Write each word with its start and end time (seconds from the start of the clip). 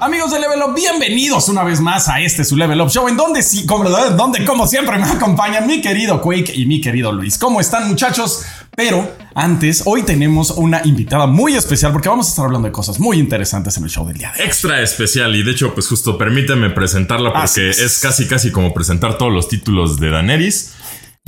Amigos 0.00 0.30
de 0.30 0.38
Level 0.38 0.60
Up, 0.62 0.74
bienvenidos 0.76 1.48
una 1.48 1.64
vez 1.64 1.80
más 1.80 2.08
a 2.08 2.20
este 2.20 2.44
su 2.44 2.56
Level 2.56 2.80
Up 2.80 2.88
Show, 2.88 3.08
en 3.08 3.16
donde 3.16 3.42
sí, 3.42 3.66
como, 3.66 3.88
donde 3.90 4.44
como 4.44 4.68
siempre 4.68 4.96
me 4.96 5.04
acompañan 5.04 5.66
mi 5.66 5.80
querido 5.80 6.22
Quake 6.22 6.52
y 6.54 6.66
mi 6.66 6.80
querido 6.80 7.10
Luis. 7.10 7.36
¿Cómo 7.36 7.60
están 7.60 7.88
muchachos? 7.88 8.44
Pero 8.76 9.12
antes, 9.34 9.82
hoy 9.86 10.04
tenemos 10.04 10.52
una 10.52 10.82
invitada 10.84 11.26
muy 11.26 11.56
especial 11.56 11.90
porque 11.90 12.08
vamos 12.08 12.28
a 12.28 12.30
estar 12.30 12.44
hablando 12.44 12.68
de 12.68 12.72
cosas 12.72 13.00
muy 13.00 13.18
interesantes 13.18 13.76
en 13.76 13.84
el 13.84 13.90
show 13.90 14.06
del 14.06 14.18
día 14.18 14.32
de 14.36 14.40
hoy. 14.40 14.46
Extra 14.46 14.80
especial 14.82 15.34
y 15.34 15.42
de 15.42 15.50
hecho, 15.50 15.74
pues 15.74 15.88
justo 15.88 16.16
permíteme 16.16 16.70
presentarla 16.70 17.32
porque 17.32 17.70
es. 17.70 17.80
es 17.80 17.98
casi 17.98 18.28
casi 18.28 18.52
como 18.52 18.72
presentar 18.72 19.18
todos 19.18 19.32
los 19.32 19.48
títulos 19.48 19.98
de 19.98 20.10
Daenerys. 20.10 20.74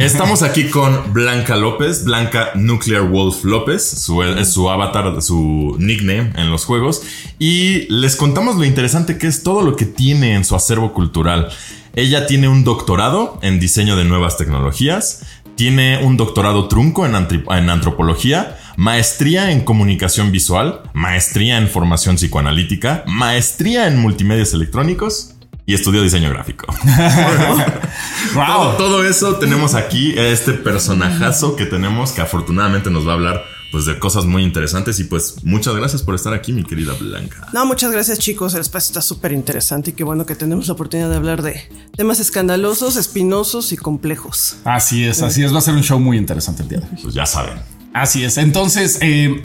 Estamos 0.01 0.43
aquí 0.43 0.71
con 0.71 1.13
Blanca 1.13 1.57
López, 1.57 2.05
Blanca 2.05 2.53
Nuclear 2.55 3.03
Wolf 3.03 3.45
López, 3.45 3.87
su, 3.87 4.23
es 4.23 4.51
su 4.51 4.71
avatar, 4.71 5.21
su 5.21 5.77
nickname 5.79 6.33
en 6.37 6.51
los 6.51 6.65
juegos. 6.65 7.03
Y 7.39 7.87
les 7.93 8.17
contamos 8.17 8.57
lo 8.57 8.65
interesante 8.65 9.19
que 9.19 9.27
es 9.27 9.43
todo 9.43 9.61
lo 9.61 9.77
que 9.77 9.85
tiene 9.85 10.35
en 10.35 10.47
su 10.47 10.57
acervo 10.57 10.95
cultural. 10.95 11.51
Ella 11.95 12.27
tiene 12.27 12.49
un 12.49 12.65
doctorado 12.65 13.39
en 13.43 13.61
diseño 13.61 13.95
de 13.95 14.07
nuevas 14.07 14.39
tecnologías, 14.39 15.27
tiene 15.55 16.03
un 16.03 16.17
doctorado 16.17 16.67
trunco 16.67 17.05
en, 17.05 17.15
en 17.15 17.69
antropología, 17.69 18.59
maestría 18.79 19.51
en 19.53 19.61
comunicación 19.61 20.33
visual, 20.33 20.81
maestría 20.95 21.59
en 21.59 21.69
formación 21.69 22.17
psicoanalítica, 22.17 23.05
maestría 23.07 23.87
en 23.87 23.99
multimedios 23.99 24.55
electrónicos 24.55 25.35
y 25.67 25.75
estudió 25.75 26.03
diseño 26.03 26.31
gráfico. 26.31 26.67
wow. 28.35 28.77
todo, 28.77 29.05
eso 29.05 29.37
tenemos 29.37 29.75
aquí 29.75 30.15
este 30.17 30.53
personajazo 30.53 31.57
que 31.57 31.67
tenemos 31.67 32.13
que 32.13 32.21
afortunadamente 32.21 32.91
nos 32.91 33.07
va 33.07 33.13
a 33.13 33.15
hablar 33.15 33.45
pues 33.71 33.85
de 33.85 33.99
cosas 33.99 34.25
muy 34.25 34.43
interesantes 34.43 34.99
y 34.99 35.05
pues 35.05 35.45
muchas 35.45 35.77
gracias 35.77 36.03
por 36.03 36.15
estar 36.15 36.35
aquí 36.35 36.53
mi 36.53 36.65
querida 36.65 36.93
Blanca. 36.99 37.47
No, 37.53 37.67
muchas 37.67 37.93
gracias 37.93 38.19
chicos, 38.19 38.55
el 38.55 38.63
espacio 38.63 38.89
está 38.89 39.03
súper 39.03 39.33
interesante 39.33 39.91
y 39.91 39.93
qué 39.93 40.05
bueno 40.05 40.27
que 40.27 40.35
tenemos 40.35 40.67
la 40.67 40.75
oportunidad 40.75 41.09
de 41.09 41.17
hablar 41.17 41.43
de 41.43 41.63
temas 41.97 42.19
escandalosos, 42.21 42.97
espinosos 42.97 43.73
y 43.73 43.77
complejos. 43.77 44.57
Así 44.65 45.05
es, 45.05 45.23
así 45.23 45.45
es, 45.45 45.55
va 45.55 45.59
a 45.59 45.63
ser 45.63 45.75
un 45.75 45.83
show 45.83 46.01
muy 46.01 46.17
interesante 46.17 46.63
el 46.63 46.69
día 46.69 46.81
de 46.81 46.87
hoy. 46.87 46.99
Pues 47.03 47.15
ya 47.15 47.27
saben. 47.27 47.80
Así 47.93 48.25
es. 48.25 48.39
Entonces, 48.39 48.99
eh, 49.01 49.43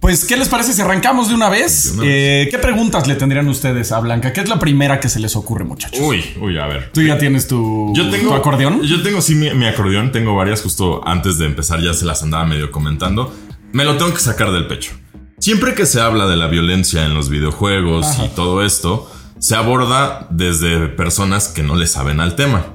pues, 0.00 0.24
¿qué 0.24 0.36
les 0.36 0.48
parece 0.48 0.72
si 0.72 0.80
arrancamos 0.80 1.28
de 1.28 1.34
una 1.34 1.48
vez? 1.48 1.96
Eh, 2.02 2.48
¿Qué 2.50 2.58
preguntas 2.58 3.06
le 3.06 3.16
tendrían 3.16 3.48
ustedes 3.48 3.92
a 3.92 4.00
Blanca? 4.00 4.32
¿Qué 4.32 4.40
es 4.40 4.48
la 4.48 4.58
primera 4.58 5.00
que 5.00 5.08
se 5.08 5.20
les 5.20 5.36
ocurre, 5.36 5.64
muchachos? 5.64 6.00
Uy, 6.00 6.24
uy, 6.40 6.58
a 6.58 6.66
ver. 6.66 6.90
¿Tú 6.92 7.02
ya 7.02 7.18
tienes 7.18 7.48
tu, 7.48 7.92
yo 7.94 8.08
tengo, 8.10 8.34
acordeón? 8.34 8.82
Yo 8.82 9.02
tengo 9.02 9.20
sí 9.20 9.34
mi, 9.34 9.66
acordeón. 9.66 10.12
Tengo 10.12 10.34
varias 10.34 10.62
justo 10.62 11.06
antes 11.06 11.38
de 11.38 11.46
empezar, 11.46 11.80
ya 11.80 11.92
se 11.92 12.04
las 12.04 12.22
andaba 12.22 12.46
medio 12.46 12.70
comentando. 12.70 13.34
Me 13.72 13.84
lo 13.84 13.96
tengo 13.96 14.14
que 14.14 14.20
sacar 14.20 14.52
del 14.52 14.66
pecho. 14.66 14.92
Siempre 15.38 15.74
que 15.74 15.86
se 15.86 16.00
habla 16.00 16.26
de 16.26 16.36
la 16.36 16.46
violencia 16.46 17.04
en 17.04 17.14
los 17.14 17.28
videojuegos 17.28 18.18
y 18.24 18.28
todo 18.28 18.64
esto, 18.64 19.10
se 19.38 19.56
aborda 19.56 20.28
desde 20.30 20.88
personas 20.88 21.48
que 21.48 21.62
no 21.62 21.76
le 21.76 21.86
saben 21.86 22.20
al 22.20 22.36
tema. 22.36 22.66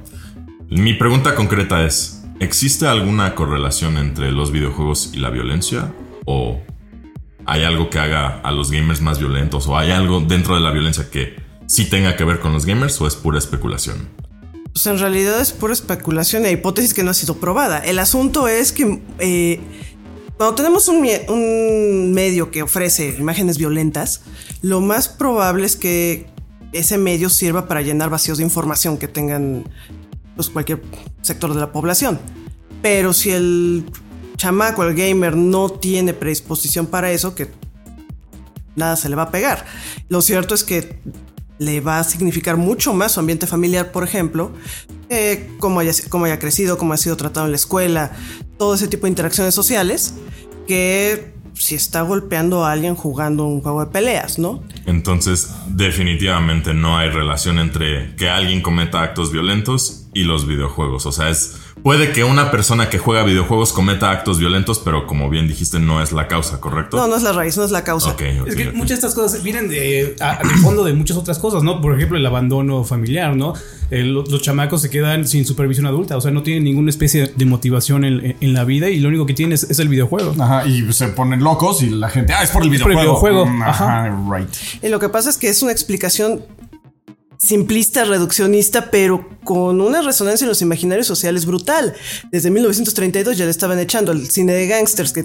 Mi 0.70 0.94
pregunta 0.94 1.36
concreta 1.36 1.86
es, 1.86 2.25
¿Existe 2.40 2.86
alguna 2.86 3.34
correlación 3.34 3.98
entre 3.98 4.32
los 4.32 4.52
videojuegos 4.52 5.12
y 5.14 5.18
la 5.18 5.30
violencia? 5.30 5.94
¿O 6.26 6.60
hay 7.46 7.64
algo 7.64 7.90
que 7.90 7.98
haga 7.98 8.42
a 8.42 8.52
los 8.52 8.72
gamers 8.72 9.02
más 9.02 9.20
violentos? 9.20 9.68
¿O 9.68 9.78
hay 9.78 9.92
algo 9.92 10.20
dentro 10.20 10.56
de 10.56 10.62
la 10.62 10.72
violencia 10.72 11.10
que 11.10 11.36
sí 11.66 11.90
tenga 11.90 12.18
que 12.18 12.26
ver 12.26 12.42
con 12.42 12.52
los 12.52 12.66
gamers? 12.66 13.00
¿O 13.00 13.08
es 13.08 13.16
pura 13.16 13.38
especulación? 13.38 14.10
Pues 14.74 14.86
en 14.88 15.00
realidad 15.00 15.40
es 15.40 15.54
pura 15.54 15.72
especulación 15.72 16.46
e 16.46 16.52
hipótesis 16.52 16.94
que 16.94 17.04
no 17.04 17.12
ha 17.12 17.14
sido 17.14 17.38
probada. 17.38 17.80
El 17.80 18.00
asunto 18.00 18.50
es 18.50 18.74
que 18.74 19.02
eh, 19.20 19.62
cuando 20.36 20.56
tenemos 20.56 20.90
un, 20.90 21.08
un 21.30 22.12
medio 22.14 22.52
que 22.52 22.64
ofrece 22.64 23.16
imágenes 23.18 23.58
violentas, 23.58 24.24
lo 24.62 24.82
más 24.82 25.08
probable 25.08 25.66
es 25.66 25.78
que 25.78 26.28
ese 26.74 26.98
medio 26.98 27.30
sirva 27.30 27.70
para 27.70 27.82
llenar 27.82 28.10
vacíos 28.10 28.40
de 28.40 28.44
información 28.44 28.98
que 28.98 29.08
tengan 29.08 29.64
pues 30.36 30.50
cualquier 30.50 30.82
sector 31.26 31.54
de 31.54 31.60
la 31.60 31.72
población. 31.72 32.20
Pero 32.82 33.14
si 33.14 33.32
el 33.32 33.86
chamaco, 34.38 34.84
el 34.84 34.96
gamer, 34.96 35.36
no 35.36 35.70
tiene 35.70 36.14
predisposición 36.14 36.86
para 36.86 37.12
eso, 37.12 37.36
que 37.36 37.50
nada 38.76 38.96
se 38.96 39.10
le 39.10 39.16
va 39.16 39.24
a 39.24 39.32
pegar. 39.32 39.66
Lo 40.10 40.22
cierto 40.22 40.54
es 40.54 40.64
que 40.64 41.00
le 41.58 41.80
va 41.80 42.00
a 42.00 42.04
significar 42.04 42.58
mucho 42.58 42.94
más 42.94 43.14
su 43.14 43.20
ambiente 43.20 43.48
familiar, 43.48 43.92
por 43.92 44.04
ejemplo, 44.04 44.52
eh, 45.10 45.50
cómo, 45.60 45.80
haya, 45.80 45.94
cómo 46.10 46.26
haya 46.26 46.40
crecido, 46.40 46.78
cómo 46.78 46.94
ha 46.94 46.98
sido 46.98 47.16
tratado 47.16 47.46
en 47.46 47.54
la 47.54 47.58
escuela, 47.58 48.12
todo 48.58 48.76
ese 48.76 48.88
tipo 48.88 49.04
de 49.04 49.10
interacciones 49.10 49.56
sociales, 49.56 50.16
que 50.68 51.34
si 51.54 51.76
está 51.76 52.02
golpeando 52.02 52.66
a 52.66 52.72
alguien 52.74 52.96
jugando 52.96 53.46
un 53.46 53.62
juego 53.62 53.86
de 53.86 53.92
peleas, 53.92 54.38
¿no? 54.38 54.62
Entonces, 54.86 55.52
definitivamente 55.68 56.74
no 56.74 56.98
hay 56.98 57.10
relación 57.10 57.60
entre 57.60 58.16
que 58.18 58.30
alguien 58.30 58.62
cometa 58.62 59.02
actos 59.02 59.32
violentos 59.32 60.05
y 60.16 60.24
los 60.24 60.48
videojuegos. 60.48 61.06
O 61.06 61.12
sea, 61.12 61.30
es 61.30 61.58
puede 61.84 62.12
que 62.14 62.24
una 62.24 62.50
persona 62.50 62.90
que 62.90 62.98
juega 62.98 63.22
videojuegos 63.24 63.74
cometa 63.74 64.10
actos 64.10 64.40
violentos, 64.40 64.80
pero 64.80 65.06
como 65.06 65.30
bien 65.30 65.48
dijiste, 65.48 65.78
no 65.78 66.02
es 66.02 66.14
la 66.14 66.28
causa, 66.28 66.60
¿correcto? 66.60 66.98
No, 66.98 67.08
no 67.08 67.18
es 67.18 67.22
la 67.22 67.34
raíz, 67.34 67.58
no 67.58 67.66
es 67.66 67.70
la 67.70 67.84
causa. 67.84 68.16
es 68.48 68.56
que 68.56 68.72
muchas 68.72 68.90
de 68.90 68.96
estas 68.96 69.14
cosas 69.14 69.44
vienen 69.44 69.68
de, 69.68 70.16
fondo 70.64 70.86
de 70.86 70.94
muchas 70.94 71.18
otras 71.18 71.38
cosas, 71.38 71.64
¿no? 71.64 71.82
Por 71.82 71.96
ejemplo, 71.96 72.18
el 72.18 72.26
abandono 72.26 72.84
familiar, 72.84 73.36
¿no? 73.36 73.54
los 73.92 74.42
chamacos 74.42 74.82
se 74.82 74.90
quedan 74.90 75.28
sin 75.28 75.46
supervisión 75.46 75.86
adulta, 75.86 76.18
o 76.18 76.22
sea, 76.22 76.32
no 76.32 76.42
tienen 76.42 76.64
ninguna 76.64 76.90
especie 76.90 77.32
de 77.36 77.46
motivación 77.46 78.04
en, 78.04 78.54
la 78.54 78.64
vida 78.64 78.90
y 78.90 79.00
lo 79.00 79.10
único 79.10 79.26
que 79.26 79.34
tienen 79.34 79.54
es, 79.54 79.80
el 79.80 79.90
videojuego. 79.90 80.34
Ajá, 80.40 80.66
y 80.66 80.92
se 80.92 81.10
ponen 81.10 81.44
locos 81.44 81.84
y 81.84 81.90
la 81.90 82.10
gente, 82.10 82.34
ah, 82.34 82.42
es 82.42 82.50
por 82.50 82.64
el 82.64 82.70
videojuego. 82.70 83.20
Por 83.20 83.30
el 83.30 83.36
videojuego. 83.36 83.46
Mm, 83.46 83.62
ajá, 83.62 84.26
right. 84.34 84.50
Y 84.82 84.88
lo 84.88 85.00
que 85.00 85.10
pasa 85.10 85.30
es 85.30 85.38
que 85.38 85.50
es 85.50 85.62
una 85.62 85.72
explicación 85.72 86.42
simplista, 87.38 88.06
reduccionista, 88.06 88.90
pero 88.92 89.30
con 89.44 89.82
una 89.82 90.02
resonancia 90.02 90.46
en 90.46 90.50
los 90.50 90.62
imaginarios 90.62 91.08
sociales 91.08 91.46
brutal. 91.46 91.94
Desde 92.32 92.50
1932 92.50 93.38
ya 93.38 93.46
le 93.46 93.52
estaban 93.52 93.80
echando 93.80 94.12
el 94.12 94.30
cine 94.30 94.54
de 94.54 94.68
gangsters 94.68 95.12
que 95.12 95.24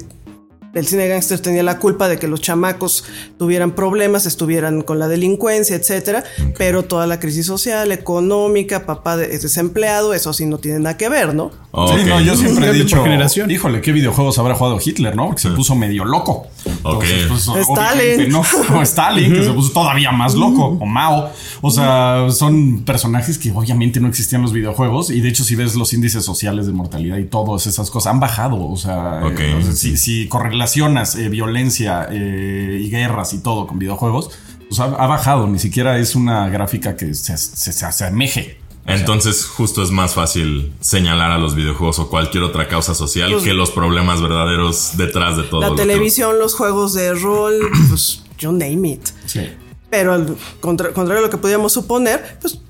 el 0.75 0.87
cine 0.87 1.05
de 1.05 1.09
gangsters 1.09 1.43
tenía 1.43 1.63
la 1.63 1.79
culpa 1.79 2.09
de 2.09 2.19
que 2.19 2.29
los 2.29 2.41
chamacos 2.41 3.05
tuvieran 3.39 3.73
problemas, 3.73 4.27
estuvieran 4.27 4.83
con 4.83 4.99
la 4.99 5.09
delincuencia, 5.09 5.75
etcétera, 5.75 6.23
pero 6.57 6.85
toda 6.85 7.07
la 7.07 7.19
crisis 7.19 7.47
social, 7.47 7.91
económica, 7.91 8.87
papá 8.87 9.21
es 9.23 9.43
desempleado, 9.43 10.15
eso 10.15 10.33
sí 10.33 10.47
no 10.47 10.59
tiene 10.59 10.79
nada 10.79 10.97
que 10.97 11.09
ver, 11.09 11.35
¿no? 11.35 11.51
Sí, 11.73 12.05
no, 12.07 12.21
yo 12.21 12.37
siempre 12.37 12.71
he 12.71 12.73
dicho, 12.73 13.03
generación. 13.03 13.51
híjole, 13.51 13.81
¿qué 13.81 13.93
videojuegos 13.93 14.39
habrá 14.39 14.55
jugado 14.55 14.79
Hitler, 14.85 15.17
no? 15.17 15.27
Porque 15.27 15.43
se 15.43 15.51
puso 15.51 15.75
medio 15.75 16.05
loco. 16.05 16.47
Pues, 16.83 17.49
Stalin. 17.49 18.29
No, 18.31 18.43
Stalin, 18.83 19.33
que 19.33 19.45
se 19.45 19.53
puso 19.53 19.73
todavía 19.73 20.13
más 20.13 20.35
loco, 20.35 20.77
o 20.81 20.87
Mao. 20.87 21.31
O 21.61 21.71
sea, 21.71 22.27
son 22.31 22.83
personajes 22.85 23.39
que 23.39 23.53
obviamente 23.53 24.01
no 24.01 24.09
existían 24.09 24.41
en 24.41 24.45
los 24.45 24.53
videojuegos 24.53 25.11
y 25.11 25.21
de 25.21 25.29
hecho 25.29 25.45
si 25.45 25.55
ves 25.57 25.75
los 25.75 25.93
índices 25.93 26.25
sociales 26.25 26.67
de 26.67 26.73
mortalidad 26.73 27.19
y 27.19 27.25
todas 27.25 27.67
esas 27.67 27.91
cosas 27.91 28.13
han 28.13 28.21
bajado, 28.21 28.67
o 28.67 28.77
sea, 28.77 29.21
eh, 29.39 29.63
si, 29.75 29.97
si 29.97 30.29
correlacionas 30.29 31.17
eh, 31.17 31.29
violencia 31.29 32.07
eh, 32.11 32.81
y 32.83 32.91
guerras 32.91 33.35
y 33.35 33.39
todo 33.39 33.67
con 33.67 33.79
videojuegos, 33.79 34.31
pues 34.69 34.81
ha, 34.81 34.87
bajado, 34.87 35.49
ni 35.49 35.59
siquiera 35.59 35.99
es 35.99 36.15
una 36.15 36.49
gráfica 36.49 36.97
que 36.97 37.15
se, 37.15 37.37
se, 37.37 37.73
se 37.73 37.85
asemeje 37.85 38.59
entonces, 38.95 39.47
justo 39.47 39.83
es 39.83 39.91
más 39.91 40.15
fácil 40.15 40.73
señalar 40.81 41.31
a 41.31 41.39
los 41.39 41.55
videojuegos 41.55 41.99
o 41.99 42.09
cualquier 42.09 42.45
otra 42.45 42.69
causa 42.69 42.95
social 42.95 43.31
pues 43.33 43.45
que 43.45 43.55
los 43.55 43.71
problemas 43.71 44.21
verdaderos 44.21 44.97
detrás 44.97 45.37
de 45.37 45.45
todo. 45.45 45.61
La 45.61 45.75
televisión, 45.75 46.39
los 46.39 46.55
juegos 46.55 46.95
de 46.95 47.15
rol, 47.15 47.59
pues, 47.89 48.23
you 48.39 48.53
name 48.53 48.89
it. 48.89 49.09
Sí. 49.27 49.49
Pero 49.91 50.13
al 50.13 50.37
contrario 50.61 51.19
a 51.19 51.21
lo 51.21 51.31
que 51.31 51.37
podíamos 51.37 51.73
suponer, 51.73 52.39
pues 52.41 52.61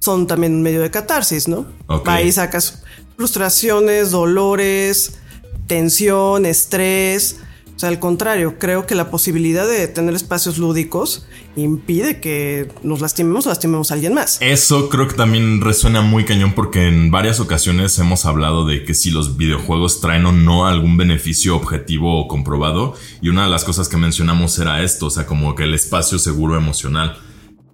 son 0.00 0.26
también 0.26 0.54
un 0.54 0.62
medio 0.62 0.82
de 0.82 0.90
catarsis, 0.90 1.48
¿no? 1.48 1.66
Ahí 2.04 2.30
sacas 2.30 2.82
frustraciones, 3.16 4.10
dolores, 4.10 5.18
tensión, 5.66 6.46
estrés. 6.46 7.38
O 7.76 7.78
sea, 7.78 7.90
al 7.90 7.98
contrario, 7.98 8.58
creo 8.58 8.86
que 8.86 8.94
la 8.94 9.10
posibilidad 9.10 9.68
de 9.68 9.86
tener 9.86 10.14
espacios 10.14 10.56
lúdicos 10.56 11.26
impide 11.56 12.20
que 12.20 12.72
nos 12.82 13.02
lastimemos 13.02 13.44
o 13.44 13.50
lastimemos 13.50 13.90
a 13.90 13.94
alguien 13.94 14.14
más. 14.14 14.38
Eso 14.40 14.88
creo 14.88 15.08
que 15.08 15.14
también 15.14 15.60
resuena 15.60 16.00
muy 16.00 16.24
cañón 16.24 16.54
porque 16.54 16.88
en 16.88 17.10
varias 17.10 17.38
ocasiones 17.38 17.98
hemos 17.98 18.24
hablado 18.24 18.64
de 18.66 18.84
que 18.84 18.94
si 18.94 19.10
los 19.10 19.36
videojuegos 19.36 20.00
traen 20.00 20.24
o 20.24 20.32
no 20.32 20.66
algún 20.66 20.96
beneficio 20.96 21.54
objetivo 21.54 22.18
o 22.18 22.28
comprobado. 22.28 22.94
Y 23.20 23.28
una 23.28 23.44
de 23.44 23.50
las 23.50 23.64
cosas 23.64 23.90
que 23.90 23.98
mencionamos 23.98 24.58
era 24.58 24.82
esto, 24.82 25.06
o 25.06 25.10
sea, 25.10 25.26
como 25.26 25.54
que 25.54 25.64
el 25.64 25.74
espacio 25.74 26.18
seguro 26.18 26.56
emocional. 26.56 27.18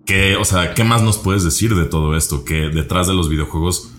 Que, 0.04 0.34
o 0.34 0.44
sea, 0.44 0.74
¿qué 0.74 0.82
más 0.82 1.02
nos 1.02 1.18
puedes 1.18 1.44
decir 1.44 1.76
de 1.76 1.84
todo 1.84 2.16
esto? 2.16 2.44
Que 2.44 2.70
detrás 2.70 3.06
de 3.06 3.14
los 3.14 3.28
videojuegos 3.28 3.91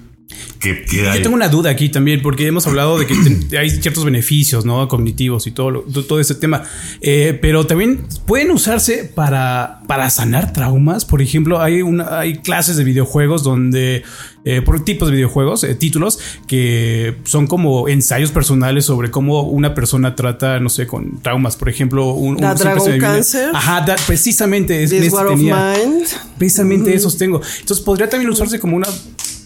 ¿Qué, 0.60 0.86
qué 0.90 1.04
Yo 1.16 1.22
tengo 1.22 1.36
una 1.36 1.50
duda 1.50 1.70
aquí 1.72 1.90
también, 1.90 2.22
porque 2.22 2.48
hemos 2.48 2.66
hablado 2.68 2.98
de 2.98 3.06
que 3.06 3.58
hay 3.58 3.70
ciertos 3.70 4.06
beneficios, 4.06 4.64
¿no? 4.66 4.88
Cognitivos 4.88 5.46
y 5.48 5.52
todo, 5.52 5.72
lo- 5.72 5.82
todo 5.84 6.20
ese 6.22 6.36
tema. 6.36 6.64
Eh, 7.02 7.38
pero 7.42 7.68
también 7.68 8.06
pueden 8.26 8.50
usarse 8.52 9.04
para, 9.14 9.82
para 9.88 10.10
sanar 10.10 10.54
traumas. 10.54 11.04
Por 11.04 11.22
ejemplo, 11.22 11.62
hay, 11.62 11.82
una, 11.82 12.20
hay 12.20 12.38
clases 12.38 12.78
de 12.78 12.86
videojuegos 12.86 13.44
donde, 13.44 14.04
eh, 14.46 14.62
por 14.62 14.84
tipos 14.86 15.10
de 15.10 15.16
videojuegos, 15.16 15.66
eh, 15.66 15.76
títulos, 15.76 16.20
que 16.48 17.18
son 17.26 17.48
como 17.48 17.90
ensayos 17.90 18.32
personales 18.32 18.86
sobre 18.86 19.12
cómo 19.12 19.42
una 19.44 19.74
persona 19.76 20.16
trata, 20.16 20.60
no 20.62 20.70
sé, 20.70 20.88
con 20.88 21.22
traumas. 21.22 21.58
Por 21.58 21.68
ejemplo, 21.68 22.14
un, 22.14 22.40
La 22.40 22.54
un- 22.54 22.58
Dragon 22.58 23.00
Cancer. 23.00 23.50
Ajá, 23.54 23.82
da- 23.82 23.98
precisamente. 24.08 24.82
Es, 24.84 24.92
This 24.92 25.12
War 25.12 25.28
of 25.28 25.36
tenía- 25.36 25.74
Mine. 25.86 26.06
Precisamente 26.38 26.94
esos 26.96 27.18
tengo. 27.18 27.42
Entonces 27.60 27.84
podría 27.84 28.10
también 28.10 28.30
usarse 28.32 28.60
como 28.60 28.76
una 28.78 28.88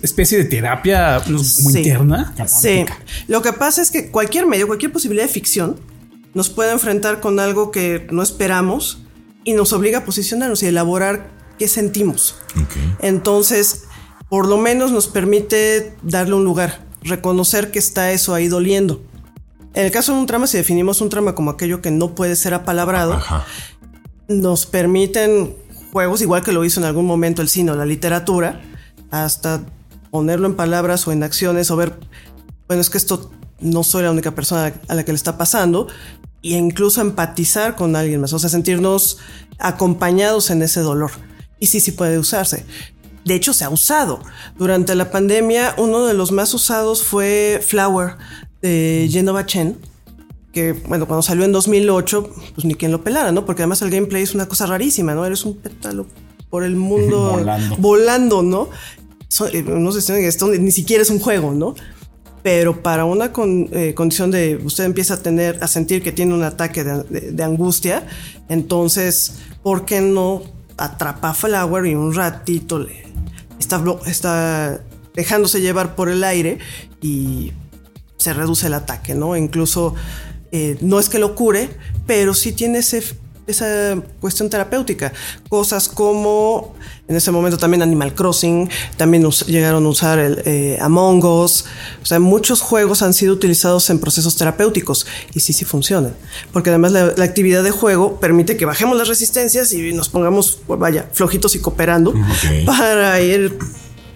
especie 0.01 0.37
de 0.37 0.45
terapia 0.45 1.19
no, 1.27 1.37
como 1.37 1.39
Sí. 1.39 1.77
interna. 1.79 2.33
Sí. 2.47 2.85
Lo 3.27 3.41
que 3.41 3.53
pasa 3.53 3.81
es 3.81 3.91
que 3.91 4.11
cualquier 4.11 4.45
medio, 4.47 4.67
cualquier 4.67 4.91
posibilidad 4.91 5.25
de 5.25 5.31
ficción 5.33 5.79
nos 6.33 6.49
puede 6.49 6.71
enfrentar 6.71 7.19
con 7.19 7.39
algo 7.39 7.71
que 7.71 8.07
no 8.11 8.21
esperamos 8.21 8.99
y 9.43 9.53
nos 9.53 9.73
obliga 9.73 9.99
a 9.99 10.05
posicionarnos 10.05 10.61
y 10.63 10.67
elaborar 10.67 11.29
qué 11.57 11.67
sentimos. 11.67 12.35
Entonces, 12.99 13.85
por 14.29 14.47
lo 14.47 14.57
menos 14.57 14.91
nos 14.91 15.07
permite 15.07 15.95
darle 16.03 16.35
un 16.35 16.43
lugar, 16.43 16.85
reconocer 17.01 17.71
que 17.71 17.79
está 17.79 18.11
eso 18.11 18.33
ahí 18.33 18.47
doliendo. 18.47 19.01
En 19.73 19.85
el 19.85 19.91
caso 19.91 20.13
de 20.13 20.19
un 20.19 20.25
trama, 20.27 20.47
si 20.47 20.57
definimos 20.57 21.01
un 21.01 21.09
trama 21.09 21.33
como 21.35 21.51
aquello 21.51 21.81
que 21.81 21.91
no 21.91 22.13
puede 22.15 22.35
ser 22.35 22.53
apalabrado, 22.53 23.13
Ajá. 23.13 23.45
nos 24.27 24.65
permiten 24.65 25.55
juegos, 25.91 26.21
igual 26.21 26.43
que 26.43 26.51
lo 26.51 26.65
hizo 26.65 26.79
en 26.79 26.85
algún 26.85 27.05
momento 27.05 27.41
el 27.41 27.49
cine 27.49 27.71
o 27.71 27.75
la 27.75 27.85
literatura, 27.85 28.61
hasta 29.11 29.61
ponerlo 30.11 30.47
en 30.47 30.55
palabras 30.55 31.07
o 31.07 31.11
en 31.11 31.23
acciones 31.23 31.71
o 31.71 31.75
ver, 31.75 31.93
bueno, 32.67 32.81
es 32.81 32.89
que 32.89 32.97
esto 32.97 33.31
no 33.59 33.83
soy 33.83 34.03
la 34.03 34.11
única 34.11 34.35
persona 34.35 34.73
a 34.87 34.95
la 34.95 35.03
que 35.03 35.11
le 35.11 35.15
está 35.15 35.37
pasando, 35.37 35.87
e 36.43 36.49
incluso 36.49 37.01
empatizar 37.01 37.75
con 37.75 37.95
alguien 37.95 38.21
más, 38.21 38.33
o 38.33 38.39
sea, 38.39 38.49
sentirnos 38.49 39.17
acompañados 39.59 40.49
en 40.49 40.61
ese 40.61 40.81
dolor. 40.81 41.11
Y 41.59 41.67
sí, 41.67 41.79
sí 41.79 41.91
puede 41.91 42.19
usarse. 42.19 42.65
De 43.25 43.35
hecho, 43.35 43.51
se 43.51 43.65
ha 43.65 43.69
usado. 43.69 44.21
Durante 44.57 44.95
la 44.95 45.11
pandemia, 45.11 45.73
uno 45.77 46.05
de 46.05 46.13
los 46.13 46.31
más 46.31 46.53
usados 46.53 47.03
fue 47.03 47.61
Flower 47.65 48.15
de 48.61 49.09
Genova 49.11 49.45
Chen 49.45 49.77
que, 50.57 50.73
bueno, 50.73 51.05
cuando 51.05 51.21
salió 51.21 51.45
en 51.45 51.51
2008, 51.51 52.33
pues 52.55 52.65
ni 52.65 52.73
quien 52.73 52.91
lo 52.91 53.03
pelara, 53.03 53.31
¿no? 53.31 53.45
Porque 53.45 53.61
además 53.61 53.83
el 53.83 53.91
gameplay 53.91 54.23
es 54.23 54.33
una 54.33 54.47
cosa 54.47 54.65
rarísima, 54.65 55.13
¿no? 55.13 55.23
Eres 55.23 55.45
un 55.45 55.55
pétalo 55.55 56.07
por 56.49 56.63
el 56.63 56.75
mundo 56.75 57.31
Volando. 57.37 57.75
volando, 57.77 58.41
¿no? 58.41 58.69
Eh, 59.51 59.63
no 59.63 59.91
sé 59.91 60.27
esto 60.27 60.47
ni 60.47 60.71
siquiera 60.71 61.03
es 61.03 61.09
un 61.09 61.19
juego, 61.19 61.53
¿no? 61.53 61.75
Pero 62.43 62.81
para 62.81 63.05
una 63.05 63.31
eh, 63.35 63.93
condición 63.93 64.31
de 64.31 64.55
usted 64.63 64.85
empieza 64.85 65.15
a 65.15 65.21
tener, 65.21 65.57
a 65.61 65.67
sentir 65.67 66.01
que 66.01 66.11
tiene 66.11 66.33
un 66.33 66.43
ataque 66.43 66.83
de, 66.83 67.43
angustia, 67.43 68.07
entonces, 68.47 69.33
¿por 69.63 69.85
qué 69.85 69.99
no 70.01 70.43
atrapa 70.77 71.31
a 71.31 71.33
Flower 71.33 71.85
y 71.85 71.95
un 71.95 72.13
ratito 72.13 72.85
está, 73.59 73.83
está 74.05 74.81
dejándose 75.13 75.59
llevar 75.59 75.95
por 75.95 76.09
el 76.09 76.23
aire 76.23 76.59
y 77.01 77.51
se 78.17 78.33
reduce 78.33 78.67
el 78.67 78.75
ataque, 78.75 79.13
¿no? 79.13 79.35
Incluso 79.35 79.95
eh, 80.51 80.77
no 80.81 80.99
es 80.99 81.09
que 81.09 81.19
lo 81.19 81.35
cure, 81.35 81.69
pero 82.05 82.33
sí 82.33 82.53
tiene 82.53 82.79
ese, 82.79 83.03
esa 83.47 83.95
cuestión 84.19 84.49
terapéutica. 84.49 85.13
Cosas 85.49 85.87
como, 85.87 86.75
en 87.07 87.15
ese 87.15 87.31
momento 87.31 87.57
también 87.57 87.81
Animal 87.81 88.13
Crossing, 88.13 88.69
también 88.97 89.25
us- 89.25 89.45
llegaron 89.47 89.85
a 89.85 89.89
usar 89.89 90.19
el 90.19 90.41
eh, 90.45 90.77
Among 90.81 91.23
Us. 91.23 91.65
O 92.03 92.05
sea, 92.05 92.19
muchos 92.19 92.61
juegos 92.61 93.01
han 93.01 93.13
sido 93.13 93.33
utilizados 93.33 93.89
en 93.89 93.99
procesos 93.99 94.35
terapéuticos 94.35 95.07
y 95.33 95.39
sí, 95.39 95.53
sí 95.53 95.65
funcionan. 95.65 96.13
Porque 96.51 96.69
además 96.69 96.91
la, 96.91 97.13
la 97.15 97.23
actividad 97.23 97.63
de 97.63 97.71
juego 97.71 98.19
permite 98.19 98.57
que 98.57 98.65
bajemos 98.65 98.97
las 98.97 99.07
resistencias 99.07 99.71
y 99.73 99.93
nos 99.93 100.09
pongamos, 100.09 100.59
vaya, 100.67 101.09
flojitos 101.13 101.55
y 101.55 101.59
cooperando 101.59 102.13
para 102.65 103.19
ir 103.21 103.57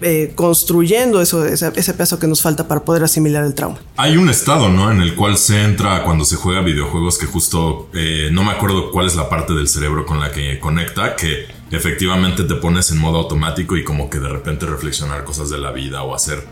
eh, 0.02 0.32
construyendo 0.34 1.20
eso, 1.20 1.44
ese, 1.44 1.72
ese 1.74 1.94
pedazo 1.94 2.18
que 2.18 2.26
nos 2.26 2.42
falta 2.42 2.68
para 2.68 2.84
poder 2.84 3.04
asimilar 3.04 3.44
el 3.44 3.54
trauma. 3.54 3.78
Hay 3.96 4.16
un 4.16 4.28
estado, 4.28 4.68
¿no? 4.68 4.90
En 4.90 5.00
el 5.00 5.14
cual 5.14 5.36
se 5.36 5.62
entra 5.62 6.02
cuando 6.04 6.24
se 6.24 6.36
juega 6.36 6.60
videojuegos 6.60 7.18
que 7.18 7.26
justo 7.26 7.88
eh, 7.94 8.28
no 8.32 8.44
me 8.44 8.52
acuerdo 8.52 8.90
cuál 8.90 9.06
es 9.06 9.16
la 9.16 9.28
parte 9.28 9.52
del 9.54 9.68
cerebro 9.68 10.06
con 10.06 10.20
la 10.20 10.32
que 10.32 10.58
conecta, 10.58 11.16
que 11.16 11.46
efectivamente 11.70 12.44
te 12.44 12.54
pones 12.54 12.90
en 12.90 12.98
modo 12.98 13.18
automático 13.18 13.76
y 13.76 13.84
como 13.84 14.10
que 14.10 14.18
de 14.18 14.28
repente 14.28 14.66
reflexionar 14.66 15.24
cosas 15.24 15.50
de 15.50 15.58
la 15.58 15.72
vida 15.72 16.02
o 16.02 16.14
hacer, 16.14 16.46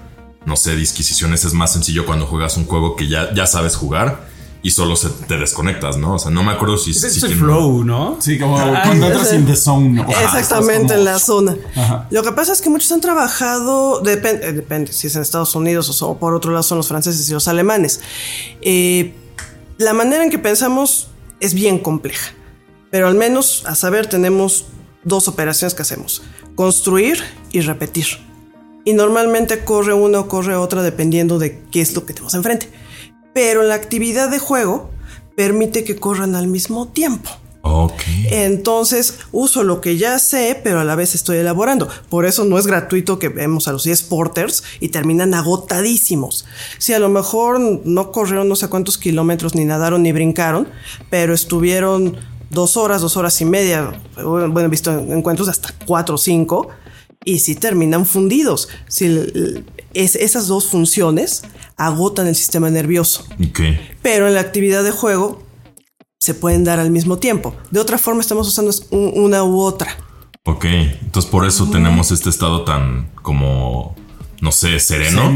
no 0.46 0.56
sé, 0.56 0.76
disquisiciones 0.76 1.44
es 1.44 1.54
más 1.54 1.72
sencillo 1.72 2.06
cuando 2.06 2.26
juegas 2.26 2.56
un 2.56 2.64
juego 2.64 2.96
que 2.96 3.08
ya, 3.08 3.32
ya 3.34 3.46
sabes 3.46 3.76
jugar 3.76 4.28
y 4.62 4.70
solo 4.70 4.94
se, 4.94 5.08
te 5.08 5.38
desconectas, 5.38 5.96
¿no? 5.96 6.14
O 6.14 6.18
sea, 6.18 6.30
no 6.30 6.42
me 6.42 6.52
acuerdo 6.52 6.76
si... 6.76 6.90
Es 6.90 7.22
el 7.22 7.34
flow, 7.34 7.82
¿no? 7.84 8.18
Sí, 8.20 8.38
como 8.38 8.56
cuando 8.56 9.06
entras 9.06 9.32
in 9.32 9.46
the 9.46 9.56
zone. 9.56 10.00
Ajá, 10.02 10.38
Exactamente, 10.38 10.88
como- 10.88 10.98
en 10.98 11.04
la 11.04 11.18
zona. 11.18 11.56
Ajá. 11.74 12.06
Lo 12.10 12.22
que 12.22 12.32
pasa 12.32 12.52
es 12.52 12.60
que 12.60 12.68
muchos 12.68 12.92
han 12.92 13.00
trabajado, 13.00 14.00
depende, 14.00 14.48
eh, 14.48 14.52
depende 14.52 14.92
si 14.92 15.06
es 15.06 15.16
en 15.16 15.22
Estados 15.22 15.54
Unidos 15.54 16.02
o, 16.02 16.18
por 16.18 16.34
otro 16.34 16.52
lado 16.52 16.62
son 16.62 16.76
los 16.78 16.88
franceses 16.88 17.28
y 17.30 17.32
los 17.32 17.48
alemanes. 17.48 18.00
Eh, 18.60 19.14
la 19.78 19.94
manera 19.94 20.22
en 20.24 20.30
que 20.30 20.38
pensamos 20.38 21.08
es 21.40 21.54
bien 21.54 21.78
compleja, 21.78 22.32
pero 22.90 23.08
al 23.08 23.14
menos 23.14 23.64
a 23.66 23.74
saber 23.74 24.08
tenemos 24.08 24.66
dos 25.04 25.26
operaciones 25.26 25.72
que 25.74 25.80
hacemos, 25.82 26.22
construir 26.54 27.22
y 27.50 27.60
repetir. 27.60 28.06
Y 28.84 28.92
normalmente 28.92 29.64
corre 29.64 29.94
una 29.94 30.20
o 30.20 30.28
corre 30.28 30.54
otra 30.56 30.82
dependiendo 30.82 31.38
de 31.38 31.62
qué 31.70 31.80
es 31.80 31.94
lo 31.94 32.04
que 32.04 32.12
tenemos 32.12 32.34
enfrente. 32.34 32.70
Pero 33.32 33.62
la 33.62 33.74
actividad 33.74 34.30
de 34.30 34.38
juego 34.38 34.90
permite 35.36 35.84
que 35.84 35.96
corran 35.96 36.34
al 36.34 36.48
mismo 36.48 36.88
tiempo. 36.88 37.30
Ok. 37.62 38.02
Entonces 38.30 39.18
uso 39.32 39.64
lo 39.64 39.80
que 39.80 39.98
ya 39.98 40.18
sé, 40.18 40.58
pero 40.62 40.80
a 40.80 40.84
la 40.84 40.94
vez 40.94 41.14
estoy 41.14 41.38
elaborando. 41.38 41.88
Por 42.08 42.24
eso 42.24 42.44
no 42.44 42.58
es 42.58 42.66
gratuito 42.66 43.18
que 43.18 43.28
vemos 43.28 43.68
a 43.68 43.72
los 43.72 43.84
10 43.84 44.02
porters 44.04 44.62
y 44.80 44.88
terminan 44.88 45.34
agotadísimos. 45.34 46.46
Si 46.78 46.94
a 46.94 46.98
lo 46.98 47.10
mejor 47.10 47.60
no 47.60 48.12
corrieron 48.12 48.48
no 48.48 48.56
sé 48.56 48.68
cuántos 48.68 48.96
kilómetros, 48.96 49.54
ni 49.54 49.64
nadaron, 49.64 50.02
ni 50.02 50.12
brincaron, 50.12 50.68
pero 51.10 51.34
estuvieron 51.34 52.16
dos 52.48 52.76
horas, 52.76 53.02
dos 53.02 53.16
horas 53.16 53.38
y 53.40 53.44
media. 53.44 54.00
Bueno, 54.22 54.58
he 54.60 54.68
visto 54.68 54.90
encuentros 54.90 55.48
hasta 55.48 55.74
cuatro 55.86 56.14
o 56.14 56.18
cinco. 56.18 56.68
Y 57.24 57.40
si 57.40 57.54
terminan 57.54 58.06
fundidos. 58.06 58.70
Si 58.88 59.06
es, 59.94 60.14
esas 60.16 60.46
dos 60.46 60.66
funciones 60.68 61.42
agotan 61.76 62.26
el 62.26 62.36
sistema 62.36 62.70
nervioso. 62.70 63.24
Ok. 63.42 63.60
Pero 64.02 64.28
en 64.28 64.34
la 64.34 64.40
actividad 64.40 64.84
de 64.84 64.90
juego 64.90 65.42
se 66.18 66.34
pueden 66.34 66.64
dar 66.64 66.78
al 66.80 66.90
mismo 66.90 67.18
tiempo. 67.18 67.54
De 67.70 67.80
otra 67.80 67.96
forma 67.98 68.20
estamos 68.20 68.46
usando 68.48 68.72
una 68.90 69.42
u 69.44 69.60
otra. 69.60 69.96
Ok. 70.44 70.64
Entonces 70.66 71.30
por 71.30 71.46
eso 71.46 71.68
tenemos 71.70 72.10
este 72.10 72.28
estado 72.30 72.64
tan 72.64 73.10
como, 73.22 73.96
no 74.40 74.52
sé, 74.52 74.78
sereno. 74.80 75.32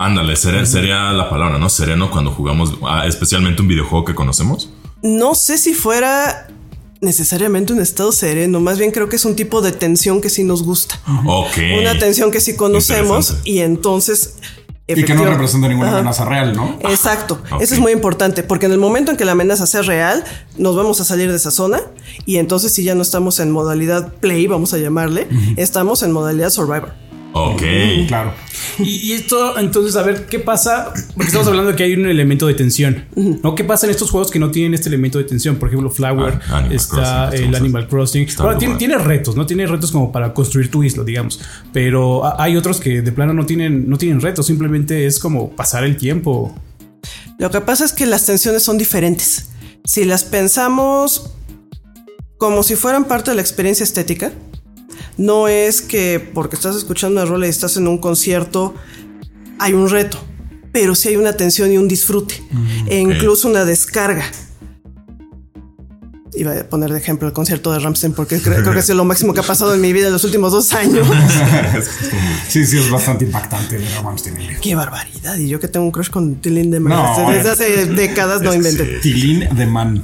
Ándale, 0.00 0.34
sere- 0.36 0.64
sería 0.64 1.10
la 1.12 1.28
palabra, 1.28 1.58
¿no? 1.58 1.68
Sereno 1.68 2.10
cuando 2.10 2.30
jugamos, 2.30 2.74
ah, 2.86 3.06
especialmente 3.06 3.62
un 3.62 3.68
videojuego 3.68 4.04
que 4.04 4.14
conocemos. 4.14 4.70
No 5.02 5.34
sé 5.34 5.58
si 5.58 5.74
fuera 5.74 6.48
necesariamente 7.00 7.72
un 7.72 7.80
estado 7.80 8.12
sereno, 8.12 8.60
más 8.60 8.78
bien 8.78 8.90
creo 8.90 9.08
que 9.08 9.16
es 9.16 9.24
un 9.24 9.36
tipo 9.36 9.60
de 9.60 9.72
tensión 9.72 10.20
que 10.20 10.30
sí 10.30 10.44
nos 10.44 10.62
gusta. 10.62 11.00
Ok. 11.26 11.58
Una 11.78 11.98
tensión 11.98 12.30
que 12.30 12.40
sí 12.40 12.56
conocemos 12.56 13.38
y 13.44 13.60
entonces... 13.60 14.34
Y 14.90 15.04
que 15.04 15.14
no 15.14 15.26
representa 15.26 15.68
ninguna 15.68 15.88
Ajá. 15.88 15.98
amenaza 15.98 16.24
real, 16.24 16.56
¿no? 16.56 16.78
Exacto, 16.80 17.42
ok. 17.50 17.60
eso 17.60 17.74
es 17.74 17.80
muy 17.80 17.92
importante 17.92 18.42
porque 18.42 18.64
en 18.66 18.72
el 18.72 18.78
momento 18.78 19.10
en 19.10 19.18
que 19.18 19.26
la 19.26 19.32
amenaza 19.32 19.66
sea 19.66 19.82
real, 19.82 20.24
nos 20.56 20.76
vamos 20.76 20.98
a 21.02 21.04
salir 21.04 21.28
de 21.30 21.36
esa 21.36 21.50
zona 21.50 21.82
y 22.24 22.38
entonces 22.38 22.72
si 22.72 22.84
ya 22.84 22.94
no 22.94 23.02
estamos 23.02 23.38
en 23.38 23.50
modalidad 23.50 24.14
play, 24.14 24.46
vamos 24.46 24.72
a 24.72 24.78
llamarle, 24.78 25.28
estamos 25.56 26.02
en 26.02 26.12
modalidad 26.12 26.48
survivor. 26.48 26.94
Ok. 27.32 27.62
Claro. 28.08 28.32
Y, 28.78 29.08
y 29.08 29.12
esto, 29.12 29.58
entonces, 29.58 29.96
a 29.96 30.02
ver, 30.02 30.26
¿qué 30.26 30.38
pasa? 30.38 30.92
Porque 31.14 31.26
estamos 31.26 31.46
hablando 31.46 31.70
de 31.70 31.76
que 31.76 31.84
hay 31.84 31.94
un 31.94 32.06
elemento 32.06 32.46
de 32.46 32.54
tensión. 32.54 33.04
¿No? 33.14 33.54
¿Qué 33.54 33.64
pasa 33.64 33.86
en 33.86 33.90
estos 33.90 34.10
juegos 34.10 34.30
que 34.30 34.38
no 34.38 34.50
tienen 34.50 34.74
este 34.74 34.88
elemento 34.88 35.18
de 35.18 35.24
tensión? 35.24 35.56
Por 35.56 35.68
ejemplo, 35.68 35.90
Flower, 35.90 36.40
Ah, 36.48 36.58
Animal 36.58 36.72
está 36.72 37.28
Crossing, 37.30 37.48
el 37.48 37.54
Animal 37.54 37.88
Crossing. 37.88 38.28
Ahora, 38.38 38.52
muy 38.52 38.58
tiene, 38.58 38.74
bueno. 38.74 38.78
tiene 38.78 38.98
retos, 38.98 39.36
¿no? 39.36 39.46
Tiene 39.46 39.66
retos 39.66 39.92
como 39.92 40.10
para 40.10 40.32
construir 40.34 40.70
tu 40.70 40.82
isla, 40.82 41.04
digamos. 41.04 41.40
Pero 41.72 42.22
hay 42.40 42.56
otros 42.56 42.80
que 42.80 43.02
de 43.02 43.12
plano 43.12 43.32
no 43.34 43.46
tienen, 43.46 43.88
no 43.88 43.98
tienen 43.98 44.20
retos, 44.20 44.46
simplemente 44.46 45.06
es 45.06 45.18
como 45.18 45.50
pasar 45.50 45.84
el 45.84 45.96
tiempo. 45.96 46.54
Lo 47.38 47.50
que 47.50 47.60
pasa 47.60 47.84
es 47.84 47.92
que 47.92 48.06
las 48.06 48.26
tensiones 48.26 48.62
son 48.64 48.78
diferentes. 48.78 49.50
Si 49.84 50.04
las 50.04 50.24
pensamos 50.24 51.30
como 52.36 52.62
si 52.62 52.74
fueran 52.76 53.04
parte 53.04 53.30
de 53.30 53.36
la 53.36 53.42
experiencia 53.42 53.84
estética, 53.84 54.32
no 55.16 55.48
es 55.48 55.80
que 55.82 56.20
porque 56.34 56.56
estás 56.56 56.76
escuchando 56.76 57.20
una 57.20 57.30
rola 57.30 57.46
y 57.46 57.50
estás 57.50 57.76
en 57.76 57.88
un 57.88 57.98
concierto 57.98 58.74
hay 59.58 59.72
un 59.72 59.88
reto, 59.88 60.18
pero 60.72 60.94
sí 60.94 61.08
hay 61.08 61.16
una 61.16 61.32
tensión 61.34 61.72
y 61.72 61.78
un 61.78 61.88
disfrute 61.88 62.42
e 62.86 62.98
incluso 62.98 63.48
una 63.48 63.64
descarga. 63.64 64.24
Iba 66.34 66.52
a 66.52 66.64
poner 66.64 66.92
de 66.92 66.98
ejemplo 66.98 67.26
el 67.26 67.34
concierto 67.34 67.72
de 67.72 67.80
Ramstein 67.80 68.12
porque 68.12 68.40
creo, 68.40 68.62
creo 68.62 68.72
que 68.72 68.82
sido 68.82 68.96
lo 68.96 69.04
máximo 69.04 69.34
que 69.34 69.40
ha 69.40 69.44
pasado 69.44 69.74
en 69.74 69.80
mi 69.80 69.92
vida 69.92 70.06
en 70.06 70.12
los 70.12 70.22
últimos 70.24 70.52
dos 70.52 70.72
años. 70.72 71.06
Sí, 72.48 72.64
sí, 72.64 72.78
es 72.78 72.88
bastante 72.90 73.26
impactante 73.26 73.78
Ramstein. 74.02 74.36
Qué 74.62 74.74
barbaridad. 74.74 75.36
Y 75.36 75.48
yo 75.48 75.60
que 75.60 75.68
tengo 75.68 75.84
un 75.84 75.92
crush 75.92 76.08
con 76.08 76.36
Tilín 76.36 76.70
de 76.70 76.80
Man. 76.80 76.94
No, 76.94 77.30
Desde 77.30 77.48
eh. 77.48 77.52
hace 77.52 77.86
décadas 77.86 78.40
no 78.40 78.50
Es 78.50 78.56
inventé. 78.56 79.00
Tilín 79.00 79.48
de 79.54 79.66
Man. 79.66 80.02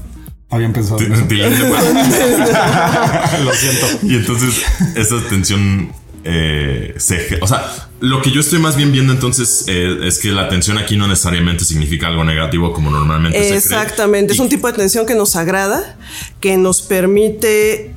Habían 0.55 0.73
pensado 0.73 1.01
en 1.01 1.13
eso. 1.13 1.25
Tilín 1.25 1.51
de 1.51 1.71
Man. 1.71 3.45
Lo 3.45 3.53
siento. 3.53 3.87
Y 4.03 4.15
entonces 4.17 4.63
esa 4.95 5.17
tensión 5.29 5.93
eh, 6.25 6.95
se... 6.97 7.39
O 7.41 7.47
sea, 7.47 7.71
lo 8.01 8.23
que 8.23 8.31
yo 8.31 8.41
estoy 8.41 8.59
más 8.59 8.77
bien 8.77 8.93
viendo 8.93 9.13
entonces 9.13 9.65
eh, 9.69 9.99
es 10.05 10.19
que 10.19 10.29
la 10.31 10.49
tensión 10.49 10.79
aquí 10.79 10.97
no 10.97 11.07
necesariamente 11.07 11.65
significa 11.65 12.07
algo 12.07 12.25
negativo 12.25 12.73
como 12.73 12.91
normalmente 12.91 13.39
se 13.39 13.45
cree. 13.47 13.57
Exactamente, 13.59 14.33
es 14.33 14.39
Y- 14.39 14.43
un 14.43 14.49
tipo 14.49 14.67
de 14.67 14.73
tensión 14.75 15.07
que 15.07 15.15
nos 15.15 15.37
agrada, 15.37 15.97
que 16.41 16.57
nos 16.57 16.83
permite, 16.83 17.95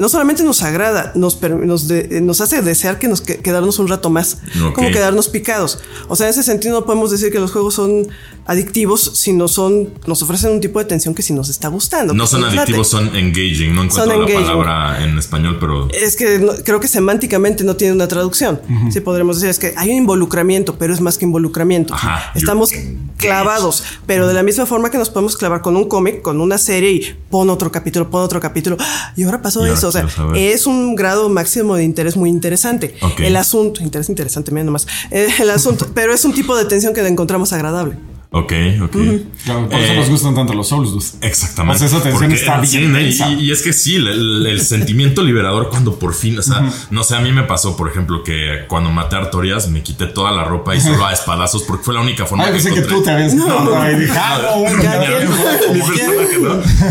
no 0.00 0.08
solamente 0.08 0.42
nos 0.42 0.62
agrada, 0.62 1.12
nos, 1.14 1.40
nos, 1.42 1.86
de- 1.86 2.20
nos 2.22 2.40
hace 2.40 2.62
desear 2.62 2.98
que 2.98 3.06
nos 3.06 3.20
que- 3.20 3.36
quedarnos 3.38 3.78
un 3.78 3.86
rato 3.86 4.10
más, 4.10 4.38
como 4.74 4.88
quedarnos 4.90 5.28
picados. 5.28 5.78
O 6.08 6.16
sea, 6.16 6.26
en 6.26 6.30
ese 6.30 6.42
sentido 6.42 6.80
no 6.80 6.86
podemos 6.86 7.10
decir 7.12 7.30
que 7.30 7.38
los 7.38 7.52
juegos 7.52 7.74
son 7.74 8.08
adictivos, 8.46 9.12
sino 9.14 9.46
son, 9.46 9.90
nos 10.06 10.22
ofrecen 10.22 10.52
un 10.52 10.60
tipo 10.60 10.78
de 10.78 10.86
tensión 10.86 11.14
que 11.14 11.22
si 11.22 11.32
nos 11.32 11.48
está 11.50 11.68
gustando. 11.68 12.14
No 12.14 12.26
son 12.26 12.44
adictivos, 12.44 12.88
son 12.88 13.14
engaging. 13.14 13.74
No 13.74 13.84
encuentro 13.84 13.98
Son 13.98 14.08
la 14.08 14.14
engaging. 14.14 14.42
palabra 14.42 15.04
en 15.04 15.18
español, 15.18 15.58
pero... 15.60 15.88
Es 15.90 16.16
que 16.16 16.38
no- 16.38 16.52
creo 16.64 16.80
que 16.80 16.88
semánticamente 16.88 17.62
no 17.62 17.76
tiene 17.76 17.92
una 17.94 18.08
traducción. 18.08 18.60
Sí, 18.90 19.00
podremos 19.00 19.36
decir, 19.36 19.50
es 19.50 19.58
que 19.58 19.74
hay 19.76 19.90
un 19.90 19.96
involucramiento, 19.98 20.76
pero 20.78 20.94
es 20.94 21.00
más 21.00 21.18
que 21.18 21.26
involucramiento. 21.26 21.92
Ajá. 21.94 22.32
Estamos 22.34 22.70
clavados, 23.16 23.84
pero 24.06 24.26
de 24.26 24.34
la 24.34 24.42
misma 24.42 24.64
forma 24.66 24.90
que 24.90 24.98
nos 24.98 25.10
podemos 25.10 25.36
clavar 25.36 25.60
con 25.60 25.76
un 25.76 25.88
cómic, 25.88 26.22
con 26.22 26.40
una 26.40 26.56
serie 26.58 26.90
y 26.92 27.16
pon 27.30 27.50
otro 27.50 27.70
capítulo, 27.70 28.08
pon 28.10 28.22
otro 28.22 28.40
capítulo. 28.40 28.76
Y 29.16 29.24
ahora 29.24 29.42
pasó 29.42 29.60
Y 29.60 29.64
ahora 29.68 29.74
eso. 29.74 29.89
O 29.90 29.92
sea, 29.92 30.06
es 30.34 30.66
un 30.66 30.94
grado 30.94 31.28
máximo 31.28 31.76
de 31.76 31.84
interés 31.84 32.16
muy 32.16 32.30
interesante. 32.30 32.94
El 33.18 33.36
asunto, 33.36 33.82
interés 33.82 34.08
interesante, 34.08 34.50
mira 34.50 34.64
nomás. 34.64 34.86
Eh, 35.10 35.28
el 35.40 35.50
asunto, 35.50 35.88
pero 35.94 36.12
es 36.14 36.24
un 36.24 36.32
tipo 36.32 36.56
de 36.56 36.64
tensión 36.64 36.94
que 36.94 37.06
encontramos 37.06 37.52
agradable. 37.52 37.96
Ok, 38.32 38.52
ok. 38.82 38.96
Claro, 39.44 39.68
por 39.68 39.80
eso 39.80 39.92
Eh, 39.92 39.96
nos 39.96 40.08
gustan 40.08 40.36
tanto 40.36 40.54
los 40.54 40.68
Souls, 40.68 40.92
dude. 40.92 41.04
Exactamente. 41.22 41.80
Sea, 41.80 41.88
esa 41.88 41.96
tensión 42.00 42.20
Porque, 42.30 42.36
está 42.36 42.64
sí, 42.64 42.78
bien 42.78 42.92
¿no? 42.92 43.00
y, 43.40 43.50
es 43.50 43.60
que 43.62 43.72
sí, 43.72 43.96
el, 43.96 44.06
el- 44.06 44.46
el 44.46 44.60
sentimiento 44.60 45.24
liberador 45.24 45.68
cuando 45.68 45.98
por 45.98 46.14
fin, 46.14 46.38
o 46.38 46.42
sea, 46.42 46.62
no 46.90 47.02
sé, 47.02 47.16
a 47.16 47.20
mí 47.20 47.32
me 47.32 47.42
pasó, 47.42 47.76
por 47.76 47.90
ejemplo, 47.90 48.22
que 48.22 48.66
cuando 48.68 48.88
maté 48.92 49.16
a 49.16 49.18
Artorias 49.18 49.68
me 49.68 49.82
quité 49.82 50.06
toda 50.06 50.30
la 50.30 50.44
ropa 50.44 50.76
y 50.76 50.80
solo 50.80 51.04
a 51.06 51.12
espadazos 51.12 51.64
porque 51.64 51.82
fue 51.82 51.92
la 51.94 52.02
única 52.02 52.24
forma 52.24 52.44
Ay, 52.44 52.50
que 52.50 52.54
pensé 52.58 52.68
que 52.70 52.76
encontré. 52.78 52.98
tú 52.98 53.02
te 53.04 53.10
habías 53.10 53.32
quitado. 53.34 53.74
Y 53.74 54.08
ah, 54.12 54.54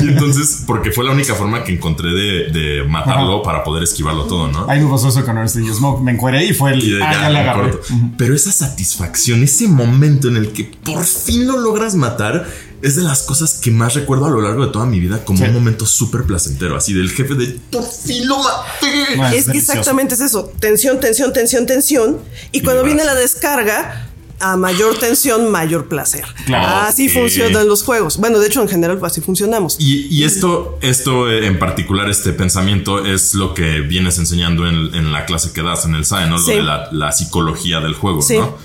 entonces, 0.01 0.63
porque 0.67 0.91
fue 0.91 1.05
la 1.05 1.11
única 1.11 1.35
forma 1.35 1.63
que 1.63 1.71
encontré 1.73 2.09
de, 2.11 2.47
de 2.51 2.83
matarlo 2.83 3.41
para 3.43 3.63
poder 3.63 3.83
esquivarlo 3.83 4.25
todo, 4.25 4.49
¿no? 4.51 4.65
Ahí 4.69 4.81
me 4.81 4.89
pasó 4.89 5.07
eso 5.09 5.23
con 5.25 5.37
y 5.39 5.47
Smoke. 5.73 6.01
Me 6.03 6.11
encueré 6.11 6.43
y 6.45 6.53
fue 6.53 6.73
el. 6.73 6.83
Y 6.83 6.91
de- 6.91 7.03
ah, 7.03 7.11
ya, 7.13 7.21
ya 7.21 7.29
le 7.29 7.39
agarré. 7.39 7.71
Pero 8.17 8.35
esa 8.35 8.51
satisfacción, 8.51 9.41
ese 9.43 9.67
momento 9.69 10.27
en 10.27 10.35
el 10.37 10.51
que 10.51 10.63
por 10.65 11.03
fin 11.05 11.28
lo 11.37 11.57
logras 11.59 11.95
matar, 11.95 12.45
es 12.81 12.95
de 12.95 13.03
las 13.03 13.23
cosas 13.23 13.55
que 13.55 13.71
más 13.71 13.93
recuerdo 13.93 14.25
a 14.25 14.29
lo 14.29 14.41
largo 14.41 14.65
de 14.65 14.71
toda 14.71 14.85
mi 14.85 14.99
vida 14.99 15.23
como 15.25 15.39
Sí. 15.39 15.45
un 15.45 15.53
momento 15.53 15.85
súper 15.85 16.23
placentero, 16.23 16.75
así 16.77 16.93
del 16.93 17.09
jefe 17.11 17.35
de 17.35 17.59
por 17.71 17.83
fin 17.85 18.27
lo 18.27 18.37
maté. 18.39 19.15
No, 19.17 19.27
Es 19.27 19.49
que 19.49 19.57
exactamente 19.57 20.15
es 20.15 20.21
eso. 20.21 20.51
Tensión, 20.59 20.99
tensión, 20.99 21.33
tensión, 21.33 21.65
tensión. 21.65 22.17
Y 22.51 22.61
cuando 22.61 22.83
viene 22.83 23.03
la 23.03 23.15
descarga, 23.15 24.05
a 24.41 24.55
mayor 24.55 24.97
tensión, 24.97 25.51
mayor 25.51 25.89
placer. 25.89 26.23
Claro. 26.45 26.87
Así 26.87 27.09
funcionan 27.09 27.67
los 27.67 27.83
juegos. 27.83 28.15
Bueno, 28.15 28.39
de 28.39 28.47
hecho, 28.47 28.61
en 28.61 28.69
general, 28.69 28.97
así 29.03 29.19
funcionamos. 29.19 29.75
Y, 29.79 30.07
y 30.09 30.23
esto, 30.23 30.79
esto 30.81 31.29
en 31.29 31.59
particular, 31.59 32.09
este 32.09 32.31
pensamiento 32.31 33.05
es 33.05 33.33
lo 33.33 33.53
que 33.53 33.81
vienes 33.81 34.17
enseñando 34.17 34.65
en, 34.65 34.95
en 34.95 35.11
la 35.11 35.25
clase 35.25 35.51
que 35.51 35.61
das 35.61 35.83
en 35.83 35.93
el 35.95 36.05
SAE, 36.05 36.27
¿no? 36.29 36.37
Lo 36.37 36.43
Sí. 36.45 36.53
de 36.53 36.63
la, 36.63 36.87
la 36.93 37.11
psicología 37.11 37.81
del 37.81 37.95
juego, 37.95 38.21
Sí. 38.21 38.37
¿no? 38.37 38.55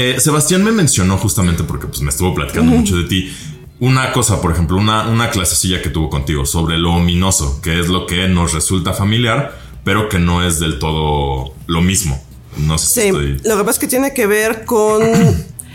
Eh, 0.00 0.20
Sebastián 0.20 0.62
me 0.62 0.70
mencionó 0.70 1.18
justamente 1.18 1.64
porque 1.64 1.88
pues, 1.88 2.02
me 2.02 2.10
estuvo 2.10 2.32
platicando 2.32 2.70
mucho 2.70 2.96
de 2.96 3.02
ti. 3.02 3.34
Una 3.80 4.12
cosa, 4.12 4.40
por 4.40 4.52
ejemplo, 4.52 4.76
una, 4.76 5.08
una 5.08 5.28
clasecilla 5.30 5.82
que 5.82 5.90
tuvo 5.90 6.08
contigo 6.08 6.46
sobre 6.46 6.78
lo 6.78 6.92
ominoso, 6.94 7.60
que 7.60 7.80
es 7.80 7.88
lo 7.88 8.06
que 8.06 8.28
nos 8.28 8.52
resulta 8.52 8.92
familiar, 8.92 9.58
pero 9.82 10.08
que 10.08 10.20
no 10.20 10.46
es 10.46 10.60
del 10.60 10.78
todo 10.78 11.52
lo 11.66 11.80
mismo. 11.80 12.22
No 12.58 12.78
sé 12.78 12.86
si 12.86 13.08
estoy. 13.08 13.40
lo 13.42 13.56
que 13.56 13.64
pasa 13.64 13.70
es 13.70 13.78
que 13.80 13.86
tiene 13.88 14.14
que 14.14 14.28
ver 14.28 14.64
con 14.64 15.02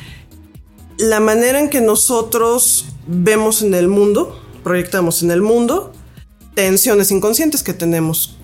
la 1.00 1.20
manera 1.20 1.60
en 1.60 1.70
que 1.70 1.82
nosotros 1.82 2.86
vemos 3.06 3.62
en 3.62 3.74
el 3.74 3.89
mundo, 3.89 4.42
proyectamos 4.63 5.22
en 5.22 5.32
el 5.32 5.42
mundo, 5.42 5.92
tensiones 6.53 7.12
inconscientes 7.12 7.62
que 7.62 7.74
tenemos. 7.74 8.38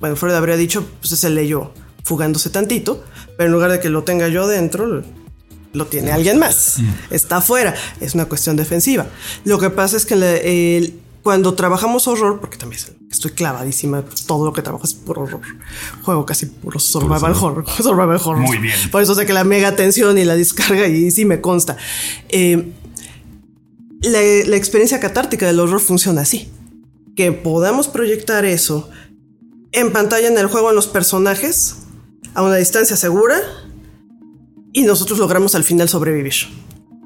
Bueno, 0.00 0.16
Freud 0.16 0.32
habría 0.32 0.56
dicho, 0.56 0.86
pues 1.00 1.12
es 1.12 1.24
el 1.24 1.46
yo 1.46 1.74
fugándose 2.04 2.48
tantito, 2.48 3.04
pero 3.36 3.48
en 3.48 3.52
lugar 3.52 3.70
de 3.70 3.80
que 3.80 3.90
lo 3.90 4.02
tenga 4.02 4.28
yo 4.28 4.46
dentro, 4.46 5.02
lo, 5.76 5.86
tiene 5.86 6.10
alguien 6.12 6.38
más. 6.38 6.76
Está 7.10 7.36
afuera. 7.38 7.74
Es 8.00 8.14
una 8.14 8.24
cuestión 8.26 8.56
defensiva. 8.56 9.06
Lo 9.44 9.58
que 9.58 9.70
pasa 9.70 9.96
es 9.96 10.06
que 10.06 10.16
la- 10.16 10.92
cuando 11.22 11.54
trabajamos 11.54 12.06
horror, 12.06 12.38
porque 12.40 12.56
también 12.56 12.80
estoy 13.10 13.32
clavadísima, 13.32 14.04
todo 14.26 14.44
lo 14.46 14.52
que 14.52 14.62
trabajo 14.62 14.84
es 14.84 14.94
puro 14.94 15.22
horror. 15.22 15.40
Juego 16.02 16.24
casi 16.24 16.46
puro 16.46 16.78
survival 16.78 17.32
horror. 17.34 17.64
Survival 17.82 18.20
horror. 18.24 18.38
Muy 18.38 18.58
bien. 18.58 18.76
Por 18.92 19.02
eso 19.02 19.14
sé 19.16 19.26
que 19.26 19.32
la 19.32 19.42
mega 19.42 19.74
tensión 19.74 20.18
y 20.18 20.24
la 20.24 20.36
descarga 20.36 20.86
y 20.86 21.10
sí 21.10 21.24
me 21.24 21.40
consta. 21.40 21.76
Eh, 22.28 22.72
la, 24.02 24.20
la 24.46 24.56
experiencia 24.56 25.00
catártica 25.00 25.46
del 25.46 25.58
horror 25.60 25.80
funciona 25.80 26.20
así. 26.22 26.48
Que 27.16 27.32
podamos 27.32 27.88
proyectar 27.88 28.44
eso 28.44 28.88
en 29.72 29.92
pantalla 29.92 30.28
en 30.28 30.38
el 30.38 30.46
juego 30.46 30.70
en 30.70 30.76
los 30.76 30.86
personajes 30.86 31.76
a 32.34 32.42
una 32.42 32.56
distancia 32.56 32.96
segura 32.96 33.36
y 34.76 34.82
nosotros 34.82 35.18
logramos 35.18 35.54
al 35.54 35.64
final 35.64 35.88
sobrevivir. 35.88 36.34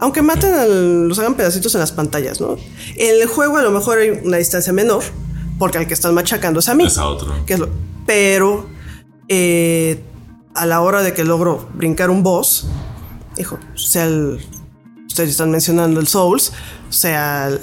Aunque 0.00 0.22
maten, 0.22 0.52
al- 0.54 1.06
los 1.08 1.18
hagan 1.20 1.34
pedacitos 1.34 1.72
en 1.74 1.80
las 1.80 1.92
pantallas, 1.92 2.40
¿no? 2.40 2.56
En 2.96 3.20
el 3.22 3.28
juego 3.28 3.58
a 3.58 3.62
lo 3.62 3.70
mejor 3.70 3.98
hay 3.98 4.10
una 4.24 4.38
distancia 4.38 4.72
menor, 4.72 5.04
porque 5.58 5.78
al 5.78 5.86
que 5.86 5.94
están 5.94 6.12
machacando 6.14 6.58
es 6.58 6.68
a 6.68 6.74
mí. 6.74 6.86
Es 6.86 6.98
a 6.98 7.06
otro. 7.06 7.32
que 7.46 7.54
es 7.54 7.60
lo- 7.60 7.68
pero 8.06 8.66
eh, 9.28 10.00
a 10.54 10.66
la 10.66 10.80
hora 10.80 11.02
de 11.02 11.12
que 11.14 11.22
logro 11.22 11.68
brincar 11.74 12.10
un 12.10 12.22
boss, 12.24 12.66
hijo, 13.38 13.58
sea 13.76 14.04
el. 14.04 14.40
Ustedes 15.06 15.30
están 15.30 15.50
mencionando 15.52 16.00
el 16.00 16.08
Souls, 16.08 16.52
sea 16.88 17.48
el 17.48 17.60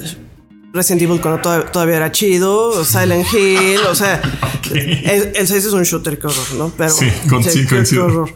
Resident 0.73 1.01
Evil 1.01 1.19
cuando 1.19 1.41
toda- 1.41 1.69
todavía 1.71 1.97
era 1.97 2.11
chido, 2.11 2.83
Silent 2.85 3.25
Hill, 3.33 3.79
o 3.89 3.95
sea, 3.95 4.21
el, 4.71 5.31
el 5.35 5.47
6 5.47 5.65
es 5.65 5.73
un 5.73 5.83
shooter, 5.83 6.19
qué 6.19 6.27
horror, 6.27 6.53
¿no? 6.57 6.71
Pero, 6.77 6.91
Sí, 6.91 7.09
con- 7.29 7.43
sí, 7.43 7.65
qué- 7.65 7.83
qué 7.89 7.99
horror. 7.99 8.33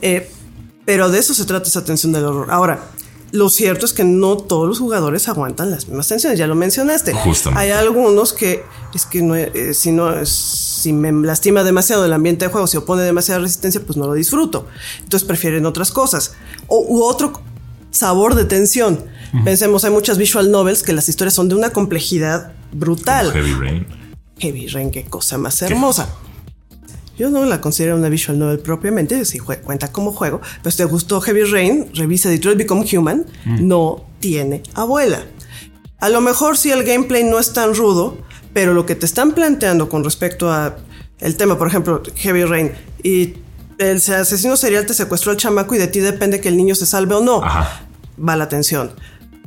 Eh, 0.00 0.30
pero 0.84 1.10
de 1.10 1.18
eso 1.18 1.34
se 1.34 1.44
trata 1.44 1.68
esa 1.68 1.84
tensión 1.84 2.12
del 2.12 2.24
horror. 2.24 2.50
Ahora, 2.50 2.84
lo 3.32 3.48
cierto 3.48 3.86
es 3.86 3.92
que 3.92 4.04
no 4.04 4.36
todos 4.36 4.68
los 4.68 4.78
jugadores 4.78 5.28
aguantan 5.28 5.70
las 5.70 5.88
mismas 5.88 6.06
tensiones, 6.08 6.38
ya 6.38 6.46
lo 6.46 6.54
mencionaste. 6.54 7.14
Justamente. 7.14 7.62
Hay 7.64 7.70
algunos 7.70 8.32
que 8.32 8.62
es 8.94 9.06
que 9.06 9.22
no, 9.22 9.34
eh, 9.36 9.72
si 9.74 9.90
no 9.92 10.12
es- 10.18 10.28
si 10.28 10.92
me 10.92 11.12
lastima 11.12 11.62
demasiado 11.62 12.04
el 12.04 12.12
ambiente 12.12 12.44
de 12.44 12.50
juego, 12.50 12.66
si 12.66 12.76
opone 12.76 13.02
demasiada 13.02 13.40
resistencia, 13.40 13.80
pues 13.86 13.96
no 13.96 14.06
lo 14.06 14.14
disfruto. 14.14 14.66
Entonces 14.98 15.26
prefieren 15.26 15.64
otras 15.64 15.92
cosas. 15.92 16.34
O, 16.66 16.80
u 16.88 17.02
otro 17.04 17.40
sabor 17.90 18.34
de 18.34 18.44
tensión. 18.44 18.98
Pensemos, 19.44 19.84
hay 19.84 19.90
muchas 19.92 20.18
visual 20.18 20.50
novels 20.50 20.82
que 20.82 20.92
las 20.92 21.08
historias 21.08 21.32
son 21.34 21.48
de 21.48 21.54
una 21.54 21.70
complejidad 21.70 22.52
brutal. 22.72 23.32
Heavy 23.32 23.54
Rain. 23.54 23.86
Heavy 24.38 24.66
Rain, 24.66 24.90
qué 24.90 25.04
cosa 25.04 25.38
más 25.38 25.62
hermosa. 25.62 26.08
Yo 27.22 27.30
no 27.30 27.44
la 27.44 27.60
considero 27.60 27.94
una 27.94 28.08
visual 28.08 28.36
novel 28.36 28.58
propiamente, 28.58 29.24
si 29.24 29.38
cuenta 29.38 29.92
como 29.92 30.10
juego, 30.10 30.40
pero 30.60 30.72
si 30.72 30.78
te 30.78 30.84
gustó 30.86 31.20
Heavy 31.20 31.44
Rain, 31.44 31.86
revisa 31.94 32.28
Detroit 32.28 32.58
Become 32.58 32.84
Human, 32.92 33.26
no 33.44 34.06
tiene 34.18 34.64
abuela. 34.74 35.22
A 36.00 36.08
lo 36.08 36.20
mejor 36.20 36.58
si 36.58 36.72
el 36.72 36.82
gameplay 36.82 37.22
no 37.22 37.38
es 37.38 37.52
tan 37.52 37.76
rudo, 37.76 38.18
pero 38.52 38.74
lo 38.74 38.86
que 38.86 38.96
te 38.96 39.06
están 39.06 39.34
planteando 39.34 39.88
con 39.88 40.02
respecto 40.02 40.50
a 40.50 40.78
el 41.20 41.36
tema, 41.36 41.56
por 41.56 41.68
ejemplo, 41.68 42.02
Heavy 42.16 42.42
Rain, 42.42 42.72
y 43.04 43.34
el 43.78 43.98
asesino 43.98 44.56
serial 44.56 44.84
te 44.84 44.92
secuestró 44.92 45.30
al 45.30 45.36
chamaco 45.36 45.76
y 45.76 45.78
de 45.78 45.86
ti 45.86 46.00
depende 46.00 46.40
que 46.40 46.48
el 46.48 46.56
niño 46.56 46.74
se 46.74 46.86
salve 46.86 47.14
o 47.14 47.20
no, 47.20 47.40
Ajá. 47.40 47.86
va 48.18 48.34
la 48.34 48.42
atención. 48.42 48.90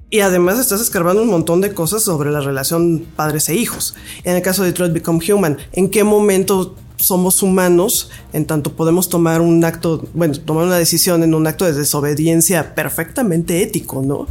Y 0.10 0.22
además 0.22 0.60
estás 0.60 0.80
escarbando 0.80 1.24
un 1.24 1.28
montón 1.28 1.60
de 1.60 1.74
cosas 1.74 2.04
sobre 2.04 2.32
la 2.32 2.40
relación 2.40 3.06
padres 3.18 3.50
e 3.50 3.56
hijos. 3.56 3.96
En 4.24 4.38
el 4.38 4.42
caso 4.42 4.62
de 4.64 4.70
Detroit 4.70 4.94
Become 4.94 5.20
Human, 5.30 5.58
¿en 5.74 5.90
qué 5.90 6.06
momento 6.06 6.78
somos 6.98 7.44
humanos 7.44 8.10
en 8.34 8.46
tanto 8.46 8.74
podemos 8.74 9.10
tomar 9.10 9.42
un 9.42 9.64
acto, 9.64 10.08
bueno, 10.14 10.34
tomar 10.40 10.66
una 10.66 10.78
decisión 10.78 11.24
en 11.24 11.34
un 11.34 11.48
acto 11.48 11.66
de 11.66 11.74
desobediencia 11.74 12.76
perfectamente 12.76 13.62
ético, 13.62 14.02
¿no? 14.02 14.28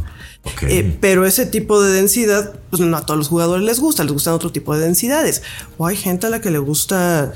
Eh, 0.61 0.97
pero 1.01 1.25
ese 1.25 1.45
tipo 1.45 1.81
de 1.81 1.91
densidad, 1.91 2.59
pues 2.69 2.81
no 2.81 2.95
a 2.95 3.05
todos 3.05 3.17
los 3.17 3.27
jugadores 3.27 3.65
les 3.65 3.79
gusta, 3.79 4.03
les 4.03 4.13
gustan 4.13 4.33
otro 4.33 4.51
tipo 4.51 4.75
de 4.75 4.85
densidades. 4.85 5.41
O 5.77 5.87
hay 5.87 5.95
gente 5.95 6.27
a 6.27 6.29
la 6.29 6.39
que 6.39 6.51
le 6.51 6.59
gusta 6.59 7.33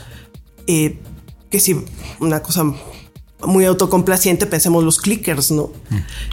eh, 0.67 0.99
que 1.49 1.59
si 1.59 1.83
una 2.19 2.41
cosa 2.41 2.65
muy 3.47 3.65
autocomplaciente, 3.65 4.45
pensemos 4.45 4.83
los 4.83 4.99
clickers, 4.99 5.51
¿no? 5.51 5.71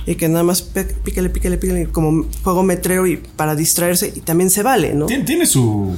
Y 0.06 0.16
que 0.16 0.28
nada 0.28 0.42
más 0.42 0.62
pícale, 0.62 1.30
pícale, 1.30 1.56
pícale, 1.56 1.86
como 1.86 2.26
juego 2.42 2.62
metrero 2.62 3.06
y 3.06 3.16
para 3.16 3.54
distraerse 3.54 4.12
y 4.14 4.20
también 4.20 4.50
se 4.50 4.62
vale, 4.62 4.92
¿no? 4.92 5.06
Tiene, 5.06 5.24
tiene 5.24 5.46
su, 5.46 5.94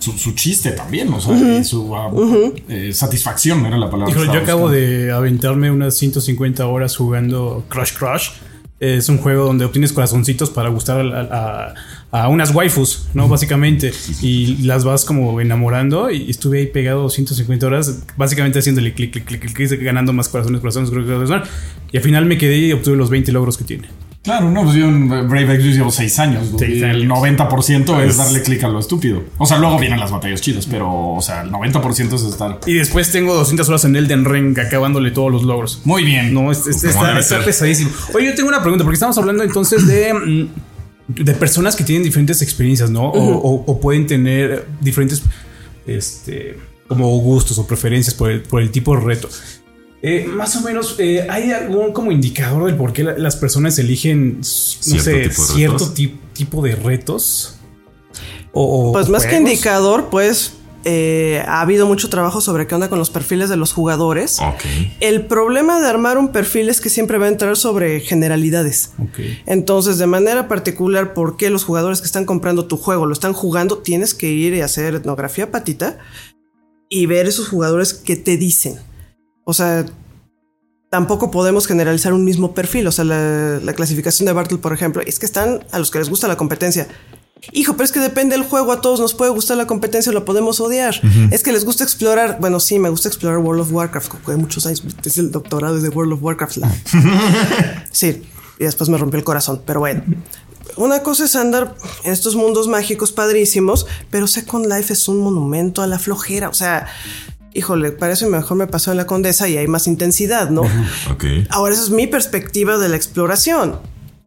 su, 0.00 0.12
su 0.12 0.32
chiste 0.32 0.72
también, 0.72 1.12
o 1.12 1.20
sea, 1.20 1.34
y 1.60 1.64
su 1.64 1.94
eh, 2.68 2.92
satisfacción 2.92 3.64
era 3.66 3.76
la 3.78 3.88
palabra. 3.90 4.12
Híjole, 4.12 4.26
yo 4.32 4.40
acabo 4.40 4.62
buscando. 4.62 4.80
de 4.86 5.12
aventarme 5.12 5.70
unas 5.70 5.94
150 5.96 6.66
horas 6.66 6.96
jugando 6.96 7.64
Crush 7.68 7.92
Crush. 7.92 8.30
Es 8.80 9.10
un 9.10 9.18
juego 9.18 9.44
donde 9.44 9.66
obtienes 9.66 9.92
corazoncitos 9.92 10.48
para 10.48 10.70
gustar 10.70 11.00
a, 11.00 11.20
a- 11.20 11.74
a 12.12 12.28
unas 12.28 12.52
waifus, 12.54 13.08
¿no? 13.14 13.28
Básicamente. 13.28 13.92
Y 14.22 14.64
las 14.64 14.84
vas 14.84 15.04
como 15.04 15.38
enamorando. 15.40 16.10
Y 16.10 16.28
estuve 16.30 16.60
ahí 16.60 16.66
pegado 16.66 17.08
150 17.10 17.66
horas, 17.66 18.02
básicamente 18.16 18.58
haciéndole 18.58 18.94
clic, 18.94 19.12
clic, 19.12 19.24
clic, 19.26 19.40
clic, 19.42 19.54
clic, 19.68 19.82
ganando 19.82 20.12
más 20.14 20.28
corazones, 20.30 20.60
corazones, 20.62 20.88
corazones, 20.90 21.28
corazones. 21.28 21.48
Y 21.92 21.98
al 21.98 22.02
final 22.02 22.24
me 22.26 22.38
quedé 22.38 22.56
y 22.56 22.72
obtuve 22.72 22.96
los 22.96 23.10
20 23.10 23.30
logros 23.32 23.58
que 23.58 23.64
tiene. 23.64 23.88
Claro, 24.22 24.50
no, 24.50 24.64
pues 24.64 24.76
yo 24.76 24.84
en 24.86 25.08
Brave 25.08 25.54
Exvius 25.54 25.76
llevo 25.76 25.90
6 25.90 26.18
años. 26.18 26.48
Seis 26.58 26.76
y 26.76 26.82
el 26.82 27.10
años. 27.10 27.18
90% 27.18 28.02
es 28.04 28.18
darle 28.18 28.42
clic 28.42 28.62
a 28.64 28.68
lo 28.68 28.78
estúpido. 28.78 29.22
O 29.38 29.46
sea, 29.46 29.58
luego 29.58 29.78
vienen 29.78 29.98
las 29.98 30.10
batallas 30.10 30.42
chidas, 30.42 30.66
pero, 30.66 30.90
o 31.14 31.22
sea, 31.22 31.40
el 31.40 31.50
90% 31.50 32.14
es 32.16 32.22
estar. 32.24 32.60
Y 32.66 32.74
después 32.74 33.10
tengo 33.12 33.34
200 33.34 33.66
horas 33.70 33.84
en 33.86 33.96
Elden 33.96 34.26
Ring 34.26 34.58
acabándole 34.58 35.10
todos 35.10 35.32
los 35.32 35.42
logros. 35.44 35.80
Muy 35.84 36.04
bien. 36.04 36.34
No, 36.34 36.52
este 36.52 36.70
Como 36.92 37.06
está, 37.18 37.42
pesadísimo. 37.44 37.90
Oye, 38.12 38.26
yo 38.26 38.34
tengo 38.34 38.50
una 38.50 38.60
pregunta, 38.60 38.84
porque 38.84 38.96
estamos 38.96 39.16
hablando 39.16 39.42
entonces 39.42 39.86
de, 39.86 40.12
mm, 40.12 40.48
de 41.24 41.34
personas 41.34 41.74
que 41.74 41.84
tienen 41.84 42.02
diferentes 42.04 42.42
experiencias, 42.42 42.90
¿no? 42.90 43.04
O, 43.08 43.38
o- 43.38 43.64
o 43.66 43.80
pueden 43.80 44.06
tener 44.06 44.66
diferentes, 44.82 45.22
este, 45.86 46.58
como 46.88 47.08
gustos 47.20 47.58
o 47.58 47.66
preferencias 47.66 48.14
por 48.14 48.30
el, 48.30 48.42
por 48.42 48.60
el 48.60 48.70
tipo 48.70 48.94
de 48.96 49.00
reto. 49.02 49.28
Eh, 50.02 50.26
más 50.26 50.56
o 50.56 50.62
menos, 50.62 50.96
eh, 50.98 51.26
¿hay 51.28 51.52
algún 51.52 51.92
como 51.92 52.10
indicador 52.10 52.64
del 52.66 52.76
por 52.76 52.92
qué 52.92 53.04
la- 53.04 53.18
las 53.18 53.36
personas 53.36 53.78
eligen, 53.78 54.38
no 54.38 54.44
Cierto 54.44 55.04
sé, 55.04 55.12
tipo 55.28 55.42
de 55.42 55.48
cierto 55.54 55.90
ti- 55.92 56.18
tipo 56.32 56.62
de 56.62 56.74
retos? 56.74 57.56
O, 58.52 58.88
o 58.88 58.92
Pues 58.92 59.08
más 59.10 59.26
que 59.26 59.36
indicador, 59.36 60.08
pues 60.10 60.54
eh, 60.86 61.44
ha 61.46 61.60
habido 61.60 61.86
mucho 61.86 62.08
trabajo 62.08 62.40
sobre 62.40 62.66
qué 62.66 62.74
onda 62.74 62.88
con 62.88 62.98
los 62.98 63.10
perfiles 63.10 63.50
de 63.50 63.56
los 63.58 63.74
jugadores. 63.74 64.38
El 65.00 65.26
problema 65.26 65.78
de 65.78 65.86
armar 65.86 66.16
un 66.16 66.32
perfil 66.32 66.70
es 66.70 66.80
que 66.80 66.88
siempre 66.88 67.18
va 67.18 67.26
a 67.26 67.28
entrar 67.28 67.54
sobre 67.58 68.00
generalidades. 68.00 68.92
Entonces, 69.44 69.98
de 69.98 70.06
manera 70.06 70.48
particular, 70.48 71.12
¿por 71.12 71.36
qué 71.36 71.50
los 71.50 71.64
jugadores 71.64 72.00
que 72.00 72.06
están 72.06 72.24
comprando 72.24 72.64
tu 72.64 72.78
juego 72.78 73.04
lo 73.04 73.12
están 73.12 73.34
jugando? 73.34 73.76
Tienes 73.78 74.14
que 74.14 74.30
ir 74.30 74.54
y 74.54 74.62
hacer 74.62 74.94
etnografía 74.94 75.50
patita 75.50 75.98
y 76.88 77.04
ver 77.04 77.26
esos 77.26 77.48
jugadores 77.48 77.92
que 77.92 78.16
te 78.16 78.38
dicen. 78.38 78.76
O 79.44 79.52
sea, 79.54 79.86
tampoco 80.90 81.30
podemos 81.30 81.66
generalizar 81.66 82.12
un 82.12 82.24
mismo 82.24 82.54
perfil. 82.54 82.86
O 82.86 82.92
sea, 82.92 83.04
la, 83.04 83.60
la 83.62 83.72
clasificación 83.74 84.26
de 84.26 84.32
Bartle, 84.32 84.58
por 84.58 84.72
ejemplo, 84.72 85.02
es 85.06 85.18
que 85.18 85.26
están 85.26 85.64
a 85.72 85.78
los 85.78 85.90
que 85.90 85.98
les 85.98 86.08
gusta 86.08 86.28
la 86.28 86.36
competencia. 86.36 86.88
Hijo, 87.52 87.72
pero 87.72 87.84
es 87.84 87.92
que 87.92 88.00
depende 88.00 88.36
del 88.36 88.44
juego, 88.46 88.70
a 88.70 88.82
todos 88.82 89.00
nos 89.00 89.14
puede 89.14 89.30
gustar 89.30 89.56
la 89.56 89.66
competencia 89.66 90.10
o 90.10 90.14
la 90.14 90.26
podemos 90.26 90.60
odiar. 90.60 90.94
Es 91.30 91.42
que 91.42 91.52
les 91.52 91.64
gusta 91.64 91.84
explorar, 91.84 92.36
bueno, 92.38 92.60
sí, 92.60 92.78
me 92.78 92.90
gusta 92.90 93.08
explorar 93.08 93.38
World 93.38 93.62
of 93.62 93.72
Warcraft, 93.72 94.12
jugué 94.24 94.36
muchos 94.36 94.66
años, 94.66 94.84
es 95.02 95.16
el 95.16 95.30
doctorado 95.30 95.80
de 95.80 95.88
World 95.88 96.12
of 96.12 96.22
Warcraft. 96.22 96.56
la- 96.58 96.70
Sí, 97.92 98.22
y 98.58 98.64
después 98.64 98.90
me 98.90 98.98
rompió 98.98 99.16
el 99.18 99.24
corazón, 99.24 99.62
pero 99.64 99.80
bueno. 99.80 100.02
Una 100.76 101.02
cosa 101.02 101.24
es 101.24 101.34
andar 101.34 101.76
en 102.04 102.12
estos 102.12 102.36
mundos 102.36 102.68
mágicos 102.68 103.10
padrísimos, 103.10 103.86
pero 104.10 104.26
Second 104.26 104.66
Life 104.66 104.92
es 104.92 105.08
un 105.08 105.18
monumento 105.20 105.80
a 105.82 105.86
la 105.86 105.98
flojera. 105.98 106.48
O 106.50 106.54
sea, 106.54 106.86
híjole, 107.54 107.92
parece 107.92 108.26
mejor 108.26 108.56
me 108.56 108.66
pasó 108.66 108.90
en 108.90 108.96
la 108.96 109.06
Condesa 109.06 109.48
y 109.48 109.56
hay 109.56 109.66
más 109.68 109.86
intensidad, 109.86 110.50
¿no? 110.50 110.62
Ok. 111.10 111.24
Ahora, 111.50 111.74
esa 111.74 111.82
es 111.84 111.90
mi 111.90 112.06
perspectiva 112.06 112.78
de 112.78 112.88
la 112.88 112.96
exploración. 112.96 113.78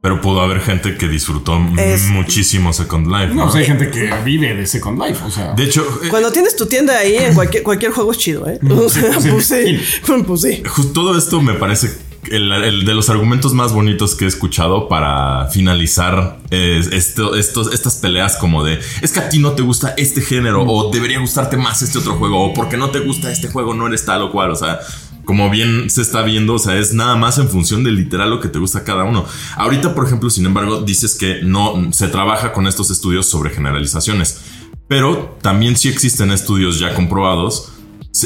Pero 0.01 0.19
pudo 0.19 0.41
haber 0.41 0.59
gente 0.59 0.97
que 0.97 1.07
disfrutó 1.07 1.57
Es- 1.77 2.07
muchísimo 2.09 2.73
Second 2.73 3.07
Life. 3.07 3.27
No, 3.27 3.35
¿no? 3.35 3.43
pues 3.43 3.55
hay 3.55 3.65
gente 3.65 3.89
que 3.89 4.11
vive 4.25 4.53
de 4.53 4.65
Second 4.67 5.01
Life, 5.01 5.23
o 5.25 5.31
sea. 5.31 5.53
De 5.53 5.63
hecho, 5.63 5.87
eh, 6.03 6.09
Cuando 6.09 6.29
tienes 6.29 6.57
tu 6.57 6.65
tienda 6.65 6.97
ahí, 6.97 7.15
en 7.15 7.33
cualquier, 7.33 7.63
cualquier 7.63 7.93
juego 7.93 8.11
es 8.11 8.17
chido, 8.17 8.45
¿eh? 8.49 8.59
O 8.69 8.89
sea, 8.89 9.17
sí, 9.21 9.29
pues 9.31 9.47
sí, 9.47 9.79
pues 10.27 10.41
sí. 10.41 10.61
Todo 10.93 11.17
esto 11.17 11.41
me 11.41 11.53
parece 11.53 11.89
el, 12.31 12.51
el 12.51 12.85
de 12.85 12.93
los 12.93 13.09
argumentos 13.09 13.53
más 13.53 13.73
bonitos 13.73 14.15
que 14.15 14.25
he 14.25 14.27
escuchado 14.27 14.87
para 14.87 15.47
finalizar 15.47 16.39
eh, 16.51 16.81
esto, 16.91 17.35
estos, 17.35 17.73
estas 17.73 17.97
peleas 17.97 18.37
como 18.37 18.63
de 18.63 18.79
es 19.01 19.11
que 19.11 19.19
a 19.19 19.29
ti 19.29 19.39
no 19.39 19.51
te 19.51 19.61
gusta 19.61 19.93
este 19.97 20.21
género 20.21 20.63
o 20.63 20.91
debería 20.91 21.19
gustarte 21.19 21.57
más 21.57 21.81
este 21.81 21.99
otro 21.99 22.13
juego 22.15 22.43
o 22.45 22.53
porque 22.53 22.77
no 22.77 22.89
te 22.89 22.99
gusta 22.99 23.31
este 23.31 23.49
juego 23.49 23.73
no 23.73 23.87
eres 23.87 24.05
tal 24.05 24.21
o 24.23 24.31
cual, 24.31 24.51
o 24.51 24.55
sea, 24.55 24.79
como 25.25 25.49
bien 25.49 25.89
se 25.89 26.01
está 26.01 26.21
viendo, 26.21 26.55
o 26.55 26.59
sea, 26.59 26.77
es 26.77 26.93
nada 26.93 27.15
más 27.15 27.37
en 27.37 27.49
función 27.49 27.83
de 27.83 27.91
literal 27.91 28.29
lo 28.29 28.39
que 28.39 28.49
te 28.49 28.59
gusta 28.59 28.83
cada 28.83 29.05
uno. 29.05 29.25
Ahorita, 29.55 29.95
por 29.95 30.05
ejemplo, 30.05 30.29
sin 30.29 30.45
embargo, 30.45 30.81
dices 30.81 31.15
que 31.15 31.41
no 31.43 31.91
se 31.93 32.09
trabaja 32.09 32.51
con 32.51 32.67
estos 32.67 32.91
estudios 32.91 33.25
sobre 33.27 33.51
generalizaciones, 33.51 34.41
pero 34.87 35.37
también 35.41 35.77
sí 35.77 35.87
existen 35.87 36.31
estudios 36.31 36.79
ya 36.79 36.93
comprobados 36.93 37.72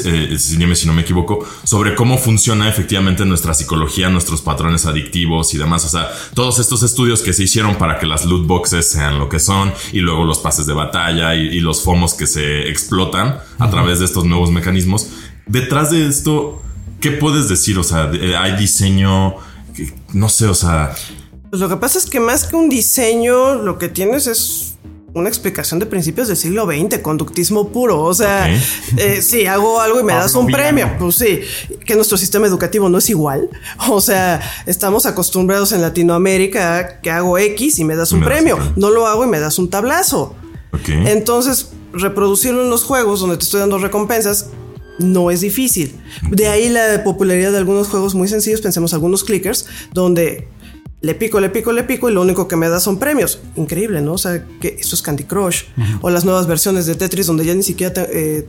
eh, 0.04 0.36
dime 0.58 0.76
si 0.76 0.86
no 0.86 0.92
me 0.92 1.02
equivoco, 1.02 1.46
sobre 1.64 1.94
cómo 1.94 2.18
funciona 2.18 2.68
efectivamente 2.68 3.24
nuestra 3.24 3.54
psicología, 3.54 4.10
nuestros 4.10 4.42
patrones 4.42 4.84
adictivos 4.84 5.54
y 5.54 5.58
demás. 5.58 5.84
O 5.86 5.88
sea, 5.88 6.10
todos 6.34 6.58
estos 6.58 6.82
estudios 6.82 7.22
que 7.22 7.32
se 7.32 7.44
hicieron 7.44 7.76
para 7.76 7.98
que 7.98 8.06
las 8.06 8.26
loot 8.26 8.46
boxes 8.46 8.90
sean 8.90 9.18
lo 9.18 9.28
que 9.28 9.38
son 9.38 9.72
y 9.92 10.00
luego 10.00 10.24
los 10.24 10.38
pases 10.38 10.66
de 10.66 10.74
batalla 10.74 11.34
y, 11.34 11.48
y 11.48 11.60
los 11.60 11.82
FOMOS 11.82 12.14
que 12.14 12.26
se 12.26 12.68
explotan 12.68 13.38
a 13.58 13.70
través 13.70 13.98
de 14.00 14.04
estos 14.04 14.24
nuevos 14.24 14.50
mecanismos. 14.50 15.08
Detrás 15.46 15.90
de 15.90 16.06
esto, 16.06 16.62
¿qué 17.00 17.10
puedes 17.12 17.48
decir? 17.48 17.78
O 17.78 17.84
sea, 17.84 18.10
hay 18.38 18.56
diseño, 18.56 19.36
no 20.12 20.28
sé, 20.28 20.46
o 20.46 20.54
sea, 20.54 20.94
Pues 21.48 21.60
lo 21.60 21.68
que 21.70 21.76
pasa 21.76 21.98
es 21.98 22.04
que 22.04 22.20
más 22.20 22.44
que 22.44 22.56
un 22.56 22.68
diseño, 22.68 23.54
lo 23.54 23.78
que 23.78 23.88
tienes 23.88 24.26
es 24.26 24.74
una 25.18 25.28
explicación 25.28 25.80
de 25.80 25.86
principios 25.86 26.28
del 26.28 26.36
siglo 26.36 26.66
XX, 26.66 26.98
conductismo 26.98 27.68
puro. 27.68 28.02
O 28.02 28.14
sea, 28.14 28.48
eh, 28.96 29.20
sí, 29.22 29.46
hago 29.46 29.80
algo 29.80 30.00
y 30.00 30.04
me 30.04 30.14
das 30.14 30.34
un 30.34 30.46
premio. 30.46 30.90
Pues 30.98 31.16
sí, 31.16 31.40
que 31.84 31.94
nuestro 31.94 32.16
sistema 32.16 32.46
educativo 32.46 32.88
no 32.88 32.98
es 32.98 33.10
igual. 33.10 33.48
O 33.88 34.00
sea, 34.00 34.40
estamos 34.66 35.06
acostumbrados 35.06 35.72
en 35.72 35.80
Latinoamérica 35.80 36.76
a 36.76 37.00
que 37.00 37.10
hago 37.10 37.38
X 37.38 37.78
y 37.78 37.84
me 37.84 37.96
das 37.96 38.12
un 38.12 38.20
Me 38.20 38.26
premio. 38.26 38.58
No 38.76 38.90
lo 38.90 39.06
hago 39.06 39.24
y 39.24 39.28
me 39.28 39.40
das 39.40 39.58
un 39.58 39.70
tablazo. 39.70 40.34
Entonces, 40.86 41.70
reproducirlo 41.92 42.62
en 42.62 42.70
los 42.70 42.84
juegos 42.84 43.20
donde 43.20 43.36
te 43.36 43.44
estoy 43.44 43.60
dando 43.60 43.78
recompensas 43.78 44.50
no 44.98 45.30
es 45.30 45.40
difícil. 45.40 45.94
De 46.30 46.48
ahí 46.48 46.68
la 46.68 47.02
popularidad 47.04 47.52
de 47.52 47.58
algunos 47.58 47.88
juegos 47.88 48.14
muy 48.14 48.28
sencillos, 48.28 48.60
pensemos 48.60 48.92
algunos 48.94 49.24
clickers, 49.24 49.66
donde 49.92 50.48
le 51.00 51.14
pico, 51.14 51.38
le 51.40 51.48
pico, 51.50 51.72
le 51.72 51.84
pico 51.84 52.10
y 52.10 52.12
lo 52.12 52.22
único 52.22 52.48
que 52.48 52.56
me 52.56 52.68
da 52.68 52.80
son 52.80 52.98
premios. 52.98 53.40
Increíble, 53.56 54.00
¿no? 54.00 54.14
O 54.14 54.18
sea, 54.18 54.44
que 54.60 54.76
eso 54.80 54.94
es 54.96 55.02
Candy 55.02 55.24
Crush. 55.24 55.62
O 56.00 56.10
las 56.10 56.24
nuevas 56.24 56.46
versiones 56.46 56.86
de 56.86 56.94
Tetris 56.94 57.26
donde 57.26 57.44
ya 57.44 57.54
ni 57.54 57.62
siquiera 57.62 57.92
te- 57.94 58.38
eh, 58.38 58.46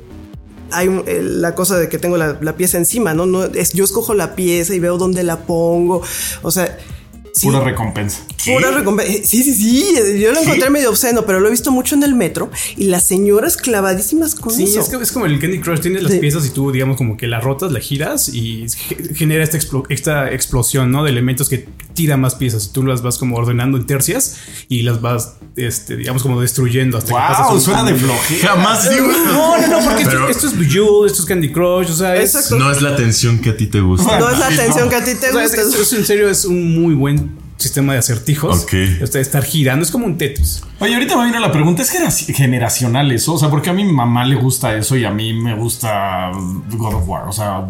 hay 0.72 0.88
eh, 1.08 1.22
la 1.24 1.56
cosa 1.56 1.78
de 1.78 1.90
que 1.90 1.98
tengo 1.98 2.18
la, 2.18 2.38
la 2.42 2.56
pieza 2.56 2.78
encima, 2.78 3.14
¿no? 3.14 3.26
no 3.26 3.44
es, 3.46 3.74
yo 3.74 3.84
escojo 3.84 4.14
la 4.14 4.36
pieza 4.36 4.74
y 4.76 4.80
veo 4.80 4.98
dónde 4.98 5.24
la 5.24 5.38
pongo. 5.46 6.02
O 6.42 6.52
sea... 6.52 6.78
sí. 7.40 7.48
Pura 7.48 7.60
recompensa. 7.62 8.20
Pura 8.46 8.72
recompensa. 8.72 9.14
Sí, 9.26 9.44
sí, 9.44 9.54
sí. 9.54 9.94
Yo 10.20 10.32
lo 10.32 10.40
encontré 10.42 10.70
medio 10.70 10.90
obsceno, 10.90 11.26
pero 11.26 11.40
lo 11.40 11.48
he 11.48 11.52
visto 11.52 11.72
mucho 11.72 11.96
en 11.96 12.04
el 12.04 12.16
metro 12.16 12.50
y 12.78 12.86
las 12.86 13.04
señoras 13.08 13.58
clavadísimas 13.58 14.36
con 14.36 14.54
Sí, 14.54 14.64
eso. 14.64 14.80
es, 14.82 14.90
que- 14.90 14.98
es 14.98 15.12
como 15.12 15.26
el 15.26 15.40
Candy 15.40 15.60
Crush, 15.60 15.80
tienes 15.82 16.04
las 16.04 16.12
Sí. 16.12 16.20
piezas 16.20 16.46
y 16.46 16.50
tú, 16.50 16.72
digamos, 16.72 16.98
como 16.98 17.18
que 17.18 17.28
las 17.28 17.44
rotas, 17.44 17.72
la 17.72 17.80
giras 17.80 18.30
y 18.30 18.66
ge- 18.70 19.14
genera 19.16 19.44
esta, 19.44 19.58
explo- 19.58 19.86
esta 19.90 20.32
explosión, 20.32 20.92
¿no? 20.92 21.04
De 21.04 21.10
elementos 21.12 21.50
que 21.50 21.68
tira 21.94 22.18
más 22.18 22.36
piezas 22.36 22.66
y 22.68 22.74
tú 22.74 22.84
las 22.84 23.02
vas 23.02 23.18
como 23.18 23.36
ordenando 23.36 23.78
en 23.78 23.86
tercias 23.86 24.36
y 24.70 24.84
las 24.84 25.02
vas, 25.02 25.34
este, 25.56 25.98
digamos, 25.98 26.24
como 26.24 26.40
destruyendo 26.42 26.98
hasta 26.98 27.10
que 27.10 27.14
pasas 27.14 27.48
Wow, 27.48 27.56
un- 27.56 27.62
suena 27.62 27.84
de 27.84 27.96
flojera. 27.96 28.50
Jamás 28.50 28.90
digo. 28.90 29.08
No, 29.30 29.58
no, 29.58 29.68
no, 29.68 29.86
porque 29.86 30.06
Pero- 30.06 30.30
esto, 30.30 30.48
esto 30.48 30.48
es 30.48 30.58
Bejeweled, 30.60 31.08
esto 31.12 31.22
es 31.24 31.28
Candy 31.28 31.52
Crush, 31.52 31.90
o 31.92 31.96
sea, 31.96 32.16
es. 32.16 32.52
No 32.52 32.72
es 32.72 32.82
la 32.82 32.90
atención 32.92 33.40
que 33.40 33.50
a 33.52 33.58
ti 33.58 33.68
te 33.68 33.80
gusta. 33.82 34.18
No 34.20 34.30
es 34.30 34.40
la 34.40 34.48
atención 34.54 34.90
que 34.90 34.96
a 34.96 35.04
ti 35.04 35.12
te 35.16 35.30
o 35.30 35.34
sea, 35.34 35.44
es- 35.44 35.52
gusta. 35.56 35.62
es- 35.82 35.88
es- 35.88 35.94
en 35.94 36.06
serio 36.06 36.30
es 36.30 36.46
un 36.46 36.82
muy 36.82 36.94
buen 36.94 37.29
sistema 37.60 37.94
de 37.94 38.00
acertijos. 38.00 38.64
Ok. 38.64 38.74
O 39.04 39.08
sea, 39.08 39.22
estar 39.22 39.44
girando 39.44 39.84
es 39.84 39.92
como 39.92 40.06
un 40.06 40.18
Tetris. 40.18 40.64
Oye, 40.80 40.94
ahorita 40.94 41.18
me 41.18 41.26
vino 41.26 41.40
la 41.40 41.52
pregunta, 41.52 41.82
¿es 41.84 41.94
generaci- 41.94 42.34
generacional 42.34 43.12
eso? 43.12 43.34
O 43.34 43.38
sea, 43.40 43.50
porque 43.50 43.70
a 43.70 43.74
mi 43.74 43.84
mamá 43.84 44.26
le 44.26 44.36
gusta 44.36 44.76
eso 44.76 44.96
y 44.96 45.06
a 45.06 45.12
mí 45.12 45.34
me 45.34 45.56
gusta 45.56 46.32
God 46.72 46.94
of 46.96 47.08
War. 47.08 47.28
O 47.28 47.32
sea, 47.34 47.68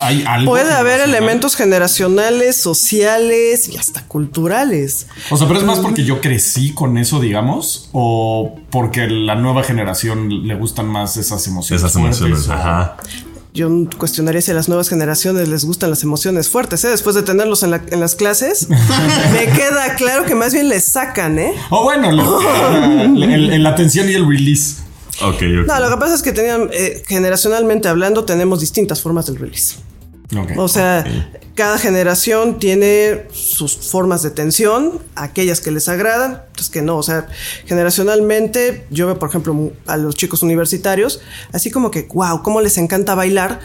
hay 0.00 0.24
algo. 0.26 0.50
Puede 0.50 0.72
haber 0.72 1.00
elementos 1.00 1.54
generacionales, 1.54 2.56
sociales 2.56 3.68
y 3.68 3.76
hasta 3.76 4.04
culturales. 4.08 5.06
O 5.30 5.36
sea, 5.36 5.46
pero 5.46 5.60
es 5.60 5.64
más 5.64 5.78
porque 5.78 6.04
yo 6.04 6.20
crecí 6.20 6.72
con 6.74 6.98
eso, 6.98 7.20
digamos, 7.20 7.88
o 7.92 8.56
porque 8.70 9.06
la 9.06 9.36
nueva 9.36 9.62
generación 9.62 10.46
le 10.48 10.54
gustan 10.56 10.88
más 10.88 11.16
esas 11.16 11.46
emociones. 11.46 11.84
Esas 11.84 11.94
emociones, 11.96 12.38
fuertes, 12.38 12.48
o- 12.48 12.52
ajá. 12.52 12.96
Yo 13.54 13.68
cuestionaría 13.98 14.40
si 14.40 14.50
a 14.50 14.54
las 14.54 14.68
nuevas 14.68 14.88
generaciones 14.88 15.46
les 15.48 15.64
gustan 15.66 15.90
las 15.90 16.02
emociones 16.02 16.48
fuertes, 16.48 16.84
¿eh? 16.84 16.88
Después 16.88 17.14
de 17.14 17.22
tenerlos 17.22 17.62
en, 17.62 17.72
la- 17.72 17.82
en 17.90 18.00
las 18.00 18.14
clases, 18.14 18.66
me 19.32 19.44
queda 19.52 19.94
claro 19.96 20.24
que 20.24 20.34
más 20.34 20.54
bien 20.54 20.70
les 20.70 20.84
sacan, 20.84 21.38
¿eh? 21.38 21.52
O 21.68 21.82
bueno, 21.84 22.10
la, 22.12 23.68
atención 23.68 24.08
y 24.08 24.14
el 24.14 24.26
release. 24.26 24.76
Ok, 25.20 25.34
ok. 25.34 25.66
No, 25.66 25.80
lo 25.80 25.90
que 25.90 25.96
pasa 25.98 26.14
es 26.14 26.22
que 26.22 26.32
tenían, 26.32 26.70
eh, 26.72 27.02
generacionalmente 27.06 27.88
hablando, 27.88 28.24
tenemos 28.24 28.60
distintas 28.60 29.02
formas 29.02 29.26
del 29.26 29.36
release. 29.36 29.74
O 30.56 30.68
sea, 30.68 31.04
cada 31.54 31.78
generación 31.78 32.58
tiene 32.58 33.26
sus 33.32 33.76
formas 33.76 34.22
de 34.22 34.30
tensión, 34.30 35.00
aquellas 35.14 35.60
que 35.60 35.70
les 35.70 35.88
agradan, 35.88 36.42
otras 36.50 36.70
que 36.70 36.82
no. 36.82 36.96
O 36.96 37.02
sea, 37.02 37.26
generacionalmente, 37.66 38.86
yo 38.90 39.06
veo, 39.06 39.18
por 39.18 39.28
ejemplo, 39.28 39.72
a 39.86 39.96
los 39.96 40.14
chicos 40.14 40.42
universitarios, 40.42 41.20
así 41.52 41.70
como 41.70 41.90
que, 41.90 42.08
wow, 42.12 42.42
cómo 42.42 42.60
les 42.60 42.78
encanta 42.78 43.14
bailar. 43.14 43.60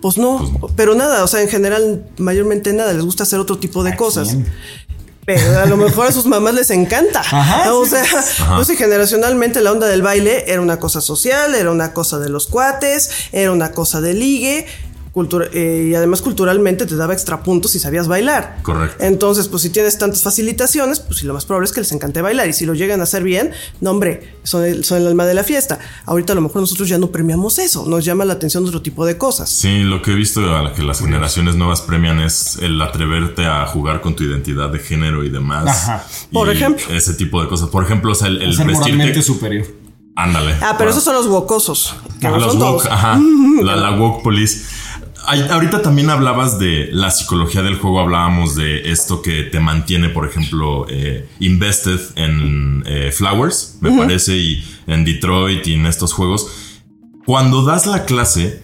Pues 0.00 0.16
no, 0.16 0.70
pero 0.76 0.94
nada, 0.94 1.24
o 1.24 1.26
sea, 1.26 1.42
en 1.42 1.48
general, 1.48 2.06
mayormente 2.18 2.72
nada, 2.72 2.92
les 2.92 3.04
gusta 3.04 3.24
hacer 3.24 3.40
otro 3.40 3.58
tipo 3.58 3.82
de 3.82 3.96
cosas. 3.96 4.28
quién? 4.28 4.46
Pero 5.28 5.60
a 5.60 5.66
lo 5.66 5.76
mejor 5.76 6.06
a 6.06 6.12
sus 6.12 6.24
mamás 6.24 6.54
les 6.54 6.70
encanta. 6.70 7.20
Ajá, 7.20 7.74
o 7.74 7.84
sea, 7.84 8.02
pues 8.56 8.68
generacionalmente 8.78 9.60
la 9.60 9.72
onda 9.72 9.86
del 9.86 10.00
baile 10.00 10.44
era 10.50 10.62
una 10.62 10.78
cosa 10.78 11.02
social, 11.02 11.54
era 11.54 11.70
una 11.70 11.92
cosa 11.92 12.18
de 12.18 12.30
los 12.30 12.46
cuates, 12.46 13.10
era 13.30 13.52
una 13.52 13.72
cosa 13.72 14.00
de 14.00 14.14
ligue. 14.14 14.66
Cultura- 15.12 15.48
eh, 15.52 15.88
y 15.90 15.94
además 15.94 16.22
culturalmente 16.22 16.86
te 16.86 16.96
daba 16.96 17.12
extra 17.12 17.42
puntos 17.42 17.72
si 17.72 17.78
sabías 17.78 18.08
bailar. 18.08 18.58
Correcto. 18.62 18.96
Entonces, 19.04 19.48
pues 19.48 19.62
si 19.62 19.70
tienes 19.70 19.98
tantas 19.98 20.22
facilitaciones, 20.22 21.00
pues 21.00 21.18
sí, 21.18 21.26
lo 21.26 21.34
más 21.34 21.44
probable 21.44 21.66
es 21.66 21.72
que 21.72 21.80
les 21.80 21.92
encante 21.92 22.22
bailar. 22.22 22.48
Y 22.48 22.52
si 22.52 22.66
lo 22.66 22.74
llegan 22.74 23.00
a 23.00 23.04
hacer 23.04 23.22
bien, 23.22 23.50
no 23.80 23.90
hombre, 23.90 24.34
son 24.44 24.64
el, 24.64 24.84
son 24.84 24.98
el 24.98 25.06
alma 25.06 25.26
de 25.26 25.34
la 25.34 25.44
fiesta. 25.44 25.78
Ahorita 26.06 26.32
a 26.32 26.36
lo 26.36 26.42
mejor 26.42 26.60
nosotros 26.60 26.88
ya 26.88 26.98
no 26.98 27.08
premiamos 27.10 27.58
eso, 27.58 27.86
nos 27.86 28.04
llama 28.04 28.24
la 28.24 28.34
atención 28.34 28.64
otro 28.66 28.82
tipo 28.82 29.04
de 29.06 29.16
cosas. 29.18 29.48
Sí, 29.50 29.80
lo 29.82 30.02
que 30.02 30.12
he 30.12 30.14
visto 30.14 30.40
a 30.56 30.62
la 30.62 30.72
que 30.72 30.82
las 30.82 31.00
generaciones 31.00 31.56
nuevas 31.56 31.80
premian 31.82 32.20
es 32.20 32.58
el 32.62 32.80
atreverte 32.80 33.44
a 33.46 33.66
jugar 33.66 34.00
con 34.00 34.14
tu 34.16 34.24
identidad 34.24 34.70
de 34.70 34.78
género 34.78 35.24
y 35.24 35.30
demás. 35.30 35.66
Ajá. 35.66 36.04
Y 36.30 36.34
Por 36.34 36.50
ejemplo. 36.50 36.84
Ese 36.94 37.14
tipo 37.14 37.42
de 37.42 37.48
cosas. 37.48 37.68
Por 37.70 37.84
ejemplo, 37.84 38.12
o 38.12 38.14
sea, 38.14 38.28
el, 38.28 38.40
el 38.42 38.54
Ser 38.54 38.66
moralmente 38.66 39.04
vestirte. 39.06 39.22
superior. 39.22 39.66
Ándale. 40.16 40.54
Ah, 40.60 40.74
pero 40.76 40.90
esos 40.90 41.04
son 41.04 41.14
los 41.14 41.26
wocosos. 41.28 41.94
que 42.20 42.26
Ah, 42.26 42.30
no 42.30 42.38
los 42.38 42.52
son 42.52 42.60
woke, 42.62 42.82
todos. 42.82 42.86
ajá. 42.92 43.20
La, 43.62 43.74
la 43.76 43.90
woke 43.98 44.22
police. 44.22 44.64
Ahorita 45.28 45.82
también 45.82 46.08
hablabas 46.08 46.58
de 46.58 46.88
la 46.90 47.10
psicología 47.10 47.60
del 47.62 47.76
juego, 47.76 48.00
hablábamos 48.00 48.54
de 48.54 48.90
esto 48.90 49.20
que 49.20 49.42
te 49.42 49.60
mantiene, 49.60 50.08
por 50.08 50.26
ejemplo, 50.26 50.86
eh, 50.88 51.28
invested 51.38 52.00
en 52.16 52.82
eh, 52.86 53.12
Flowers, 53.12 53.76
me 53.82 53.94
parece, 53.94 54.38
y 54.38 54.64
en 54.86 55.04
Detroit 55.04 55.66
y 55.66 55.74
en 55.74 55.84
estos 55.84 56.14
juegos. 56.14 56.80
Cuando 57.26 57.62
das 57.62 57.84
la 57.86 58.06
clase, 58.06 58.62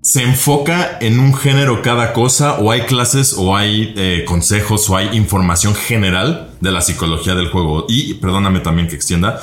¿se 0.00 0.22
enfoca 0.22 0.96
en 0.98 1.20
un 1.20 1.34
género 1.34 1.82
cada 1.82 2.14
cosa 2.14 2.58
o 2.58 2.70
hay 2.70 2.82
clases 2.82 3.34
o 3.36 3.54
hay 3.54 3.92
eh, 3.94 4.24
consejos 4.26 4.88
o 4.88 4.96
hay 4.96 5.14
información 5.14 5.74
general 5.74 6.54
de 6.62 6.72
la 6.72 6.80
psicología 6.80 7.34
del 7.34 7.50
juego? 7.50 7.84
Y 7.86 8.14
perdóname 8.14 8.60
también 8.60 8.88
que 8.88 8.96
extienda, 8.96 9.42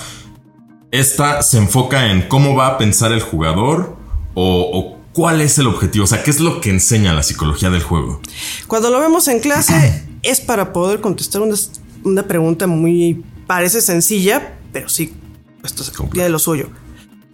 esta 0.89 1.43
se 1.43 1.59
enfoca 1.59 2.11
en 2.11 2.23
cómo 2.23 2.55
va 2.55 2.69
a 2.69 2.77
pensar 2.79 3.11
el 3.11 3.21
jugador 3.21 3.97
o, 4.33 4.71
o 4.73 4.94
cuál 5.15 5.39
es 5.39 5.57
el 5.57 5.67
objetivo, 5.67 6.03
o 6.03 6.07
sea, 6.07 6.21
qué 6.23 6.29
es 6.29 6.41
lo 6.41 6.59
que 6.59 6.69
enseña 6.69 7.13
la 7.13 7.23
psicología 7.23 7.69
del 7.69 7.81
juego. 7.81 8.19
Cuando 8.67 8.89
lo 8.91 8.99
vemos 8.99 9.29
en 9.29 9.39
clase 9.39 10.03
es 10.23 10.41
para 10.41 10.73
poder 10.73 10.99
contestar 10.99 11.41
una, 11.41 11.55
una 12.03 12.27
pregunta 12.27 12.67
muy 12.67 13.23
parece 13.47 13.79
sencilla, 13.79 14.57
pero 14.73 14.89
sí, 14.89 15.13
esto 15.63 15.85
se 15.85 15.91
Compleja. 15.93 16.13
tiene 16.13 16.29
lo 16.29 16.37
suyo. 16.39 16.67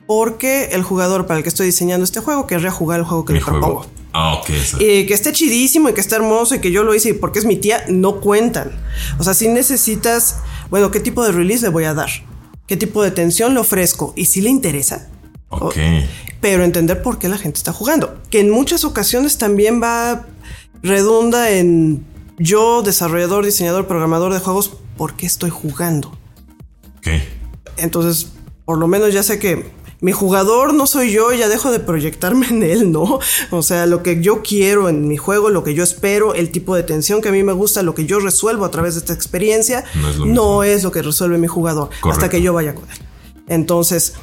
Porque 0.05 0.65
el 0.73 0.83
jugador 0.83 1.25
para 1.25 1.37
el 1.39 1.43
que 1.43 1.49
estoy 1.49 1.65
diseñando 1.65 2.03
este 2.03 2.19
juego 2.19 2.45
querría 2.45 2.69
jugar 2.69 2.99
el 2.99 3.05
juego 3.05 3.25
que 3.25 3.33
Mi 3.33 3.39
le 3.39 3.45
propongo. 3.45 3.75
juego. 3.79 3.91
Ah, 4.13 4.33
ok. 4.35 4.45
que 4.77 5.13
esté 5.13 5.31
chidísimo 5.31 5.89
y 5.89 5.93
que 5.93 6.01
esté 6.01 6.15
hermoso 6.15 6.53
y 6.53 6.59
que 6.59 6.69
yo 6.71 6.83
lo 6.83 6.93
hice 6.93 7.09
y 7.09 7.13
porque 7.13 7.39
es 7.39 7.45
mi 7.45 7.55
tía, 7.55 7.83
no 7.89 8.19
cuentan. 8.19 8.71
O 9.17 9.23
sea, 9.23 9.33
si 9.33 9.47
necesitas, 9.47 10.37
bueno, 10.69 10.91
¿qué 10.91 10.99
tipo 10.99 11.23
de 11.23 11.31
release 11.31 11.63
le 11.63 11.69
voy 11.69 11.85
a 11.85 11.93
dar? 11.93 12.09
¿Qué 12.67 12.75
tipo 12.77 13.01
de 13.01 13.11
tensión 13.11 13.53
le 13.55 13.61
ofrezco? 13.61 14.13
Y 14.15 14.25
si 14.25 14.41
le 14.41 14.49
interesa. 14.49 15.07
Ok. 15.51 15.75
Pero 16.39 16.63
entender 16.63 17.01
por 17.03 17.19
qué 17.19 17.29
la 17.29 17.37
gente 17.37 17.57
está 17.57 17.71
jugando. 17.73 18.19
Que 18.29 18.39
en 18.39 18.49
muchas 18.49 18.83
ocasiones 18.83 19.37
también 19.37 19.81
va, 19.81 20.25
redunda 20.81 21.51
en 21.51 22.03
yo, 22.37 22.81
desarrollador, 22.81 23.45
diseñador, 23.45 23.85
programador 23.87 24.33
de 24.33 24.39
juegos, 24.39 24.71
¿por 24.97 25.13
qué 25.15 25.27
estoy 25.27 25.49
jugando? 25.51 26.09
Ok. 26.97 27.07
Entonces, 27.77 28.29
por 28.65 28.77
lo 28.79 28.87
menos 28.87 29.13
ya 29.13 29.21
sé 29.23 29.37
que 29.37 29.69
mi 29.99 30.11
jugador 30.13 30.73
no 30.73 30.87
soy 30.87 31.11
yo, 31.11 31.31
ya 31.31 31.47
dejo 31.47 31.71
de 31.71 31.79
proyectarme 31.79 32.47
en 32.49 32.63
él, 32.63 32.91
¿no? 32.91 33.19
O 33.51 33.61
sea, 33.61 33.85
lo 33.85 34.01
que 34.01 34.21
yo 34.21 34.41
quiero 34.41 34.89
en 34.89 35.07
mi 35.07 35.17
juego, 35.17 35.49
lo 35.51 35.63
que 35.63 35.75
yo 35.75 35.83
espero, 35.83 36.33
el 36.33 36.49
tipo 36.49 36.75
de 36.75 36.81
tensión 36.81 37.21
que 37.21 37.29
a 37.29 37.31
mí 37.31 37.43
me 37.43 37.53
gusta, 37.53 37.83
lo 37.83 37.93
que 37.93 38.05
yo 38.07 38.19
resuelvo 38.19 38.65
a 38.65 38.71
través 38.71 38.95
de 38.95 39.01
esta 39.01 39.13
experiencia, 39.13 39.83
No 39.93 40.09
es 40.09 40.15
lo 40.17 40.25
no 40.25 40.31
mismo. 40.31 40.63
es 40.63 40.83
lo 40.83 40.91
que 40.91 41.03
resuelve 41.03 41.37
mi 41.37 41.47
jugador 41.47 41.89
hasta 42.09 42.29
que 42.29 42.41
yo 42.41 42.53
vaya 42.53 42.73
con 42.73 42.89
él. 42.89 42.97
Entonces, 43.47 44.13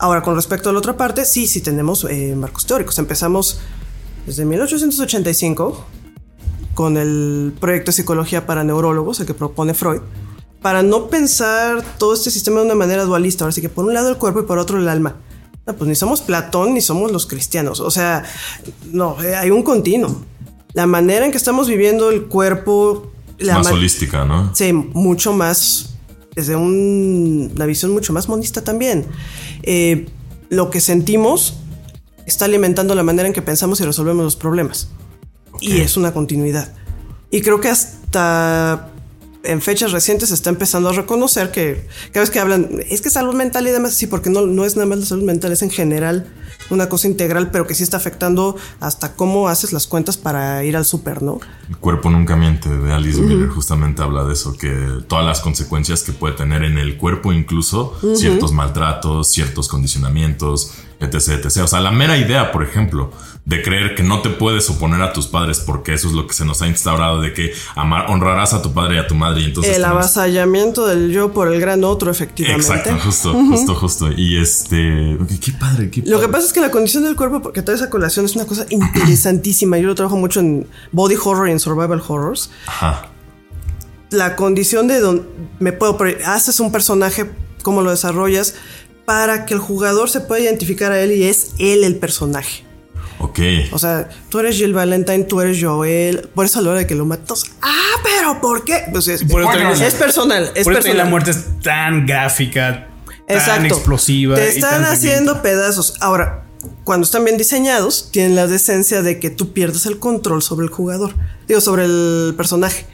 ahora 0.00 0.22
con 0.22 0.34
respecto 0.34 0.70
a 0.70 0.72
la 0.72 0.78
otra 0.80 0.96
parte, 0.96 1.24
sí, 1.24 1.46
sí 1.46 1.60
tenemos 1.60 2.04
eh, 2.10 2.34
marcos 2.36 2.66
teóricos. 2.66 2.98
Empezamos 2.98 3.60
desde 4.26 4.44
1885 4.44 5.84
con 6.74 6.96
el 6.96 7.52
proyecto 7.60 7.90
de 7.90 7.92
psicología 7.96 8.46
para 8.46 8.64
neurólogos, 8.64 9.20
el 9.20 9.26
que 9.26 9.34
propone 9.34 9.74
Freud, 9.74 10.00
para 10.62 10.82
no 10.82 11.08
pensar 11.08 11.82
todo 11.98 12.14
este 12.14 12.30
sistema 12.30 12.60
de 12.60 12.66
una 12.66 12.74
manera 12.74 13.04
dualista. 13.04 13.44
Ahora 13.44 13.52
sí 13.52 13.60
que 13.60 13.68
por 13.68 13.84
un 13.84 13.94
lado 13.94 14.08
el 14.08 14.16
cuerpo 14.16 14.40
y 14.40 14.44
por 14.44 14.58
otro 14.58 14.78
el 14.78 14.88
alma. 14.88 15.16
No, 15.66 15.74
pues 15.76 15.88
ni 15.88 15.94
somos 15.94 16.20
Platón 16.22 16.74
ni 16.74 16.80
somos 16.80 17.12
los 17.12 17.26
cristianos. 17.26 17.80
O 17.80 17.90
sea, 17.90 18.24
no, 18.92 19.22
eh, 19.22 19.36
hay 19.36 19.50
un 19.50 19.62
continuo. 19.62 20.22
La 20.72 20.86
manera 20.86 21.24
en 21.26 21.32
que 21.32 21.36
estamos 21.36 21.68
viviendo 21.68 22.10
el 22.10 22.26
cuerpo, 22.26 23.10
la 23.38 23.54
Más 23.58 23.70
holística, 23.70 24.24
¿no? 24.24 24.54
Sí, 24.54 24.72
mucho 24.72 25.32
más, 25.32 25.94
desde 26.34 26.56
un- 26.56 27.52
una 27.54 27.66
visión 27.66 27.90
mucho 27.92 28.12
más 28.12 28.28
monista 28.28 28.62
también. 28.62 29.06
Eh, 29.62 30.08
lo 30.48 30.70
que 30.70 30.80
sentimos 30.80 31.54
está 32.26 32.44
alimentando 32.44 32.94
la 32.94 33.02
manera 33.02 33.26
en 33.26 33.34
que 33.34 33.42
pensamos 33.42 33.80
y 33.80 33.84
resolvemos 33.84 34.24
los 34.24 34.36
problemas. 34.36 34.90
Y 35.60 35.80
es 35.80 35.96
una 35.96 36.12
continuidad. 36.12 36.72
Y 37.30 37.42
creo 37.42 37.60
que 37.60 37.68
hasta 37.68 38.90
en 39.42 39.60
fechas 39.60 39.92
recientes 39.92 40.28
se 40.28 40.34
está 40.34 40.50
empezando 40.50 40.90
a 40.90 40.92
reconocer 40.92 41.50
que 41.50 41.86
cada 42.12 42.20
vez 42.20 42.30
que 42.30 42.40
hablan, 42.40 42.68
es 42.88 43.00
que 43.00 43.10
salud 43.10 43.34
mental 43.34 43.66
y 43.66 43.70
demás, 43.70 43.94
sí, 43.94 44.06
porque 44.06 44.30
no, 44.30 44.46
no 44.46 44.64
es 44.64 44.76
nada 44.76 44.86
más 44.86 44.98
la 44.98 45.06
salud 45.06 45.24
mental, 45.24 45.52
es 45.52 45.62
en 45.62 45.70
general 45.70 46.26
una 46.70 46.88
cosa 46.88 47.08
integral, 47.08 47.50
pero 47.50 47.66
que 47.66 47.74
sí 47.74 47.82
está 47.82 47.96
afectando 47.96 48.56
hasta 48.80 49.14
cómo 49.14 49.48
haces 49.48 49.72
las 49.72 49.86
cuentas 49.86 50.16
para 50.16 50.62
ir 50.64 50.76
al 50.76 50.84
súper, 50.84 51.22
¿no? 51.22 51.40
El 51.68 51.76
cuerpo 51.78 52.10
nunca 52.10 52.36
miente 52.36 52.68
de 52.68 52.92
Alice 52.92 53.20
Miller 53.20 53.48
justamente 53.48 54.02
habla 54.02 54.24
de 54.24 54.34
eso, 54.34 54.56
que 54.56 54.72
todas 55.08 55.24
las 55.24 55.40
consecuencias 55.40 56.02
que 56.02 56.12
puede 56.12 56.34
tener 56.34 56.62
en 56.62 56.78
el 56.78 56.96
cuerpo 56.96 57.32
incluso, 57.32 57.96
ciertos 58.14 58.52
maltratos, 58.52 59.28
ciertos 59.28 59.68
condicionamientos, 59.68 60.72
etc, 61.00 61.44
etc. 61.44 61.58
O 61.64 61.66
sea, 61.66 61.80
la 61.80 61.90
mera 61.90 62.16
idea, 62.16 62.52
por 62.52 62.62
ejemplo, 62.62 63.10
de 63.46 63.62
creer 63.62 63.94
que 63.94 64.02
no 64.02 64.20
te 64.20 64.28
puedes 64.28 64.68
oponer 64.70 65.00
a 65.02 65.12
tus 65.12 65.26
padres 65.26 65.60
porque 65.60 65.94
eso 65.94 66.08
es 66.08 66.14
lo 66.14 66.26
que 66.26 66.34
se 66.34 66.44
nos 66.44 66.60
ha 66.62 66.66
instaurado, 66.68 67.20
de 67.20 67.32
que 67.32 67.52
amar, 67.74 68.06
honrarás 68.10 68.52
a 68.52 68.60
tu 68.62 68.72
padre 68.72 68.96
y 68.96 68.98
a 68.98 69.06
tu 69.06 69.14
madre 69.14 69.40
y 69.40 69.44
entonces... 69.46 69.74
el 69.76 69.82
tenemos- 69.82 69.92
avasallamiento 69.98 70.86
del 70.86 71.10
yo 71.10 71.32
por 71.32 71.52
el 71.52 71.58
gran 71.60 71.82
otro, 71.82 72.10
efectivamente. 72.10 72.66
Exacto, 72.66 72.98
justo, 73.02 73.32
justo, 73.32 73.74
justo. 73.74 74.12
Y 74.12 74.36
este... 74.36 75.18
Qué 75.40 75.52
padre, 75.52 75.90
qué 75.90 76.00
Lo 76.02 76.18
que 76.20 76.26
padre. 76.26 76.28
pasa 76.32 76.46
es 76.48 76.52
que 76.52 76.60
la 76.60 76.70
condición 76.70 77.04
del 77.04 77.16
cuerpo, 77.16 77.40
porque 77.40 77.62
toda 77.62 77.76
esa 77.76 77.88
colación 77.90 78.26
es 78.26 78.36
una 78.36 78.44
cosa 78.46 78.66
interesantísima. 78.68 79.78
Yo 79.78 79.86
lo 79.88 79.94
trabajo 79.94 80.16
mucho 80.16 80.40
en 80.40 80.66
body 80.92 81.16
horror 81.24 81.48
y 81.48 81.52
en 81.52 81.60
survival 81.60 82.02
horrors. 82.06 82.50
Ajá. 82.66 83.06
La 84.10 84.36
condición 84.36 84.86
de 84.88 85.00
donde 85.00 85.22
me 85.60 85.72
puedo 85.72 85.96
haces 86.26 86.60
un 86.60 86.72
personaje, 86.72 87.30
cómo 87.62 87.80
lo 87.82 87.90
desarrollas, 87.90 88.54
para 89.04 89.46
que 89.46 89.54
el 89.54 89.60
jugador 89.60 90.08
se 90.10 90.20
pueda 90.20 90.42
identificar 90.42 90.92
a 90.92 91.00
él 91.00 91.12
y 91.12 91.24
es 91.24 91.52
él 91.58 91.84
el 91.84 91.96
personaje. 91.96 92.64
Ok. 93.20 93.38
O 93.72 93.78
sea, 93.78 94.08
tú 94.30 94.38
eres 94.38 94.56
Jill 94.56 94.72
Valentine, 94.72 95.24
tú 95.24 95.40
eres 95.40 95.58
Joel. 95.62 96.28
Por 96.34 96.46
eso 96.46 96.58
a 96.58 96.62
la 96.62 96.70
hora 96.70 96.78
de 96.80 96.86
que 96.86 96.94
lo 96.94 97.04
matas, 97.04 97.44
ah, 97.60 98.00
pero 98.02 98.40
¿por 98.40 98.64
qué? 98.64 98.84
Pues 98.90 99.08
es, 99.08 99.24
Por 99.24 99.42
es 99.42 99.94
personal, 99.94 100.50
es 100.54 100.64
Por 100.64 100.74
personal. 100.74 100.96
la 100.98 101.04
muerte 101.04 101.30
es 101.32 101.44
tan 101.62 102.06
gráfica, 102.06 102.88
tan 103.26 103.36
Exacto. 103.36 103.74
explosiva. 103.74 104.36
Te 104.36 104.46
y 104.46 104.48
están 104.56 104.82
tan 104.82 104.84
haciendo 104.84 105.42
pedazos. 105.42 105.96
Ahora, 106.00 106.44
cuando 106.84 107.04
están 107.04 107.24
bien 107.24 107.36
diseñados, 107.36 108.08
tienen 108.10 108.34
la 108.34 108.46
decencia 108.46 109.02
de 109.02 109.18
que 109.18 109.28
tú 109.28 109.52
pierdas 109.52 109.84
el 109.86 109.98
control 109.98 110.42
sobre 110.42 110.64
el 110.66 110.72
jugador. 110.72 111.14
Digo, 111.46 111.60
sobre 111.60 111.84
el 111.84 112.34
personaje. 112.36 112.86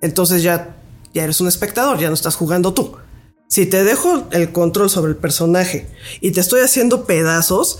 Entonces 0.00 0.42
ya, 0.42 0.76
ya 1.14 1.22
eres 1.24 1.40
un 1.40 1.46
espectador, 1.48 1.98
ya 1.98 2.08
no 2.08 2.14
estás 2.14 2.34
jugando 2.34 2.74
tú. 2.74 2.96
Si 3.48 3.64
te 3.66 3.82
dejo 3.82 4.28
el 4.30 4.52
control 4.52 4.90
sobre 4.90 5.10
el 5.10 5.16
personaje 5.16 5.88
y 6.20 6.32
te 6.32 6.40
estoy 6.40 6.60
haciendo 6.60 7.06
pedazos, 7.06 7.78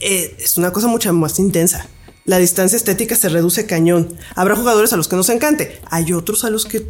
eh, 0.00 0.36
es 0.38 0.56
una 0.56 0.72
cosa 0.72 0.88
mucho 0.88 1.12
más 1.12 1.38
intensa. 1.38 1.86
La 2.24 2.38
distancia 2.38 2.76
estética 2.76 3.14
se 3.14 3.28
reduce 3.28 3.66
cañón. 3.66 4.16
Habrá 4.34 4.56
jugadores 4.56 4.92
a 4.92 4.96
los 4.96 5.06
que 5.06 5.14
nos 5.14 5.28
encante. 5.28 5.80
Hay 5.90 6.12
otros 6.12 6.44
a 6.44 6.50
los 6.50 6.64
que 6.64 6.84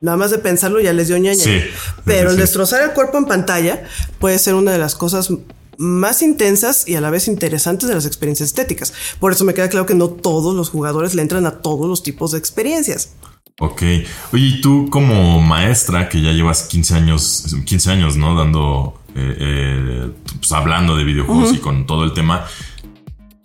nada 0.00 0.16
más 0.16 0.32
de 0.32 0.38
pensarlo 0.38 0.80
ya 0.80 0.92
les 0.92 1.06
dio 1.06 1.18
ñaña. 1.18 1.44
Sí, 1.44 1.60
Pero 2.04 2.30
el 2.30 2.36
destrozar 2.36 2.82
el 2.82 2.92
cuerpo 2.92 3.18
en 3.18 3.26
pantalla 3.26 3.84
puede 4.18 4.38
ser 4.40 4.54
una 4.54 4.72
de 4.72 4.78
las 4.78 4.96
cosas 4.96 5.30
más 5.78 6.22
intensas 6.22 6.88
y 6.88 6.96
a 6.96 7.00
la 7.00 7.10
vez 7.10 7.28
interesantes 7.28 7.88
de 7.88 7.94
las 7.94 8.06
experiencias 8.06 8.48
estéticas. 8.48 8.92
Por 9.20 9.30
eso 9.30 9.44
me 9.44 9.54
queda 9.54 9.68
claro 9.68 9.86
que 9.86 9.94
no 9.94 10.08
todos 10.08 10.54
los 10.54 10.70
jugadores 10.70 11.14
le 11.14 11.22
entran 11.22 11.46
a 11.46 11.60
todos 11.60 11.86
los 11.86 12.02
tipos 12.02 12.32
de 12.32 12.38
experiencias. 12.38 13.10
Ok. 13.58 13.82
Oye, 14.32 14.46
y 14.46 14.60
tú 14.60 14.88
como 14.90 15.40
maestra 15.40 16.08
que 16.08 16.20
ya 16.20 16.32
llevas 16.32 16.64
15 16.64 16.94
años, 16.94 17.56
15 17.64 17.90
años, 17.90 18.16
¿no? 18.16 18.36
Dando, 18.36 19.00
eh, 19.14 19.36
eh, 19.38 20.10
pues 20.38 20.52
hablando 20.52 20.96
de 20.96 21.04
videojuegos 21.04 21.54
y 21.54 21.58
con 21.58 21.86
todo 21.86 22.04
el 22.04 22.12
tema, 22.12 22.46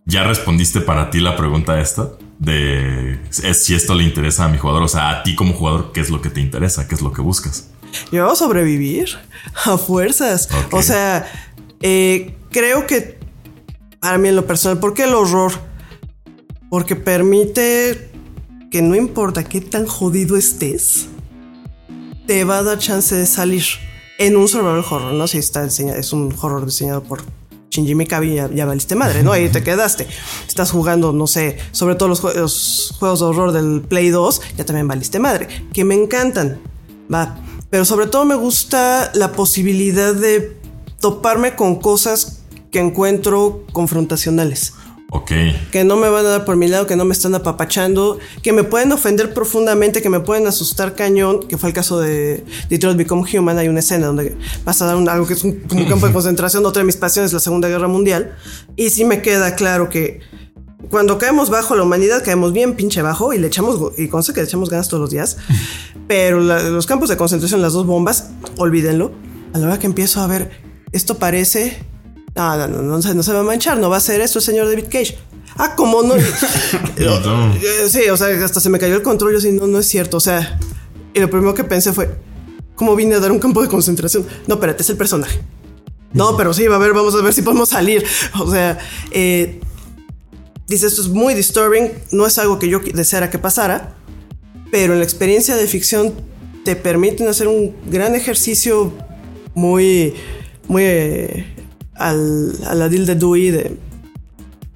¿ya 0.06 0.24
respondiste 0.24 0.82
para 0.82 1.10
ti 1.10 1.20
la 1.20 1.36
pregunta 1.36 1.80
esta? 1.80 2.12
de 2.42 3.20
es, 3.44 3.64
si 3.64 3.76
esto 3.76 3.94
le 3.94 4.04
interesa 4.04 4.46
a 4.46 4.50
mi 4.50 4.58
jugador. 4.58 4.84
O 4.84 4.88
sea, 4.88 5.12
a 5.12 5.24
ti 5.24 5.36
como 5.36 5.54
jugador, 5.54 5.92
¿qué 5.94 6.02
es 6.02 6.10
lo 6.10 6.22
que 6.22 6.30
te 6.30 6.42
interesa? 6.42 6.88
¿Qué 6.88 6.96
es 6.96 7.02
lo 7.02 7.14
que 7.14 7.22
buscas? 7.22 7.70
Yo 8.12 8.36
sobrevivir 8.36 9.10
a 9.66 9.78
fuerzas. 9.78 10.50
O 10.72 10.82
sea, 10.82 11.32
eh, 11.82 12.36
creo 12.50 12.88
que 12.88 13.20
para 14.00 14.18
mí 14.18 14.28
en 14.30 14.36
lo 14.36 14.46
personal, 14.46 14.80
¿por 14.80 14.94
qué 14.94 15.04
el 15.04 15.14
horror? 15.14 15.54
Porque 16.70 16.96
permite 16.96 18.11
que 18.72 18.82
no 18.82 18.96
importa 18.96 19.44
qué 19.44 19.62
tan 19.62 19.86
jodido 19.86 20.38
estés, 20.38 21.08
te 22.26 22.46
va 22.46 22.60
a 22.60 22.64
dar 22.64 22.80
chance 22.80 23.14
de 23.14 23.26
salir 23.26 23.64
en 24.18 24.38
un 24.38 24.48
survival 24.48 24.80
horror, 24.90 25.14
¿no? 25.14 25.28
Si 25.28 25.38
está 25.38 25.64
diseñado, 25.64 26.00
es 26.00 26.14
un 26.14 26.34
horror 26.42 26.66
diseñado 26.66 27.04
por 27.04 27.22
Shinji 27.70 27.96
Mikami, 27.96 28.36
ya, 28.36 28.50
ya 28.50 28.66
valiste 28.66 28.96
madre, 28.96 29.24
¿no? 29.24 29.34
Ahí 29.34 29.50
te 29.50 29.62
quedaste. 29.62 30.08
Estás 30.48 30.72
jugando, 30.72 31.12
no 31.12 31.28
sé, 31.28 31.58
sobre 31.72 31.96
todo 31.96 32.08
los, 32.10 32.24
los 32.24 32.96
juegos 32.98 33.20
de 33.20 33.26
horror 33.26 33.52
del 33.52 33.82
Play 33.82 34.10
2, 34.10 34.42
ya 34.58 34.66
también 34.66 34.88
valiste 34.88 35.20
madre. 35.20 35.50
Que 35.74 35.84
me 35.84 35.96
encantan, 35.96 36.62
va. 37.14 37.40
Pero 37.70 37.84
sobre 37.84 38.08
todo 38.08 38.24
me 38.24 38.36
gusta 38.36 39.12
la 39.16 39.34
posibilidad 39.34 40.14
de 40.14 40.58
toparme 41.02 41.56
con 41.56 41.76
cosas 41.76 42.42
que 42.72 42.80
encuentro 42.80 43.66
confrontacionales. 43.74 44.74
Ok. 45.14 45.32
Que 45.72 45.84
no 45.84 45.98
me 45.98 46.08
van 46.08 46.26
a 46.26 46.30
dar 46.30 46.46
por 46.46 46.56
mi 46.56 46.70
lado, 46.70 46.88
que 46.88 46.96
no 46.96 47.04
me 47.04 47.12
están 47.12 47.36
apapachando, 47.36 48.18
que 48.42 48.54
me 48.54 48.64
pueden 48.64 48.94
ofender 48.94 49.34
profundamente, 49.34 50.02
que 50.02 50.10
me 50.10 50.22
pueden 50.22 50.48
asustar 50.48 50.96
cañón, 50.96 51.48
que 51.50 51.58
fue 51.58 51.68
el 51.68 51.76
caso 51.76 52.00
de 52.00 52.46
Detroit 52.70 52.96
Become 52.96 53.24
Human. 53.38 53.58
Hay 53.58 53.68
una 53.68 53.82
escena 53.82 54.08
donde 54.08 54.38
vas 54.64 54.82
a 54.82 54.86
dar 54.86 54.96
un, 54.96 55.10
algo 55.10 55.28
que 55.28 55.34
es 55.34 55.44
un, 55.44 55.62
un 55.70 55.86
campo 55.86 56.08
de 56.08 56.14
concentración, 56.14 56.66
otra 56.66 56.80
de 56.80 56.86
mis 56.86 56.96
pasiones, 56.96 57.34
la 57.34 57.42
Segunda 57.42 57.68
Guerra 57.68 57.90
Mundial. 57.90 58.38
Y 58.78 58.90
sí 58.90 59.04
me 59.04 59.22
queda 59.22 59.54
claro 59.56 59.90
que 59.90 60.22
cuando 60.90 61.18
caemos 61.18 61.50
bajo 61.50 61.76
la 61.76 61.84
humanidad, 61.84 62.24
caemos 62.24 62.54
bien 62.54 62.76
pinche 62.76 63.02
bajo 63.02 63.34
y 63.34 63.38
le 63.38 63.48
echamos, 63.48 63.80
y 63.98 64.08
sé 64.08 64.34
que 64.34 64.40
le 64.40 64.48
echamos 64.48 64.70
ganas 64.70 64.88
todos 64.88 65.02
los 65.02 65.10
días. 65.10 65.36
Pero 66.08 66.40
la, 66.40 66.64
los 66.64 66.86
campos 66.86 67.10
de 67.10 67.18
concentración, 67.18 67.62
las 67.62 67.74
dos 67.74 67.86
bombas, 67.86 68.30
olvídenlo. 68.58 69.12
A 69.54 69.58
la 69.58 69.68
hora 69.68 69.80
que 69.80 69.88
empiezo 69.88 70.22
a 70.22 70.28
ver, 70.28 70.52
esto 70.94 71.18
parece 71.18 71.84
no, 72.36 72.58
no, 72.58 72.68
no, 72.68 72.82
no, 72.82 73.02
se, 73.02 73.14
no 73.14 73.24
se 73.24 73.34
va 73.34 73.40
a 73.40 73.44
manchar, 73.44 73.78
no 73.78 73.90
va 73.90 73.98
a 73.98 74.02
ser 74.02 74.22
eso, 74.22 74.40
señor 74.40 74.68
David 74.68 74.86
Cage. 74.90 75.18
Ah, 75.58 75.76
¿cómo 75.76 76.02
no? 76.02 76.16
sí, 77.90 78.10
o 78.10 78.18
sea, 78.18 78.46
hasta 78.46 78.60
se 78.60 78.70
me 78.70 78.80
cayó 78.80 78.96
el 78.96 79.02
control. 79.02 79.34
Yo 79.34 79.42
sí, 79.42 79.52
no, 79.52 79.68
no 79.68 79.80
es 79.80 79.88
cierto. 79.88 80.18
O 80.18 80.22
sea, 80.22 80.58
y 81.14 81.20
lo 81.20 81.30
primero 81.30 81.54
que 81.54 81.64
pensé 81.64 81.92
fue, 81.92 82.16
¿cómo 82.76 82.96
vine 82.96 83.16
a 83.16 83.20
dar 83.20 83.32
un 83.32 83.40
campo 83.40 83.62
de 83.62 83.68
concentración? 83.68 84.26
No, 84.48 84.56
espérate, 84.56 84.84
es 84.84 84.90
el 84.90 84.98
personaje. 84.98 85.42
No, 86.14 86.36
pero 86.38 86.54
sí, 86.54 86.68
va 86.68 86.76
a 86.76 86.80
ver, 86.80 86.94
vamos 86.94 87.16
a 87.16 87.22
ver 87.22 87.34
si 87.34 87.42
podemos 87.42 87.70
salir. 87.70 88.06
O 88.40 88.50
sea, 88.50 88.80
eh, 89.12 89.60
dice, 90.68 90.88
esto 90.88 91.02
es 91.02 91.10
muy 91.10 91.34
disturbing, 91.34 91.92
no 92.12 92.26
es 92.26 92.38
algo 92.38 92.60
que 92.60 92.70
yo 92.70 92.80
deseara 92.80 93.30
que 93.30 93.40
pasara, 93.40 93.96
pero 94.72 94.94
en 94.94 95.00
la 95.00 95.06
experiencia 95.06 95.56
de 95.56 95.68
ficción 95.68 96.14
te 96.64 96.76
permiten 96.76 97.28
hacer 97.28 97.48
un 97.48 97.76
gran 97.88 98.16
ejercicio 98.16 98.94
muy, 99.54 100.14
muy 100.68 100.84
eh, 100.86 101.56
al, 102.10 102.54
a 102.66 102.76
la 102.76 102.90
deal 102.90 103.06
de 103.06 103.16
Dewey 103.16 103.52
de, 103.52 103.78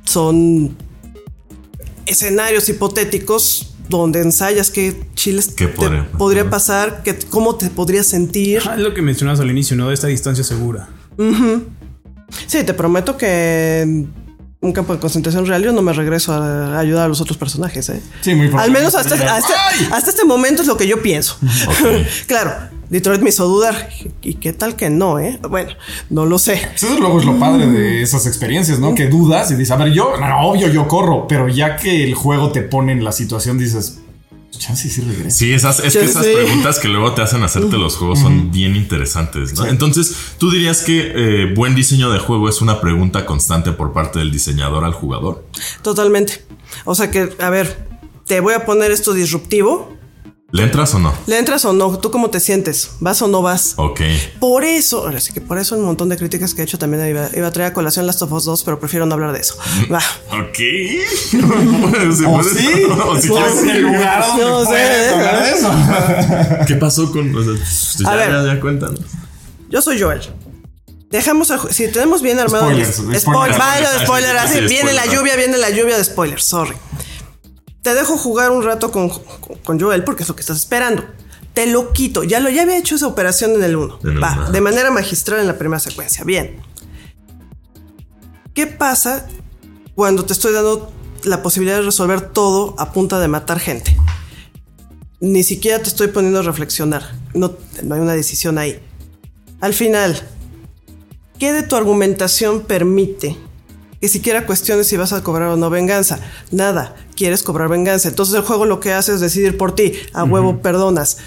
son 0.03 0.75
escenarios 2.05 2.69
hipotéticos 2.69 3.75
donde 3.89 4.21
ensayas 4.21 4.71
qué 4.71 4.95
chiles 5.13 5.49
¿Qué 5.49 5.67
te 5.67 6.03
podría, 6.17 6.49
pasar, 6.49 7.03
que, 7.03 7.17
cómo 7.29 7.55
te 7.55 7.69
podrías 7.69 8.07
sentir. 8.07 8.61
Ah, 8.65 8.75
es 8.75 8.81
lo 8.81 8.93
que 8.93 9.01
mencionabas 9.01 9.39
al 9.39 9.51
inicio, 9.51 9.75
¿no? 9.75 9.89
De 9.89 9.93
esta 9.93 10.07
distancia 10.07 10.43
segura. 10.43 10.89
Sí, 12.47 12.63
te 12.63 12.73
prometo 12.73 13.17
que 13.17 13.81
en 13.81 14.11
un 14.61 14.73
campo 14.73 14.93
de 14.93 14.99
concentración 14.99 15.45
real 15.45 15.63
yo 15.63 15.71
no 15.71 15.81
me 15.81 15.93
regreso 15.93 16.33
a, 16.33 16.79
ayudar 16.79 17.05
a 17.05 17.07
los 17.07 17.21
otros 17.21 17.37
personajes. 17.37 17.89
¿eh? 17.89 18.01
Sí, 18.21 18.33
muy 18.33 18.49
Al 18.57 18.71
menos 18.71 18.95
hasta, 18.95 19.15
hasta, 19.15 19.53
hasta, 19.91 20.09
este 20.09 20.25
momento 20.25 20.63
es 20.63 20.67
lo 20.67 20.77
que 20.77 20.87
yo 20.87 21.01
pienso. 21.01 21.37
claro, 22.27 22.53
Detroit 22.89 23.21
me 23.21 23.29
hizo 23.29 23.47
dudar. 23.47 23.89
¿Y 24.21 24.35
qué 24.35 24.53
tal 24.53 24.75
que 24.75 24.89
no, 24.89 25.19
eh? 25.19 25.39
Bueno, 25.49 25.71
no 26.09 26.25
lo 26.25 26.39
sé. 26.39 26.61
Eso 26.75 26.97
luego 26.99 27.19
es 27.19 27.25
lo 27.25 27.39
padre 27.39 27.67
de 27.67 28.01
esas 28.01 28.27
experiencias, 28.27 28.79
¿no? 28.79 28.95
Que 28.95 29.07
dudas 29.07 29.51
y 29.51 29.55
dices, 29.55 29.71
a 29.71 29.77
ver, 29.77 29.91
yo, 29.91 30.17
no, 30.17 30.47
obvio, 30.47 30.67
yo 30.67 30.87
corro, 30.87 31.27
pero 31.27 31.47
ya 31.47 31.77
que 31.77 32.03
el 32.03 32.13
juego 32.13 32.51
te 32.51 32.61
pone 32.61 32.91
en 32.91 33.03
la 33.03 33.11
situación, 33.11 33.57
dices, 33.57 33.99
chance 34.57 34.89
sí 34.89 35.01
regresa. 35.01 35.37
Sí, 35.37 35.53
esas, 35.53 35.79
es 35.79 35.93
que 35.93 36.05
esas 36.05 36.25
preguntas 36.25 36.79
que 36.79 36.87
luego 36.87 37.13
te 37.13 37.21
hacen 37.21 37.43
hacerte 37.43 37.77
los 37.77 37.95
juegos 37.97 38.19
son 38.19 38.51
bien 38.51 38.75
interesantes, 38.75 39.53
¿no? 39.53 39.65
Entonces, 39.65 40.15
¿tú 40.37 40.51
dirías 40.51 40.81
que 40.81 41.11
eh, 41.15 41.53
buen 41.53 41.75
diseño 41.75 42.11
de 42.11 42.19
juego 42.19 42.49
es 42.49 42.61
una 42.61 42.81
pregunta 42.81 43.25
constante 43.25 43.71
por 43.71 43.93
parte 43.93 44.19
del 44.19 44.31
diseñador 44.31 44.83
al 44.83 44.93
jugador? 44.93 45.45
Totalmente. 45.81 46.43
O 46.85 46.95
sea 46.95 47.11
que, 47.11 47.29
a 47.39 47.49
ver, 47.49 47.87
te 48.25 48.39
voy 48.39 48.53
a 48.53 48.65
poner 48.65 48.91
esto 48.91 49.13
disruptivo 49.13 49.95
¿Le 50.51 50.63
entras 50.63 50.93
o 50.93 50.99
no? 50.99 51.13
¿Le 51.25 51.39
entras 51.39 51.65
o 51.65 51.73
no? 51.73 51.97
¿Tú 51.99 52.11
cómo 52.11 52.29
te 52.29 52.39
sientes? 52.39 52.91
¿Vas 52.99 53.21
o 53.21 53.27
no 53.27 53.41
vas? 53.41 53.73
Ok. 53.77 54.01
Por 54.39 54.63
eso, 54.63 54.99
ahora 54.99 55.19
sí 55.19 55.33
que 55.33 55.41
por 55.41 55.57
eso 55.57 55.75
un 55.75 55.83
montón 55.83 56.07
de 56.07 56.17
críticas 56.17 56.53
que 56.53 56.61
he 56.61 56.63
hecho 56.63 56.77
también 56.77 57.05
iba, 57.09 57.47
a 57.47 57.51
traer 57.51 57.71
a 57.71 57.73
colación 57.73 58.05
Last 58.05 58.21
of 58.21 58.31
Us 58.31 58.45
2, 58.45 58.63
pero 58.63 58.79
prefiero 58.79 59.05
no 59.07 59.15
hablar 59.15 59.33
de 59.33 59.39
eso. 59.39 59.57
Va. 59.91 60.01
Ok. 60.31 60.59
¿O 62.27 62.43
sí? 62.43 62.83
¿O 62.87 63.19
si 63.19 63.29
quieres 63.29 63.63
el 63.63 63.81
lugar 63.81 64.23
donde 64.27 64.43
no 64.43 64.65
sé. 64.65 65.09
hablar 65.09 65.43
de 65.43 65.51
eso. 65.51 65.71
¿Qué 66.67 66.75
pasó 66.75 67.11
con...? 67.11 67.35
O 67.35 67.43
sea, 67.43 68.15
ya, 68.15 68.29
ya, 68.29 68.53
ya, 68.53 68.61
cuéntanos. 68.61 69.01
Yo 69.69 69.81
soy 69.81 69.99
Joel. 69.99 70.21
Dejamos 71.09 71.49
a, 71.51 71.59
si 71.71 71.87
tenemos 71.87 72.21
bien 72.21 72.39
armado 72.39 72.65
spoilers, 72.65 72.95
spoilers, 73.21 74.03
spoilers, 74.03 74.41
así, 74.41 74.59
sí, 74.59 74.67
viene 74.67 74.93
la 74.93 75.05
lluvia, 75.05 75.35
viene 75.35 75.57
la 75.57 75.69
lluvia 75.69 75.97
de 75.97 76.03
spoilers, 76.03 76.43
sorry 76.43 76.75
te 77.85 77.93
dejo 77.93 78.17
jugar 78.17 78.49
un 78.49 78.63
rato 78.63 78.89
con, 78.89 79.09
con, 79.63 79.79
Joel 79.79 80.03
porque 80.03 80.23
es 80.23 80.29
lo 80.29 80.35
que 80.35 80.41
estás 80.41 80.57
esperando. 80.57 81.03
Te 81.53 81.67
lo 81.67 81.93
quito. 81.93 82.23
Ya 82.23 82.39
lo 82.39 82.49
ya 82.49 82.63
había 82.63 82.79
hecho 82.79 82.95
esa 82.95 83.05
operación 83.05 83.51
en 83.51 83.63
el 83.63 83.75
1. 83.75 83.99
Va, 84.23 84.49
de 84.49 84.59
manera 84.59 84.89
magistral 84.89 85.39
en 85.39 85.45
la 85.45 85.59
primera 85.59 85.79
secuencia. 85.79 86.23
Bien. 86.23 86.63
¿Qué 88.55 88.65
pasa 88.65 89.27
cuando 89.93 90.25
te 90.25 90.33
estoy 90.33 90.51
dando 90.51 90.91
la 91.25 91.43
posibilidad 91.43 91.77
de 91.77 91.83
resolver 91.83 92.21
todo 92.21 92.73
a 92.79 92.91
punta 92.91 93.19
de 93.19 93.27
matar 93.27 93.59
gente? 93.59 93.95
Ni 95.19 95.43
siquiera 95.43 95.77
te 95.77 95.89
estoy 95.89 96.07
poniendo 96.07 96.39
a 96.39 96.41
reflexionar. 96.41 97.03
No, 97.35 97.55
no 97.83 97.93
hay 97.93 98.01
una 98.01 98.13
decisión 98.13 98.57
ahí. 98.57 98.79
Al 99.61 99.75
final, 99.75 100.19
¿qué 101.37 101.53
de 101.53 101.61
tu 101.61 101.75
argumentación 101.75 102.61
permite 102.61 103.37
que 104.01 104.07
siquiera 104.07 104.45
cuestiones 104.45 104.87
si 104.87 104.97
vas 104.97 105.13
a 105.13 105.23
cobrar 105.23 105.49
o 105.49 105.57
no 105.57 105.69
venganza. 105.69 106.19
Nada, 106.51 106.95
quieres 107.15 107.43
cobrar 107.43 107.69
venganza. 107.69 108.07
Entonces 108.07 108.35
el 108.35 108.41
juego 108.41 108.65
lo 108.65 108.79
que 108.79 108.93
hace 108.93 109.13
es 109.13 109.19
decidir 109.19 109.57
por 109.57 109.73
ti. 109.73 109.93
A 110.13 110.23
huevo 110.23 110.61
perdonas. 110.61 111.17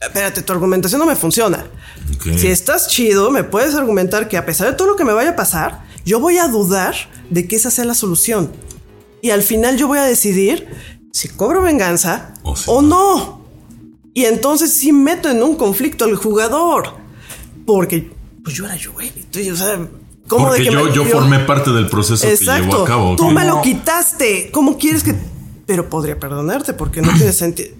Espérate, 0.00 0.42
tu 0.42 0.52
argumentación 0.52 0.98
no 0.98 1.06
me 1.06 1.14
funciona. 1.14 1.64
Si 2.36 2.48
estás 2.48 2.88
chido, 2.88 3.30
me 3.30 3.44
puedes 3.44 3.74
argumentar 3.74 4.28
que 4.28 4.36
a 4.36 4.44
pesar 4.44 4.68
de 4.68 4.76
todo 4.76 4.88
lo 4.88 4.96
que 4.96 5.04
me 5.04 5.12
vaya 5.12 5.30
a 5.30 5.36
pasar, 5.36 5.84
yo 6.04 6.18
voy 6.18 6.38
a 6.38 6.48
dudar 6.48 6.94
de 7.30 7.46
que 7.46 7.56
esa 7.56 7.70
sea 7.70 7.84
la 7.84 7.94
solución. 7.94 8.50
Y 9.20 9.30
al 9.30 9.42
final 9.42 9.76
yo 9.76 9.86
voy 9.86 9.98
a 9.98 10.04
decidir 10.04 10.66
si 11.12 11.28
cobro 11.28 11.62
venganza 11.62 12.34
o, 12.42 12.82
no. 12.82 13.46
Y 14.12 14.24
entonces 14.24 14.72
sí 14.72 14.92
meto 14.92 15.30
en 15.30 15.42
un 15.42 15.54
conflicto 15.54 16.04
al 16.04 16.16
jugador. 16.16 16.96
Porque 17.64 18.10
pues 18.42 18.56
yo 18.56 18.64
era 18.64 18.74
yo, 18.74 18.92
güey. 18.92 19.12
o 19.50 19.56
sea, 19.56 19.88
porque 20.28 20.64
yo, 20.64 20.92
yo 20.92 21.04
formé 21.04 21.40
parte 21.40 21.70
del 21.70 21.88
proceso 21.88 22.26
que 22.26 22.36
llevó 22.36 22.82
a 22.82 22.84
cabo. 22.84 23.16
Tú 23.16 23.30
me 23.30 23.44
lo 23.44 23.60
quitaste. 23.62 24.50
¿Cómo 24.52 24.78
quieres 24.78 25.02
que.? 25.02 25.14
Pero 25.66 25.88
podría 25.88 26.18
perdonarte 26.18 26.74
porque 26.74 27.02
no 27.02 27.12
tiene 27.12 27.32
sentido. 27.32 27.70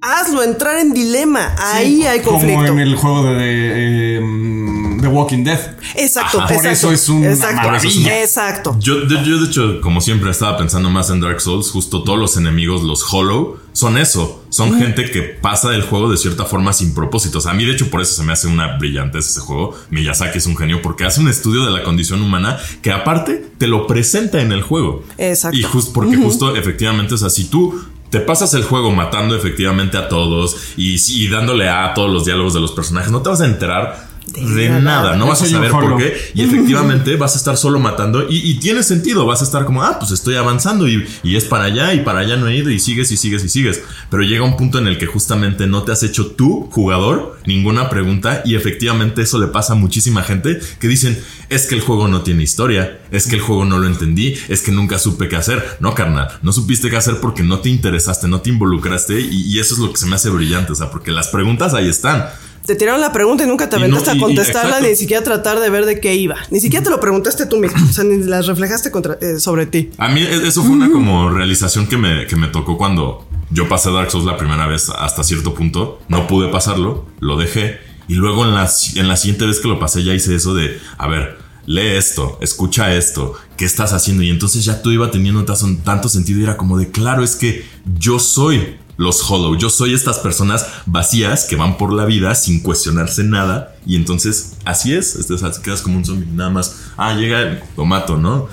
Hazlo 0.00 0.42
entrar 0.42 0.78
en 0.78 0.94
dilema. 0.94 1.54
Ahí 1.58 2.06
hay 2.06 2.20
conflicto. 2.20 2.56
Como 2.56 2.72
en 2.72 2.78
el 2.78 2.96
juego 2.96 3.24
de, 3.24 4.16
em, 4.16 4.79
The 5.00 5.08
Walking 5.08 5.44
Dead. 5.44 5.76
Exacto, 5.96 6.44
Por 6.46 6.66
eso 6.66 6.92
es 6.92 7.08
un 7.08 7.22
maravilla. 7.38 8.22
Exacto. 8.22 8.76
Yo, 8.78 9.06
yo, 9.06 9.40
de 9.40 9.46
hecho, 9.46 9.80
como 9.80 10.00
siempre, 10.00 10.30
estaba 10.30 10.56
pensando 10.56 10.90
más 10.90 11.10
en 11.10 11.20
Dark 11.20 11.40
Souls. 11.40 11.70
Justo 11.70 12.02
todos 12.02 12.18
los 12.18 12.36
enemigos, 12.36 12.82
los 12.82 13.02
Hollow, 13.12 13.58
son 13.72 13.98
eso. 13.98 14.44
Son 14.50 14.78
gente 14.78 15.10
que 15.10 15.22
pasa 15.22 15.70
del 15.70 15.82
juego 15.82 16.10
de 16.10 16.16
cierta 16.16 16.44
forma 16.44 16.72
sin 16.72 16.94
propósitos. 16.94 17.46
A 17.46 17.54
mí, 17.54 17.64
de 17.64 17.72
hecho, 17.72 17.90
por 17.90 18.00
eso 18.00 18.14
se 18.14 18.22
me 18.22 18.32
hace 18.32 18.48
una 18.48 18.76
brillantez 18.78 19.28
ese 19.28 19.40
juego. 19.40 19.74
Miyazaki 19.90 20.38
es 20.38 20.46
un 20.46 20.56
genio 20.56 20.82
porque 20.82 21.04
hace 21.04 21.20
un 21.20 21.28
estudio 21.28 21.64
de 21.64 21.70
la 21.70 21.82
condición 21.82 22.22
humana 22.22 22.58
que 22.82 22.92
aparte 22.92 23.44
te 23.58 23.66
lo 23.66 23.86
presenta 23.86 24.40
en 24.40 24.52
el 24.52 24.62
juego. 24.62 25.04
Exacto. 25.18 25.56
Y 25.56 25.62
justo 25.62 25.92
porque 25.92 26.16
justo 26.16 26.56
efectivamente, 26.56 27.14
o 27.14 27.18
sea, 27.18 27.30
si 27.30 27.44
tú 27.44 27.80
te 28.10 28.20
pasas 28.20 28.52
el 28.54 28.64
juego 28.64 28.90
matando 28.90 29.36
efectivamente 29.36 29.96
a 29.96 30.08
todos 30.08 30.56
y, 30.76 30.96
y, 31.08 31.28
dándole 31.28 31.68
a 31.68 31.94
todos 31.94 32.10
los 32.10 32.24
diálogos 32.24 32.54
de 32.54 32.60
los 32.60 32.72
personajes, 32.72 33.10
no 33.12 33.22
te 33.22 33.28
vas 33.28 33.40
a 33.40 33.46
enterar 33.46 34.09
de 34.32 34.68
nada, 34.80 35.16
no 35.16 35.26
vas 35.26 35.42
a 35.42 35.46
saber 35.46 35.70
por 35.70 35.96
qué. 35.96 36.16
Y 36.34 36.42
efectivamente 36.42 37.16
vas 37.16 37.34
a 37.34 37.38
estar 37.38 37.56
solo 37.56 37.78
matando 37.78 38.26
y, 38.28 38.54
tiene 38.60 38.82
sentido, 38.82 39.26
vas 39.26 39.40
a 39.40 39.44
estar 39.44 39.64
como, 39.64 39.82
ah, 39.82 39.98
pues 39.98 40.10
estoy 40.10 40.36
avanzando 40.36 40.88
y, 40.88 41.06
y, 41.22 41.36
es 41.36 41.44
para 41.44 41.64
allá 41.64 41.94
y 41.94 42.00
para 42.00 42.20
allá 42.20 42.36
no 42.36 42.48
he 42.48 42.56
ido 42.56 42.70
y 42.70 42.78
sigues 42.78 43.10
y 43.12 43.16
sigues 43.16 43.44
y 43.44 43.48
sigues. 43.48 43.82
Pero 44.10 44.22
llega 44.22 44.44
un 44.44 44.56
punto 44.56 44.78
en 44.78 44.86
el 44.86 44.98
que 44.98 45.06
justamente 45.06 45.66
no 45.66 45.82
te 45.82 45.92
has 45.92 46.02
hecho 46.02 46.32
tú, 46.32 46.68
jugador, 46.70 47.38
ninguna 47.46 47.88
pregunta 47.88 48.42
y 48.44 48.54
efectivamente 48.54 49.22
eso 49.22 49.38
le 49.38 49.48
pasa 49.48 49.72
a 49.72 49.76
muchísima 49.76 50.22
gente 50.22 50.60
que 50.78 50.88
dicen, 50.88 51.18
es 51.48 51.66
que 51.66 51.74
el 51.74 51.80
juego 51.80 52.08
no 52.08 52.22
tiene 52.22 52.42
historia, 52.42 53.00
es 53.10 53.26
que 53.26 53.36
el 53.36 53.42
juego 53.42 53.64
no 53.64 53.78
lo 53.78 53.86
entendí, 53.86 54.36
es 54.48 54.62
que 54.62 54.72
nunca 54.72 54.98
supe 54.98 55.28
qué 55.28 55.36
hacer. 55.36 55.78
No, 55.80 55.94
carnal, 55.94 56.28
no 56.42 56.52
supiste 56.52 56.90
qué 56.90 56.96
hacer 56.96 57.16
porque 57.20 57.42
no 57.42 57.60
te 57.60 57.68
interesaste, 57.68 58.28
no 58.28 58.40
te 58.40 58.50
involucraste 58.50 59.20
y, 59.20 59.42
y 59.42 59.58
eso 59.58 59.74
es 59.74 59.80
lo 59.80 59.90
que 59.90 59.98
se 59.98 60.06
me 60.06 60.16
hace 60.16 60.30
brillante, 60.30 60.72
o 60.72 60.76
sea, 60.76 60.90
porque 60.90 61.10
las 61.10 61.28
preguntas 61.28 61.74
ahí 61.74 61.88
están 61.88 62.26
te 62.66 62.74
tiraron 62.76 63.00
la 63.00 63.12
pregunta 63.12 63.44
y 63.44 63.46
nunca 63.46 63.68
te 63.68 63.76
aventaste 63.76 64.10
a 64.10 64.18
contestarla, 64.18 64.80
ni 64.80 64.94
siquiera 64.94 65.22
tratar 65.24 65.60
de 65.60 65.70
ver 65.70 65.86
de 65.86 66.00
qué 66.00 66.14
iba. 66.14 66.36
Ni 66.50 66.60
siquiera 66.60 66.84
te 66.84 66.90
lo 66.90 67.00
preguntaste 67.00 67.46
tú 67.46 67.56
mismo. 67.56 67.78
O 67.88 67.92
sea, 67.92 68.04
ni 68.04 68.22
las 68.24 68.46
reflejaste 68.46 68.90
contra, 68.90 69.18
eh, 69.20 69.38
sobre 69.38 69.66
ti. 69.66 69.90
A 69.98 70.08
mí 70.08 70.22
e, 70.22 70.46
eso 70.46 70.62
fue 70.62 70.72
una 70.72 70.90
como 70.90 71.30
realización 71.30 71.86
que 71.86 71.96
me, 71.96 72.26
que 72.26 72.36
me 72.36 72.48
tocó 72.48 72.76
cuando 72.76 73.26
yo 73.50 73.68
pasé 73.68 73.90
Dark 73.90 74.10
Souls 74.10 74.26
la 74.26 74.36
primera 74.36 74.66
vez 74.66 74.90
hasta 74.90 75.24
cierto 75.24 75.54
punto. 75.54 76.00
No 76.08 76.26
pude 76.26 76.48
pasarlo, 76.48 77.06
lo 77.20 77.36
dejé. 77.36 77.78
Y 78.08 78.14
luego 78.14 78.44
en 78.44 78.54
la, 78.54 78.70
en 78.96 79.08
la 79.08 79.16
siguiente 79.16 79.46
vez 79.46 79.60
que 79.60 79.68
lo 79.68 79.78
pasé 79.78 80.02
ya 80.02 80.14
hice 80.14 80.34
eso 80.34 80.54
de, 80.54 80.78
a 80.98 81.06
ver, 81.06 81.38
lee 81.66 81.96
esto, 81.96 82.38
escucha 82.40 82.94
esto, 82.94 83.34
¿qué 83.56 83.64
estás 83.64 83.92
haciendo? 83.92 84.22
Y 84.24 84.30
entonces 84.30 84.64
ya 84.64 84.82
tú 84.82 84.90
iba 84.90 85.10
teniendo 85.10 85.44
tanto 85.44 86.08
sentido 86.08 86.40
y 86.40 86.42
era 86.42 86.56
como 86.56 86.76
de, 86.76 86.90
claro, 86.90 87.22
es 87.22 87.36
que 87.36 87.64
yo 87.98 88.18
soy 88.18 88.76
los 89.00 89.30
Hollow. 89.30 89.56
Yo 89.56 89.70
soy 89.70 89.94
estas 89.94 90.18
personas 90.18 90.66
vacías 90.84 91.46
que 91.46 91.56
van 91.56 91.78
por 91.78 91.90
la 91.90 92.04
vida 92.04 92.34
sin 92.34 92.60
cuestionarse 92.60 93.24
nada. 93.24 93.74
Y 93.86 93.96
entonces, 93.96 94.56
así 94.66 94.92
es. 94.92 95.16
Este, 95.16 95.36
quedas 95.62 95.80
como 95.80 95.96
un 95.96 96.04
zombie. 96.04 96.28
Nada 96.30 96.50
más. 96.50 96.82
Ah, 96.98 97.14
llega, 97.14 97.62
lo 97.78 97.86
mato, 97.86 98.18
¿no? 98.18 98.48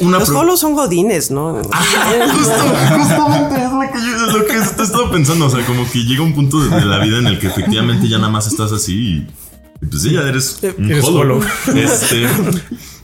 los 0.00 0.28
Hollow 0.30 0.56
son 0.56 0.74
godines, 0.74 1.30
¿no? 1.30 1.54
justamente 1.62 3.62
es 3.62 3.70
lo 4.32 4.46
que, 4.46 4.54
yo, 4.54 4.70
te 4.76 4.82
estaba 4.82 5.08
pensando. 5.08 5.46
O 5.46 5.50
sea, 5.50 5.64
como 5.64 5.88
que 5.88 6.00
llega 6.00 6.22
un 6.22 6.34
punto 6.34 6.60
de, 6.60 6.84
la 6.84 6.98
vida 6.98 7.18
en 7.18 7.28
el 7.28 7.38
que 7.38 7.46
efectivamente 7.46 8.08
ya 8.08 8.18
nada 8.18 8.30
más 8.30 8.48
estás 8.48 8.72
así 8.72 8.94
y, 8.94 9.24
pues 9.86 10.02
sí, 10.02 10.14
ya 10.14 10.22
eres 10.22 10.58
un 10.78 10.92
hollow. 11.00 11.40
Este, 11.76 12.26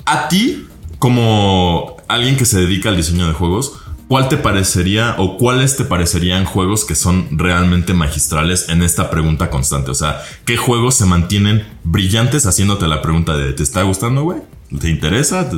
a 0.04 0.26
ti, 0.28 0.66
como 0.98 1.96
alguien 2.08 2.36
que 2.36 2.44
se 2.44 2.58
dedica 2.58 2.88
al 2.88 2.96
diseño 2.96 3.28
de 3.28 3.34
juegos, 3.34 3.74
¿Cuál 4.08 4.28
te 4.28 4.36
parecería 4.36 5.16
o 5.18 5.36
cuáles 5.36 5.76
te 5.76 5.84
parecerían 5.84 6.44
juegos 6.44 6.84
que 6.84 6.94
son 6.94 7.26
realmente 7.32 7.92
magistrales 7.92 8.68
en 8.68 8.82
esta 8.82 9.10
pregunta 9.10 9.50
constante? 9.50 9.90
O 9.90 9.94
sea, 9.94 10.22
¿qué 10.44 10.56
juegos 10.56 10.94
se 10.94 11.06
mantienen 11.06 11.66
brillantes 11.82 12.46
haciéndote 12.46 12.86
la 12.86 13.02
pregunta 13.02 13.36
de 13.36 13.52
¿te 13.52 13.64
está 13.64 13.82
gustando, 13.82 14.22
güey? 14.22 14.38
¿Te 14.80 14.90
interesa? 14.90 15.50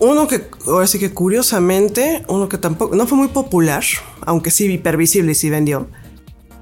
Uno 0.00 0.26
que, 0.26 0.48
ahora 0.66 0.88
sí 0.88 0.98
que 0.98 1.12
curiosamente, 1.12 2.24
uno 2.26 2.48
que 2.48 2.58
tampoco, 2.58 2.96
no 2.96 3.06
fue 3.06 3.18
muy 3.18 3.28
popular, 3.28 3.84
aunque 4.26 4.50
sí 4.50 4.64
hipervisible 4.66 5.30
y 5.30 5.34
sí 5.36 5.48
vendió. 5.48 5.88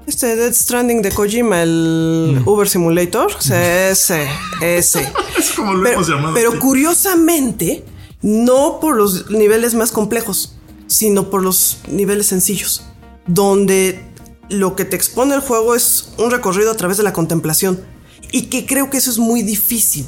Este 0.05 0.35
Dead 0.35 0.53
Stranding 0.53 1.01
de 1.01 1.11
Kojima, 1.11 1.63
el 1.63 2.41
Uber 2.45 2.69
Simulator, 2.69 3.31
ese, 3.51 4.27
ese. 4.61 5.11
es 5.39 5.51
como 5.53 5.73
lo 5.73 5.87
hemos 5.87 6.07
llamado. 6.07 6.35
Pero 6.35 6.59
curiosamente, 6.59 7.83
no 8.21 8.79
por 8.79 8.95
los 8.95 9.29
niveles 9.29 9.73
más 9.73 9.91
complejos, 9.91 10.55
sino 10.87 11.29
por 11.29 11.43
los 11.43 11.79
niveles 11.87 12.27
sencillos, 12.27 12.83
donde 13.27 14.03
lo 14.49 14.75
que 14.75 14.85
te 14.85 14.95
expone 14.95 15.35
el 15.35 15.41
juego 15.41 15.75
es 15.75 16.09
un 16.17 16.31
recorrido 16.31 16.71
a 16.71 16.75
través 16.75 16.97
de 16.97 17.03
la 17.03 17.13
contemplación. 17.13 17.79
Y 18.31 18.43
que 18.43 18.65
creo 18.65 18.89
que 18.89 18.97
eso 18.97 19.09
es 19.09 19.17
muy 19.17 19.41
difícil. 19.41 20.05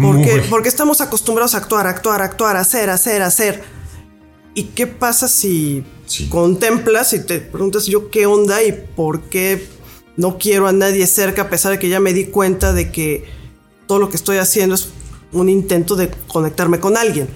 Porque, 0.00 0.42
porque 0.48 0.68
estamos 0.68 1.00
acostumbrados 1.00 1.54
a 1.54 1.58
actuar, 1.58 1.86
actuar, 1.86 2.22
actuar, 2.22 2.56
hacer, 2.56 2.88
hacer, 2.88 3.20
hacer. 3.20 3.62
¿Y 4.54 4.64
qué 4.64 4.86
pasa 4.86 5.26
si 5.26 5.84
contemplas 6.28 7.12
y 7.14 7.24
te 7.24 7.40
preguntas 7.40 7.86
yo 7.86 8.10
qué 8.10 8.26
onda 8.26 8.62
y 8.62 8.72
por 8.72 9.22
qué 9.22 9.66
no 10.16 10.38
quiero 10.38 10.66
a 10.66 10.72
nadie 10.72 11.06
cerca 11.06 11.42
a 11.42 11.50
pesar 11.50 11.72
de 11.72 11.78
que 11.78 11.88
ya 11.88 12.00
me 12.00 12.12
di 12.12 12.26
cuenta 12.26 12.72
de 12.72 12.92
que 12.92 13.24
todo 13.86 13.98
lo 13.98 14.08
que 14.08 14.16
estoy 14.16 14.36
haciendo 14.36 14.74
es 14.74 14.88
un 15.32 15.48
intento 15.48 15.96
de 15.96 16.10
conectarme 16.28 16.80
con 16.80 16.96
alguien. 16.96 17.28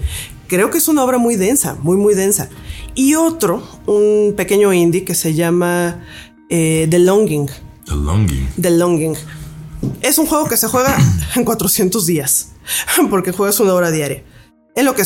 Creo 0.47 0.69
que 0.69 0.77
es 0.77 0.87
una 0.87 1.03
obra 1.03 1.17
muy 1.17 1.35
densa, 1.35 1.75
muy, 1.81 1.97
muy 1.97 2.13
densa. 2.13 2.49
Y 2.95 3.15
otro, 3.15 3.61
un 3.85 4.33
pequeño 4.35 4.71
indie 4.73 5.03
que 5.03 5.13
se 5.13 5.33
llama 5.33 6.03
eh, 6.49 6.87
The 6.89 6.99
Longing. 6.99 7.47
The 7.85 7.95
Longing. 7.95 8.49
The 8.59 8.71
Longing. 8.71 9.15
Es 10.01 10.17
un 10.17 10.25
juego 10.25 10.47
que 10.47 10.57
se 10.57 10.67
juega 10.67 10.97
en 11.35 11.43
400 11.43 12.05
días, 12.05 12.49
porque 13.09 13.31
juegas 13.31 13.59
una 13.59 13.73
hora 13.73 13.91
diaria. 13.91 14.23
Es 14.75 14.85
lo 14.85 14.95
que 14.95 15.03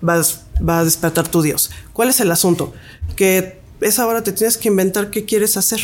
vas, 0.00 0.44
va 0.66 0.80
a 0.80 0.84
despertar 0.84 1.28
tu 1.28 1.42
Dios. 1.42 1.70
¿Cuál 1.92 2.08
es 2.08 2.20
el 2.20 2.30
asunto? 2.30 2.72
Que 3.14 3.60
esa 3.80 4.06
hora 4.06 4.22
te 4.22 4.32
tienes 4.32 4.56
que 4.56 4.68
inventar 4.68 5.10
qué 5.10 5.24
quieres 5.24 5.56
hacer. 5.56 5.80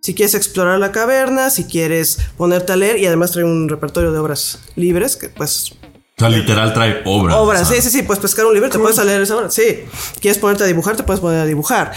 Si 0.00 0.14
quieres 0.14 0.34
explorar 0.34 0.78
la 0.78 0.92
caverna, 0.92 1.50
si 1.50 1.64
quieres 1.64 2.18
ponerte 2.36 2.72
a 2.72 2.76
leer 2.76 2.98
y 2.98 3.06
además 3.06 3.32
trae 3.32 3.44
un 3.44 3.68
repertorio 3.68 4.12
de 4.12 4.18
obras 4.18 4.60
libres 4.76 5.16
que 5.16 5.28
pues 5.28 5.72
o 6.18 6.20
sea, 6.20 6.30
literal 6.30 6.74
trae 6.74 7.00
obras. 7.04 7.36
Obras, 7.36 7.68
sí, 7.68 7.80
sí, 7.80 7.90
sí. 7.90 8.02
Puedes 8.02 8.20
pescar 8.20 8.44
un 8.44 8.52
libro, 8.52 8.68
te 8.68 8.78
puedes 8.80 8.98
leer 9.04 9.22
esa 9.22 9.36
obra. 9.36 9.52
Sí. 9.52 9.84
¿Quieres 10.20 10.36
ponerte 10.38 10.64
a 10.64 10.66
dibujar? 10.66 10.96
Te 10.96 11.04
puedes 11.04 11.20
poner 11.20 11.38
a 11.38 11.46
dibujar. 11.46 11.92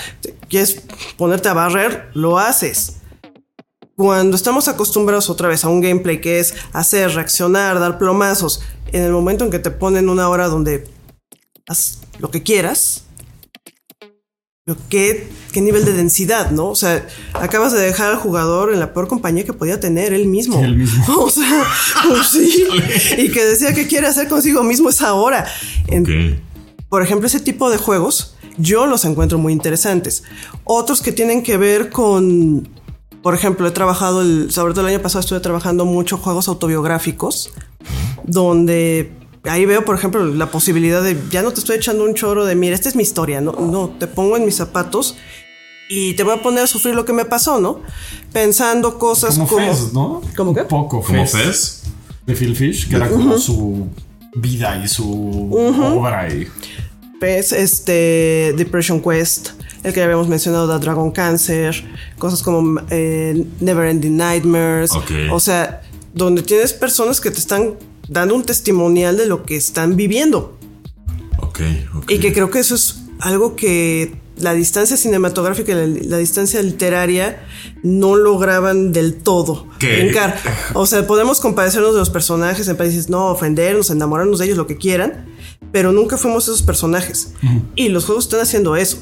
¿Quieres 0.47 0.83
ponerte 1.17 1.49
a 1.49 1.53
barrer? 1.53 2.11
Lo 2.13 2.37
haces. 2.37 2.97
Cuando 3.95 4.35
estamos 4.35 4.67
acostumbrados 4.67 5.31
otra 5.31 5.47
vez 5.47 5.65
a 5.65 5.69
un 5.69 5.81
gameplay 5.81 6.21
que 6.21 6.39
es 6.39 6.53
hacer, 6.71 7.09
reaccionar, 7.15 7.79
dar 7.79 7.97
plomazos, 7.97 8.61
en 8.91 9.01
el 9.01 9.11
momento 9.11 9.43
en 9.43 9.49
que 9.49 9.57
te 9.57 9.71
ponen 9.71 10.07
una 10.07 10.29
hora 10.29 10.49
donde 10.49 10.87
haz 11.67 12.01
lo 12.19 12.29
que 12.29 12.43
quieras, 12.43 13.05
¿Qué, 14.89 15.27
qué 15.51 15.59
nivel 15.59 15.85
de 15.85 15.93
densidad, 15.93 16.51
¿no? 16.51 16.67
O 16.67 16.75
sea, 16.75 17.07
acabas 17.33 17.73
de 17.73 17.79
dejar 17.79 18.11
al 18.11 18.17
jugador 18.17 18.71
en 18.71 18.79
la 18.79 18.93
peor 18.93 19.07
compañía 19.07 19.43
que 19.43 19.53
podía 19.53 19.79
tener 19.79 20.13
él 20.13 20.27
mismo. 20.27 20.63
Él 20.63 20.77
mismo. 20.77 21.03
O 21.17 21.31
sea, 21.31 21.65
pues 22.07 22.27
sí. 22.31 22.67
y 23.17 23.31
que 23.31 23.43
decía 23.43 23.73
que 23.73 23.87
quiere 23.87 24.05
hacer 24.05 24.27
consigo 24.27 24.61
mismo 24.61 24.89
esa 24.89 25.15
hora. 25.15 25.47
Por 26.89 27.01
ejemplo, 27.01 27.25
ese 27.25 27.39
tipo 27.39 27.71
de 27.71 27.77
juegos 27.77 28.35
yo 28.57 28.85
los 28.85 29.03
encuentro 29.03 29.39
muy 29.39 29.51
interesantes. 29.51 30.23
Otros 30.63 31.01
que 31.01 31.11
tienen 31.11 31.41
que 31.41 31.57
ver 31.57 31.89
con, 31.89 32.69
por 33.23 33.33
ejemplo, 33.33 33.67
he 33.67 33.71
trabajado, 33.71 34.21
el, 34.21 34.51
sobre 34.51 34.75
todo 34.75 34.87
el 34.87 34.93
año 34.93 35.01
pasado 35.01 35.21
estuve 35.21 35.39
trabajando 35.39 35.85
mucho 35.85 36.19
juegos 36.19 36.47
autobiográficos, 36.47 37.51
donde 38.25 39.11
ahí 39.43 39.65
veo, 39.65 39.83
por 39.85 39.95
ejemplo, 39.95 40.25
la 40.25 40.51
posibilidad 40.51 41.01
de 41.01 41.17
ya 41.29 41.41
no 41.41 41.51
te 41.51 41.59
estoy 41.59 41.77
echando 41.77 42.03
un 42.03 42.13
choro 42.13 42.45
de 42.45 42.55
mira, 42.55 42.75
esta 42.75 42.89
es 42.89 42.95
mi 42.95 43.03
historia, 43.03 43.41
no, 43.41 43.53
no, 43.53 43.89
te 43.99 44.07
pongo 44.07 44.37
en 44.37 44.45
mis 44.45 44.55
zapatos 44.55 45.15
y 45.93 46.13
te 46.13 46.23
voy 46.23 46.33
a 46.35 46.41
poner 46.41 46.63
a 46.63 46.67
sufrir 46.67 46.95
lo 46.95 47.03
que 47.03 47.11
me 47.11 47.25
pasó, 47.25 47.59
¿no? 47.59 47.81
Pensando 48.31 48.97
cosas 48.97 49.37
como. 49.37 49.49
como 49.49 49.89
¿no? 49.93 50.21
¿Cómo 50.37 50.53
qué? 50.53 50.63
Poco 50.63 51.01
como 51.01 51.27
Fez. 51.27 51.83
De 52.25 52.33
Phil 52.33 52.55
Fish, 52.55 52.87
que 52.87 52.95
era 52.95 53.09
como 53.09 53.37
su 53.37 53.89
vida 54.35 54.81
y 54.81 54.87
su 54.87 55.51
obra 55.51 56.33
y. 56.33 56.47
Fez, 57.19 57.51
este. 57.51 58.53
Depression 58.55 59.01
Quest, 59.01 59.49
el 59.83 59.91
que 59.91 59.99
ya 59.99 60.05
habíamos 60.05 60.29
mencionado, 60.29 60.71
The 60.71 60.79
Dragon 60.81 61.11
Cancer, 61.11 61.75
cosas 62.17 62.41
como 62.41 62.81
eh, 62.89 63.45
Never 63.59 63.87
Ending 63.87 64.15
Nightmares. 64.15 64.91
O 65.29 65.41
sea, 65.41 65.81
donde 66.13 66.41
tienes 66.41 66.71
personas 66.71 67.19
que 67.19 67.31
te 67.31 67.39
están 67.39 67.73
dando 68.11 68.35
un 68.35 68.43
testimonial 68.43 69.15
de 69.15 69.25
lo 69.25 69.43
que 69.43 69.55
están 69.55 69.95
viviendo. 69.95 70.57
Ok, 71.37 71.61
ok. 71.95 72.11
Y 72.11 72.19
que 72.19 72.33
creo 72.33 72.51
que 72.51 72.59
eso 72.59 72.75
es 72.75 73.03
algo 73.19 73.55
que 73.55 74.13
la 74.35 74.53
distancia 74.53 74.97
cinematográfica 74.97 75.71
y 75.71 76.03
la, 76.07 76.17
distancia 76.17 76.61
literaria 76.61 77.41
no 77.83 78.15
lograban 78.17 78.91
del 78.91 79.15
todo 79.15 79.67
brincar. 79.79 80.37
O 80.73 80.85
sea, 80.85 81.07
podemos 81.07 81.39
compadecernos 81.39 81.93
de 81.93 81.99
los 81.99 82.09
personajes 82.09 82.67
en 82.67 82.75
países, 82.75 83.09
no, 83.09 83.27
ofendernos, 83.27 83.89
enamorarnos 83.89 84.39
de 84.39 84.45
ellos, 84.45 84.57
lo 84.57 84.67
que 84.67 84.77
quieran, 84.77 85.25
pero 85.71 85.93
nunca 85.93 86.17
fuimos 86.17 86.45
esos 86.45 86.63
personajes. 86.63 87.33
Y 87.75 87.89
los 87.89 88.05
juegos 88.05 88.25
están 88.25 88.41
haciendo 88.41 88.75
eso 88.75 88.97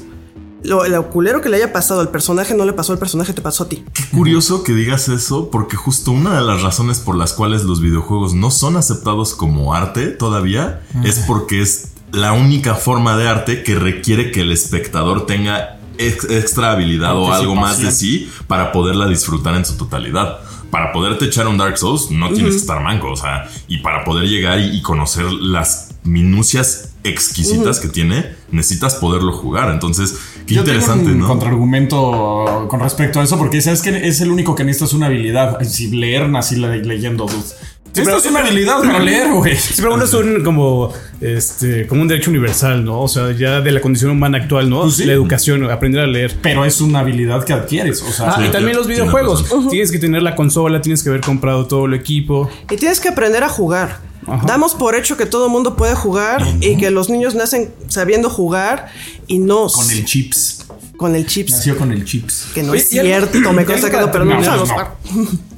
lo, 0.62 0.84
el 0.84 1.00
culero 1.06 1.40
que 1.40 1.48
le 1.48 1.56
haya 1.56 1.72
pasado 1.72 2.00
al 2.00 2.10
personaje 2.10 2.54
no 2.54 2.64
le 2.64 2.72
pasó 2.72 2.92
al 2.92 2.98
personaje, 2.98 3.32
te 3.32 3.42
pasó 3.42 3.64
a 3.64 3.68
ti. 3.68 3.84
Qué 3.92 4.04
curioso 4.10 4.62
que 4.62 4.72
digas 4.72 5.08
eso, 5.08 5.50
porque 5.50 5.76
justo 5.76 6.10
una 6.10 6.36
de 6.36 6.42
las 6.42 6.62
razones 6.62 6.98
por 6.98 7.16
las 7.16 7.32
cuales 7.32 7.64
los 7.64 7.80
videojuegos 7.80 8.34
no 8.34 8.50
son 8.50 8.76
aceptados 8.76 9.34
como 9.34 9.74
arte 9.74 10.08
todavía 10.08 10.82
es 11.04 11.20
porque 11.20 11.62
es 11.62 11.92
la 12.12 12.32
única 12.32 12.74
forma 12.74 13.16
de 13.16 13.28
arte 13.28 13.62
que 13.62 13.74
requiere 13.74 14.30
que 14.32 14.42
el 14.42 14.52
espectador 14.52 15.26
tenga 15.26 15.78
extra 15.98 16.72
habilidad 16.72 17.16
o 17.16 17.32
algo 17.32 17.54
más 17.54 17.80
de 17.80 17.90
sí 17.90 18.30
para 18.46 18.72
poderla 18.72 19.06
disfrutar 19.06 19.54
en 19.54 19.64
su 19.64 19.76
totalidad. 19.76 20.40
para 20.70 20.92
poderte 20.92 21.24
echar 21.24 21.48
un 21.48 21.58
Dark 21.58 21.76
Souls 21.78 22.12
no 22.12 22.30
tienes 22.30 22.52
que 22.52 22.60
estar 22.60 22.80
manco, 22.80 23.10
o 23.10 23.16
sea, 23.16 23.50
y 23.66 23.78
para 23.78 24.04
poder 24.04 24.28
llegar 24.28 24.60
y, 24.60 24.76
y 24.76 24.82
conocer 24.82 25.24
las 25.32 25.96
minucias 26.04 26.90
exquisitas 27.04 27.80
que 27.80 27.88
tiene, 27.88 28.34
necesitas 28.50 28.94
poderlo 28.96 29.32
jugar. 29.32 29.70
Entonces, 29.70 30.16
qué 30.46 30.54
Yo 30.54 30.64
tengo 30.64 30.76
interesante, 30.78 31.12
un 31.12 31.20
¿no? 31.20 31.28
contraargumento 31.28 32.66
con 32.68 32.80
respecto 32.80 33.20
a 33.20 33.24
eso, 33.24 33.38
porque 33.38 33.60
sabes 33.60 33.82
que 33.82 34.06
es 34.08 34.20
el 34.20 34.30
único 34.30 34.54
que 34.54 34.64
necesitas 34.64 34.92
una 34.94 35.06
habilidad. 35.06 35.60
Si 35.64 35.88
leer, 35.90 36.28
nací 36.28 36.56
le- 36.56 36.82
leyendo. 36.84 37.26
dude. 37.26 37.38
Esto 37.38 38.02
pero- 38.04 38.18
es 38.18 38.26
una 38.26 38.38
habilidad 38.40 38.78
para 38.84 39.00
leer, 39.00 39.32
güey. 39.32 39.56
Sí, 39.56 39.74
pero 39.82 39.94
uno 39.94 40.04
es 40.04 40.14
un 40.14 40.44
como 40.44 40.92
este 41.20 41.88
como 41.88 42.02
un 42.02 42.08
derecho 42.08 42.30
universal, 42.30 42.84
¿no? 42.84 43.00
O 43.00 43.08
sea, 43.08 43.32
ya 43.32 43.60
de 43.60 43.72
la 43.72 43.80
condición 43.80 44.12
humana 44.12 44.38
actual, 44.38 44.70
¿no? 44.70 44.82
Pues 44.82 44.94
sí. 44.96 45.04
La 45.06 45.12
educación, 45.12 45.68
aprender 45.68 46.02
a 46.02 46.06
leer. 46.06 46.36
Pero 46.40 46.64
es 46.64 46.80
una 46.80 47.00
habilidad 47.00 47.42
que 47.44 47.52
adquieres. 47.52 48.00
O 48.02 48.12
sea, 48.12 48.30
Ah, 48.30 48.36
Sí, 48.38 48.44
y 48.46 48.48
también 48.50 48.74
sí, 48.74 48.78
los 48.78 48.86
videojuegos. 48.86 49.44
Tienes 49.70 49.90
que 49.90 49.98
tener 49.98 50.22
la 50.22 50.36
consola, 50.36 50.80
tienes 50.80 51.02
que 51.02 51.08
haber 51.08 51.20
comprado 51.20 51.66
todo 51.66 51.86
el 51.86 51.94
equipo. 51.94 52.48
Y 52.70 52.76
tienes 52.76 53.00
que 53.00 53.08
aprender 53.08 53.42
a 53.42 53.48
jugar. 53.48 53.98
Ajá. 54.26 54.46
Damos 54.46 54.74
por 54.74 54.94
hecho 54.94 55.16
que 55.16 55.26
todo 55.26 55.46
el 55.46 55.52
mundo 55.52 55.76
puede 55.76 55.94
jugar 55.94 56.46
y 56.60 56.76
que 56.76 56.90
los 56.90 57.08
niños 57.08 57.34
nacen 57.34 57.70
sabiendo 57.88 58.28
jugar 58.30 58.88
y 59.26 59.38
no 59.38 59.66
con 59.68 59.90
el 59.90 60.04
chips. 60.04 60.66
con 60.96 61.16
el 61.16 61.26
chips. 61.26 61.52
Nació 61.52 61.78
con 61.78 61.90
el 61.90 62.04
chips. 62.04 62.48
Que 62.54 62.62
no 62.62 62.72
Oye, 62.72 62.80
es 62.82 62.92
algo- 62.92 63.02
cierto, 63.30 63.52
me 63.54 63.64
consta 63.66 63.90
que 63.90 63.96
no, 63.96 64.12
pero 64.12 64.24
no, 64.26 64.40
no. 64.40 64.64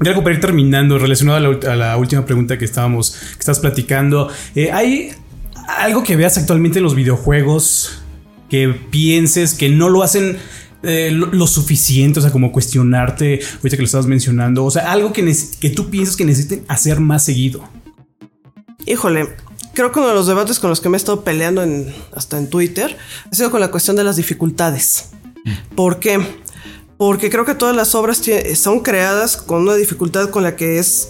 Y 0.03 0.09
algo 0.09 0.23
para 0.23 0.35
ir 0.37 0.41
terminando, 0.41 0.99
relacionado 0.99 1.39
a 1.39 1.41
la, 1.41 1.49
ult- 1.51 1.65
a 1.67 1.75
la 1.77 1.97
última 1.97 2.25
pregunta 2.25 2.57
que 2.59 2.65
estábamos, 2.65 3.11
que 3.33 3.39
estás 3.41 3.59
platicando. 3.59 4.29
eh, 4.55 4.71
¿Hay 4.73 5.13
algo 5.79 6.03
que 6.05 6.15
veas 6.17 6.39
actualmente 6.39 6.79
en 6.79 6.85
los 6.85 6.95
videojuegos 6.95 7.99
que 8.49 8.69
pienses 8.91 9.55
que 9.55 9.69
no 9.71 9.89
lo 9.89 10.03
hacen 10.03 10.39
eh, 10.85 11.11
lo, 11.13 11.27
lo 11.27 11.47
suficiente? 11.49 12.21
O 12.21 12.23
sea, 12.23 12.31
como 12.31 12.53
cuestionarte, 12.53 13.41
ahorita 13.57 13.77
que 13.77 13.83
lo 13.83 13.87
estabas 13.87 14.07
mencionando. 14.07 14.65
O 14.65 14.71
sea, 14.71 14.93
algo 14.93 15.13
que, 15.13 15.37
que 15.61 15.71
tú 15.71 15.91
piensas 15.91 16.17
que 16.17 16.25
necesiten 16.25 16.65
hacer 16.69 17.01
más 17.01 17.25
seguido. 17.25 17.63
Híjole, 18.87 19.37
creo 19.75 19.93
que 19.93 19.99
uno 19.99 20.09
de 20.09 20.15
los 20.15 20.27
debates 20.27 20.59
con 20.59 20.71
los 20.71 20.81
que 20.81 20.89
me 20.89 20.97
he 20.97 20.99
estado 20.99 21.25
peleando 21.25 21.63
en, 21.63 21.95
hasta 22.15 22.39
en 22.39 22.51
Twitter 22.51 22.97
ha 23.31 23.35
sido 23.35 23.51
con 23.51 23.61
la 23.61 23.71
cuestión 23.71 23.97
de 23.97 24.05
las 24.05 24.17
dificultades. 24.17 25.11
¿Por 25.77 25.99
qué? 25.99 26.21
Porque 26.97 27.31
creo 27.31 27.45
que 27.45 27.55
todas 27.55 27.75
las 27.75 27.95
obras 27.95 28.23
son 28.55 28.81
creadas 28.81 29.37
con 29.37 29.63
una 29.63 29.75
dificultad 29.75 30.31
con 30.31 30.43
la 30.43 30.57
que 30.57 30.79
es 30.79 31.09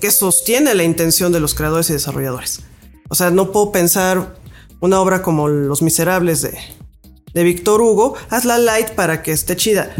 que 0.00 0.10
sostiene 0.10 0.74
la 0.74 0.82
intención 0.82 1.32
de 1.32 1.40
los 1.40 1.54
creadores 1.54 1.88
y 1.90 1.92
desarrolladores. 1.92 2.60
O 3.08 3.14
sea, 3.14 3.30
no 3.30 3.52
puedo 3.52 3.70
pensar 3.70 4.36
una 4.80 5.00
obra 5.00 5.22
como 5.22 5.48
Los 5.48 5.80
Miserables 5.80 6.42
de, 6.42 6.58
de 7.34 7.44
Víctor 7.44 7.80
Hugo, 7.80 8.16
hazla 8.28 8.58
light 8.58 8.90
para 8.90 9.22
que 9.22 9.30
esté 9.30 9.54
chida. 9.54 9.94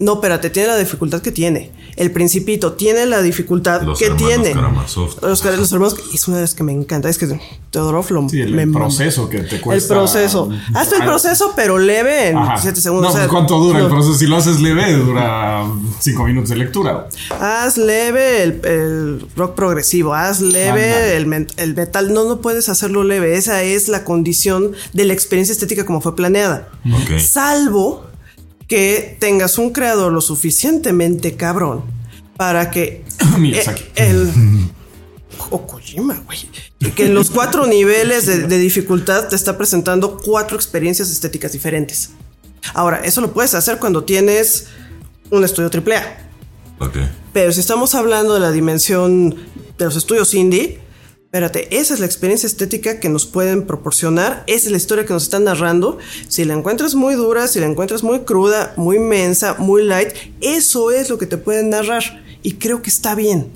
No, 0.00 0.14
espérate, 0.14 0.50
tiene 0.50 0.68
la 0.68 0.76
dificultad 0.76 1.20
que 1.20 1.32
tiene. 1.32 1.72
El 1.96 2.12
Principito 2.12 2.74
tiene 2.74 3.04
la 3.06 3.20
dificultad 3.20 3.82
Los 3.82 3.98
que 3.98 4.10
tiene. 4.10 4.52
Karamazov. 4.52 5.16
Los, 5.22 5.44
los 5.44 5.72
hermanos, 5.72 5.96
es 6.14 6.28
una 6.28 6.36
de 6.36 6.42
las 6.42 6.54
que 6.54 6.62
me 6.62 6.72
encanta. 6.72 7.08
Es 7.08 7.18
que 7.18 7.26
Teodorov 7.72 8.08
lo 8.12 8.28
Sí, 8.28 8.40
el, 8.40 8.54
me 8.54 8.62
el 8.62 8.70
proceso 8.70 9.28
que 9.28 9.40
te 9.40 9.56
El 9.56 9.60
cuesta. 9.62 9.94
proceso. 9.94 10.48
Hazte 10.74 10.96
el 10.96 11.02
proceso, 11.04 11.52
pero 11.56 11.78
leve 11.78 12.28
en 12.28 12.36
Ajá. 12.38 12.58
7 12.58 12.80
segundos. 12.80 13.12
No, 13.16 13.28
¿Cuánto 13.28 13.58
dura 13.58 13.80
el 13.80 13.88
proceso? 13.88 14.14
Si 14.14 14.28
lo 14.28 14.36
haces 14.36 14.60
leve, 14.60 14.92
dura 14.94 15.64
5 15.98 16.24
minutos 16.24 16.50
de 16.50 16.56
lectura. 16.56 17.08
Haz 17.40 17.76
leve 17.76 18.44
el, 18.44 18.60
el 18.64 19.26
rock 19.34 19.56
progresivo, 19.56 20.14
haz 20.14 20.40
leve 20.40 21.16
el, 21.16 21.46
el 21.56 21.74
metal. 21.74 22.12
No, 22.14 22.24
no 22.24 22.40
puedes 22.40 22.68
hacerlo 22.68 23.02
leve. 23.02 23.36
Esa 23.36 23.64
es 23.64 23.88
la 23.88 24.04
condición 24.04 24.72
de 24.92 25.04
la 25.04 25.12
experiencia 25.12 25.52
estética 25.52 25.84
como 25.84 26.00
fue 26.00 26.14
planeada. 26.14 26.68
Salvo 27.18 28.04
que 28.68 29.16
tengas 29.18 29.58
un 29.58 29.72
creador 29.72 30.12
lo 30.12 30.20
suficientemente 30.20 31.34
cabrón 31.36 31.82
para 32.36 32.70
que 32.70 33.04
Miyazaki. 33.38 33.82
eh, 33.82 34.10
el 34.10 34.30
o 35.50 35.66
Kojima, 35.66 36.22
güey, 36.26 36.38
que 36.94 37.06
en 37.06 37.14
los 37.14 37.30
cuatro 37.30 37.66
niveles 37.66 38.26
de, 38.26 38.46
de 38.46 38.58
dificultad 38.58 39.28
te 39.28 39.36
está 39.36 39.56
presentando 39.56 40.18
cuatro 40.18 40.56
experiencias 40.56 41.10
estéticas 41.10 41.52
diferentes. 41.52 42.10
Ahora, 42.74 42.98
eso 43.04 43.20
lo 43.20 43.32
puedes 43.32 43.54
hacer 43.54 43.78
cuando 43.78 44.04
tienes 44.04 44.66
un 45.30 45.44
estudio 45.44 45.70
AAA. 45.72 46.28
Ok. 46.80 46.96
Pero 47.32 47.52
si 47.52 47.60
estamos 47.60 47.94
hablando 47.94 48.34
de 48.34 48.40
la 48.40 48.52
dimensión 48.52 49.36
de 49.78 49.84
los 49.84 49.96
estudios 49.96 50.34
indie, 50.34 50.80
espérate, 51.28 51.76
esa 51.78 51.92
es 51.92 52.00
la 52.00 52.06
experiencia 52.06 52.46
estética 52.46 53.00
que 53.00 53.10
nos 53.10 53.26
pueden 53.26 53.66
proporcionar, 53.66 54.44
esa 54.46 54.68
es 54.68 54.70
la 54.70 54.78
historia 54.78 55.04
que 55.04 55.12
nos 55.12 55.24
están 55.24 55.44
narrando. 55.44 55.98
Si 56.26 56.46
la 56.46 56.54
encuentras 56.54 56.94
muy 56.94 57.16
dura, 57.16 57.48
si 57.48 57.60
la 57.60 57.66
encuentras 57.66 58.02
muy 58.02 58.20
cruda, 58.20 58.72
muy 58.78 58.98
mensa, 58.98 59.54
muy 59.58 59.84
light, 59.84 60.08
eso 60.40 60.90
es 60.90 61.10
lo 61.10 61.18
que 61.18 61.26
te 61.26 61.36
pueden 61.36 61.68
narrar. 61.68 62.24
Y 62.42 62.54
creo 62.54 62.80
que 62.80 62.88
está 62.88 63.14
bien. 63.14 63.52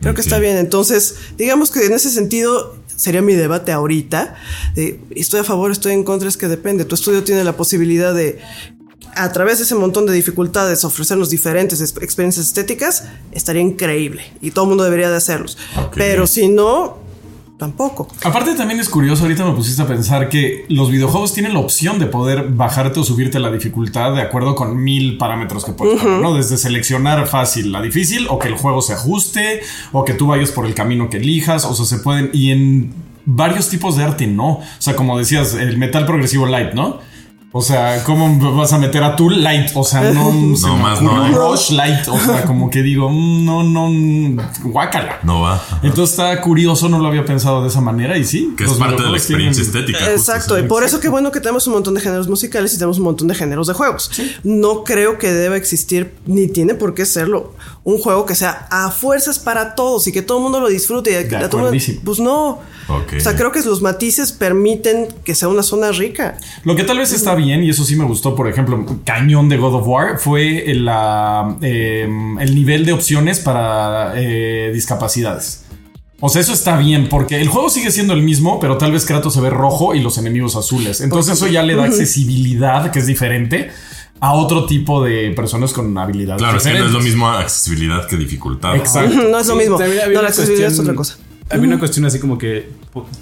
Creo 0.00 0.14
que 0.14 0.20
está 0.20 0.40
bien. 0.40 0.56
Entonces, 0.56 1.14
digamos 1.38 1.70
que 1.70 1.86
en 1.86 1.92
ese 1.92 2.10
sentido 2.10 2.76
sería 2.96 3.22
mi 3.22 3.34
debate 3.34 3.70
ahorita. 3.70 4.34
De, 4.74 4.98
estoy 5.10 5.40
a 5.40 5.44
favor, 5.44 5.70
estoy 5.70 5.92
en 5.92 6.02
contra, 6.02 6.28
es 6.28 6.36
que 6.36 6.48
depende. 6.48 6.84
Tu 6.84 6.96
estudio 6.96 7.22
tiene 7.22 7.44
la 7.44 7.56
posibilidad 7.56 8.14
de 8.14 8.40
a 9.16 9.32
través 9.32 9.58
de 9.58 9.64
ese 9.64 9.74
montón 9.74 10.06
de 10.06 10.12
dificultades 10.12 10.84
ofrecernos 10.84 11.30
diferentes 11.30 11.80
es- 11.80 11.94
experiencias 12.00 12.46
estéticas, 12.46 13.04
estaría 13.32 13.62
increíble 13.62 14.22
y 14.40 14.50
todo 14.50 14.64
el 14.66 14.68
mundo 14.70 14.84
debería 14.84 15.10
de 15.10 15.16
hacerlos. 15.16 15.58
Pero 15.94 16.26
si 16.26 16.48
no, 16.48 16.98
tampoco. 17.58 18.06
Aparte 18.22 18.54
también 18.54 18.80
es 18.80 18.88
curioso, 18.88 19.22
ahorita 19.22 19.44
me 19.44 19.52
pusiste 19.52 19.80
a 19.80 19.86
pensar 19.86 20.28
que 20.28 20.66
los 20.68 20.90
videojuegos 20.90 21.32
tienen 21.32 21.54
la 21.54 21.60
opción 21.60 21.98
de 21.98 22.04
poder 22.06 22.48
bajarte 22.50 23.00
o 23.00 23.04
subirte 23.04 23.38
la 23.40 23.50
dificultad 23.50 24.14
de 24.14 24.20
acuerdo 24.20 24.54
con 24.54 24.76
mil 24.76 25.16
parámetros 25.16 25.64
que 25.64 25.72
puedes 25.72 25.98
poner, 26.02 26.20
¿no? 26.20 26.34
Desde 26.34 26.58
seleccionar 26.58 27.26
fácil 27.26 27.72
la 27.72 27.80
difícil 27.80 28.26
o 28.28 28.38
que 28.38 28.48
el 28.48 28.54
juego 28.54 28.82
se 28.82 28.92
ajuste 28.92 29.62
o 29.92 30.04
que 30.04 30.12
tú 30.12 30.26
vayas 30.26 30.50
por 30.50 30.66
el 30.66 30.74
camino 30.74 31.08
que 31.08 31.16
elijas, 31.16 31.64
o 31.64 31.74
sea, 31.74 31.86
se 31.86 31.98
pueden 31.98 32.28
y 32.34 32.50
en 32.50 32.92
varios 33.24 33.68
tipos 33.70 33.96
de 33.96 34.04
arte 34.04 34.26
no, 34.26 34.48
o 34.58 34.62
sea, 34.78 34.94
como 34.94 35.18
decías, 35.18 35.54
el 35.54 35.78
metal 35.78 36.04
progresivo 36.06 36.46
light, 36.46 36.74
¿no? 36.74 37.00
O 37.58 37.62
sea, 37.62 38.04
¿cómo 38.04 38.54
vas 38.54 38.74
a 38.74 38.78
meter 38.78 39.02
a 39.02 39.16
Tool 39.16 39.42
Light? 39.42 39.70
O 39.74 39.82
sea, 39.82 40.02
no, 40.12 40.30
se 40.56 40.66
me 40.68 40.76
más 40.76 41.00
no. 41.00 41.28
Rush 41.28 41.70
Light. 41.70 42.06
O 42.06 42.18
sea, 42.20 42.42
como 42.44 42.68
que 42.68 42.82
digo, 42.82 43.08
mm, 43.08 43.44
no, 43.46 43.62
no, 43.62 44.42
guácala. 44.64 45.20
No 45.22 45.40
va. 45.40 45.62
Entonces 45.82 46.18
está 46.18 46.38
curioso, 46.42 46.90
no 46.90 46.98
lo 46.98 47.08
había 47.08 47.24
pensado 47.24 47.62
de 47.62 47.68
esa 47.68 47.80
manera 47.80 48.18
y 48.18 48.24
sí. 48.24 48.52
Que 48.58 48.64
es 48.64 48.72
parte 48.74 49.02
de 49.02 49.08
la 49.10 49.16
experiencia 49.16 49.64
tienen- 49.64 49.84
estética. 49.86 50.12
Exacto, 50.12 50.58
y 50.58 50.64
por 50.64 50.84
eso 50.84 51.00
qué 51.00 51.08
bueno 51.08 51.32
que 51.32 51.40
tenemos 51.40 51.66
un 51.66 51.72
montón 51.72 51.94
de 51.94 52.02
géneros 52.02 52.28
musicales 52.28 52.74
y 52.74 52.76
tenemos 52.76 52.98
un 52.98 53.04
montón 53.04 53.26
de 53.28 53.34
géneros 53.34 53.68
de 53.68 53.72
juegos. 53.72 54.10
No 54.44 54.84
creo 54.84 55.16
que 55.16 55.32
deba 55.32 55.56
existir, 55.56 56.14
ni 56.26 56.48
tiene 56.48 56.74
por 56.74 56.92
qué 56.92 57.06
serlo, 57.06 57.54
un 57.88 57.98
juego 57.98 58.26
que 58.26 58.34
sea 58.34 58.66
a 58.68 58.90
fuerzas 58.90 59.38
para 59.38 59.76
todos 59.76 60.08
y 60.08 60.12
que 60.12 60.20
todo 60.20 60.38
el 60.38 60.42
mundo 60.42 60.58
lo 60.58 60.68
disfrute. 60.68 61.12
y 61.12 61.28
que 61.28 61.36
a 61.36 61.48
todo 61.48 61.60
mundo- 61.70 61.70
pues 62.04 62.18
no. 62.18 62.58
O 62.88 63.20
sea, 63.20 63.36
creo 63.36 63.52
que 63.52 63.60
los 63.62 63.80
matices 63.80 64.32
permiten 64.32 65.06
que 65.22 65.36
sea 65.36 65.46
una 65.46 65.62
zona 65.62 65.92
rica. 65.92 66.36
Lo 66.64 66.74
que 66.74 66.82
tal 66.82 66.98
vez 66.98 67.12
está 67.12 67.36
bien, 67.36 67.62
y 67.62 67.70
eso 67.70 67.84
sí 67.84 67.94
me 67.94 68.04
gustó, 68.04 68.34
por 68.34 68.48
ejemplo, 68.48 68.84
Cañón 69.04 69.48
de 69.48 69.56
God 69.56 69.74
of 69.76 69.86
War, 69.86 70.18
fue 70.18 70.68
el, 70.68 70.84
la, 70.84 71.56
eh, 71.62 72.08
el 72.40 72.54
nivel 72.56 72.84
de 72.86 72.92
opciones 72.92 73.38
para 73.38 74.14
eh, 74.16 74.72
discapacidades. 74.74 75.62
O 76.18 76.28
sea, 76.28 76.40
eso 76.40 76.54
está 76.54 76.76
bien, 76.78 77.08
porque 77.08 77.40
el 77.40 77.46
juego 77.48 77.68
sigue 77.70 77.92
siendo 77.92 78.14
el 78.14 78.22
mismo, 78.22 78.58
pero 78.58 78.78
tal 78.78 78.90
vez 78.90 79.04
Kratos 79.04 79.34
se 79.34 79.40
ve 79.40 79.50
rojo 79.50 79.94
y 79.94 80.00
los 80.00 80.18
enemigos 80.18 80.56
azules. 80.56 81.00
Entonces 81.02 81.34
eso 81.34 81.46
ya 81.46 81.62
le 81.62 81.76
da 81.76 81.84
accesibilidad, 81.84 82.90
que 82.90 82.98
es 83.00 83.06
diferente, 83.06 83.70
a 84.20 84.32
otro 84.32 84.64
tipo 84.66 85.04
de 85.04 85.30
personas 85.32 85.72
con 85.72 85.96
habilidades 85.98 86.40
Claro, 86.42 86.56
es 86.58 86.64
que 86.64 86.78
no 86.78 86.86
es 86.86 86.92
lo 86.92 87.00
mismo 87.00 87.28
accesibilidad 87.28 88.06
que 88.06 88.16
dificultad. 88.16 88.76
Exacto. 88.76 89.14
No 89.28 89.38
es 89.38 89.46
lo 89.46 89.56
mismo. 89.56 89.76
También 89.76 90.00
había 90.02 90.14
No, 90.14 90.20
una 90.20 90.22
la 90.22 90.28
accesibilidad 90.28 90.68
es 90.68 90.74
cuestión- 90.74 90.86
otra 90.86 90.96
cosa. 90.96 91.16
Había 91.48 91.68
una 91.68 91.78
cuestión 91.78 92.04
así 92.06 92.18
como 92.18 92.38
que 92.38 92.70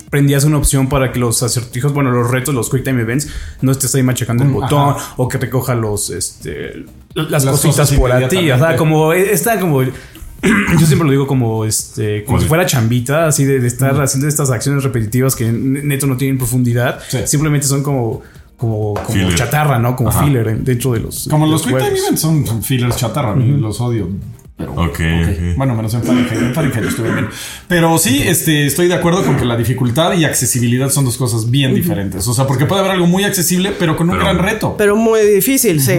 prendías 0.09 0.45
una 0.45 0.57
opción 0.57 0.89
para 0.89 1.13
que 1.13 1.19
los 1.19 1.43
acertijos, 1.43 1.93
bueno, 1.93 2.11
los 2.11 2.31
retos, 2.31 2.55
los 2.55 2.71
quick 2.71 2.83
time 2.85 3.03
events, 3.03 3.29
no 3.61 3.71
estés 3.73 3.95
ahí 3.97 4.03
machacando 4.03 4.45
el 4.45 4.51
Mm, 4.51 4.55
botón 4.55 4.91
ajá. 4.97 5.15
o 5.19 5.29
que 5.29 5.37
recoja 5.37 5.75
los, 5.75 6.09
este, 6.11 6.87
las, 7.15 7.45
Las 7.45 7.61
cositas 7.61 7.93
por 7.93 8.11
a 8.13 8.27
ti. 8.29 8.51
O 8.51 8.59
sea, 8.59 8.77
como, 8.77 9.13
eh, 9.13 9.33
está 9.33 9.61
como, 9.61 9.83
yo 9.83 10.87
siempre 10.87 11.05
lo 11.05 11.11
digo 11.11 11.27
como, 11.27 11.65
este, 11.67 12.25
como 12.25 12.41
si 12.41 12.47
fuera 12.47 12.65
chambita, 12.67 13.27
así 13.27 13.45
de, 13.45 13.61
de 13.61 13.67
estar 13.67 14.01
haciendo 14.01 14.27
estas 14.29 14.51
acciones 14.51 14.83
repetitivas 14.85 15.35
que 15.37 15.51
neto 15.53 16.07
no 16.07 16.17
tienen 16.17 16.39
profundidad. 16.39 17.01
Sí. 17.09 17.19
Simplemente 17.27 17.67
son 17.67 17.83
como, 17.83 18.23
como, 18.57 18.95
como 18.95 19.31
chatarra, 19.35 19.79
¿no? 19.79 19.97
Como 19.97 20.09
Ajá. 20.11 20.25
filler 20.25 20.49
en- 20.49 20.65
dentro 20.65 20.93
de 20.93 21.01
los. 21.01 21.29
Como 21.31 21.47
de 21.47 21.53
los 21.53 21.63
Quick 21.63 21.77
Time. 21.79 21.89
Events 21.99 22.21
son, 22.21 22.47
son 22.47 22.63
fillers 22.63 22.97
chatarra, 22.97 23.35
los 23.37 23.81
odio. 23.81 24.09
Pero, 24.57 24.71
Ok, 24.73 24.81
ok. 24.89 25.57
Bueno, 25.57 25.75
menos 25.75 25.93
en 25.95 26.05
Fahrenheit. 26.05 26.33
En 26.33 26.55
Fahrenheit 26.55 26.85
estuve 26.85 27.11
bien. 27.13 27.29
Pero 27.67 27.99
sí, 27.99 28.23
este, 28.25 28.67
estoy 28.67 28.87
de 28.87 28.95
acuerdo 28.95 29.25
con 29.25 29.37
que 29.37 29.45
la 29.45 29.57
dificultad 29.57 30.13
y 30.15 30.25
accesibilidad 30.25 30.91
son 30.91 31.05
dos 31.05 31.17
cosas 31.17 31.51
bien 31.51 31.75
diferentes. 31.75 32.29
O 32.29 32.35
sea, 32.35 32.47
porque 32.47 32.65
puede 32.65 32.81
haber 32.83 32.93
algo 32.93 33.07
muy 33.09 33.25
accesible, 33.25 33.73
pero 33.77 33.97
con 33.97 34.09
un 34.09 34.15
Pero- 34.17 34.25
gran 34.25 34.39
reto. 34.39 34.77
Pero 34.79 34.95
muy 34.95 35.21
difícil, 35.23 35.81
sí. 35.81 35.95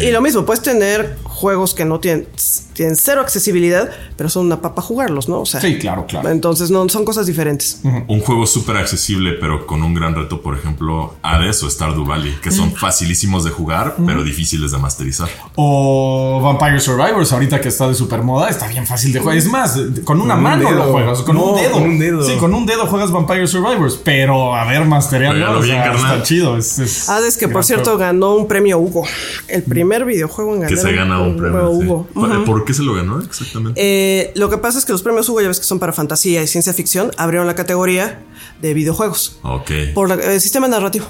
Y 0.00 0.10
lo 0.12 0.20
mismo, 0.20 0.44
puedes 0.46 0.62
tener 0.62 1.16
juegos 1.24 1.74
que 1.74 1.84
no 1.84 1.98
tienen, 1.98 2.28
tienen 2.74 2.94
cero 2.96 3.22
accesibilidad, 3.22 3.90
pero 4.16 4.28
son 4.28 4.46
una 4.46 4.60
papa 4.60 4.82
jugarlos, 4.82 5.28
¿no? 5.28 5.40
O 5.40 5.46
sea, 5.46 5.60
Sí, 5.60 5.78
claro, 5.78 6.06
claro. 6.06 6.28
entonces 6.28 6.70
no 6.70 6.86
son 6.90 7.04
cosas 7.04 7.26
diferentes. 7.26 7.80
Un 8.06 8.20
juego 8.20 8.46
súper 8.46 8.76
accesible, 8.76 9.32
pero 9.32 9.66
con 9.66 9.82
un 9.82 9.94
gran 9.94 10.14
reto, 10.14 10.42
por 10.42 10.56
ejemplo, 10.56 11.16
Hades 11.22 11.62
o 11.64 11.70
Stardew 11.70 12.04
Valley, 12.04 12.36
que 12.42 12.50
son 12.52 12.72
facilísimos 12.72 13.42
de 13.42 13.50
jugar, 13.50 13.96
pero 14.06 14.22
difíciles 14.22 14.70
de 14.70 14.78
masterizar. 14.78 15.28
O 15.56 16.40
Vampire 16.42 16.78
Survivors, 16.78 17.32
ahorita 17.32 17.60
que 17.60 17.68
está 17.68 17.79
de 17.88 17.94
super 17.94 18.22
moda, 18.22 18.48
está 18.48 18.66
bien 18.68 18.86
fácil 18.86 19.12
de 19.12 19.20
jugar. 19.20 19.36
Es 19.36 19.46
más, 19.46 19.78
con 20.04 20.20
una 20.20 20.34
Con 20.34 20.38
un 20.38 20.42
mano 20.42 20.70
lo 20.70 20.82
juegas, 20.92 21.20
con 21.22 21.36
un 21.36 21.56
dedo. 21.56 21.72
con 21.72 21.82
un 21.82 21.98
dedo. 21.98 22.22
Sí, 22.26 22.36
con 22.36 22.54
un 22.54 22.66
dedo 22.66 22.86
juegas 22.86 23.10
Vampire 23.10 23.46
Survivors, 23.46 24.00
pero 24.04 24.54
a 24.54 24.64
ver, 24.64 24.84
masterearlo, 24.84 25.40
Pégalo 25.40 25.58
o 25.58 25.62
bien, 25.62 25.82
sea, 25.82 25.92
está 25.94 26.22
chido. 26.22 26.56
Es, 26.56 26.78
es 26.78 27.08
Hades, 27.08 27.36
que 27.36 27.48
por 27.48 27.64
cierto 27.64 27.84
juego. 27.84 27.98
ganó 27.98 28.34
un 28.36 28.46
premio 28.48 28.78
Hugo. 28.78 29.04
El 29.48 29.62
primer 29.62 30.04
videojuego 30.04 30.54
en 30.54 30.60
ganar 30.60 30.74
Que 30.74 30.80
se 30.80 30.92
gana 30.92 31.20
un 31.20 31.36
premio. 31.36 31.70
sí. 31.70 31.86
Hugo. 31.86 32.08
¿Por- 32.14 32.30
Ujú. 32.30 32.44
¿Por 32.44 32.64
qué 32.64 32.74
se 32.74 32.82
lo 32.82 32.94
ganó 32.94 33.20
exactamente? 33.20 33.80
Eh, 33.82 34.32
lo 34.34 34.48
que 34.50 34.58
pasa 34.58 34.78
es 34.78 34.84
que 34.84 34.92
los 34.92 35.02
premios 35.02 35.28
Hugo, 35.28 35.40
ya 35.40 35.48
ves 35.48 35.58
que 35.60 35.66
son 35.66 35.78
para 35.78 35.92
fantasía 35.92 36.42
y 36.42 36.46
ciencia 36.46 36.72
ficción, 36.72 37.10
abrieron 37.16 37.46
la 37.46 37.54
categoría 37.54 38.22
de 38.60 38.74
videojuegos. 38.74 39.38
ok. 39.42 39.70
Por 39.94 40.08
la- 40.08 40.14
el 40.16 40.40
sistema 40.40 40.68
narrativo. 40.68 41.06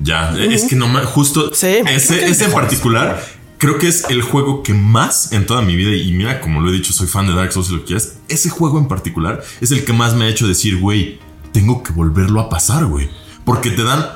Ya, 0.00 0.34
es 0.36 0.64
que 0.64 0.74
no 0.76 0.88
me. 0.88 1.00
Justo. 1.04 1.54
Sí. 1.54 1.76
Ese, 1.88 2.26
ese 2.26 2.46
en 2.46 2.52
particular. 2.52 3.20
Creo 3.64 3.78
que 3.78 3.88
es 3.88 4.10
el 4.10 4.20
juego 4.20 4.62
que 4.62 4.74
más 4.74 5.32
en 5.32 5.46
toda 5.46 5.62
mi 5.62 5.74
vida, 5.74 5.96
y 5.96 6.12
mira, 6.12 6.42
como 6.42 6.60
lo 6.60 6.68
he 6.68 6.72
dicho, 6.72 6.92
soy 6.92 7.06
fan 7.06 7.26
de 7.26 7.32
Dark 7.32 7.50
Souls 7.50 7.70
y 7.70 7.76
lo 7.76 7.82
quieras. 7.86 8.18
Ese 8.28 8.50
juego 8.50 8.78
en 8.78 8.88
particular 8.88 9.42
es 9.62 9.72
el 9.72 9.86
que 9.86 9.94
más 9.94 10.14
me 10.14 10.26
ha 10.26 10.28
hecho 10.28 10.46
decir, 10.46 10.78
güey, 10.78 11.18
tengo 11.50 11.82
que 11.82 11.94
volverlo 11.94 12.40
a 12.40 12.50
pasar, 12.50 12.84
güey. 12.84 13.08
Porque 13.46 13.70
te 13.70 13.82
dan 13.82 14.06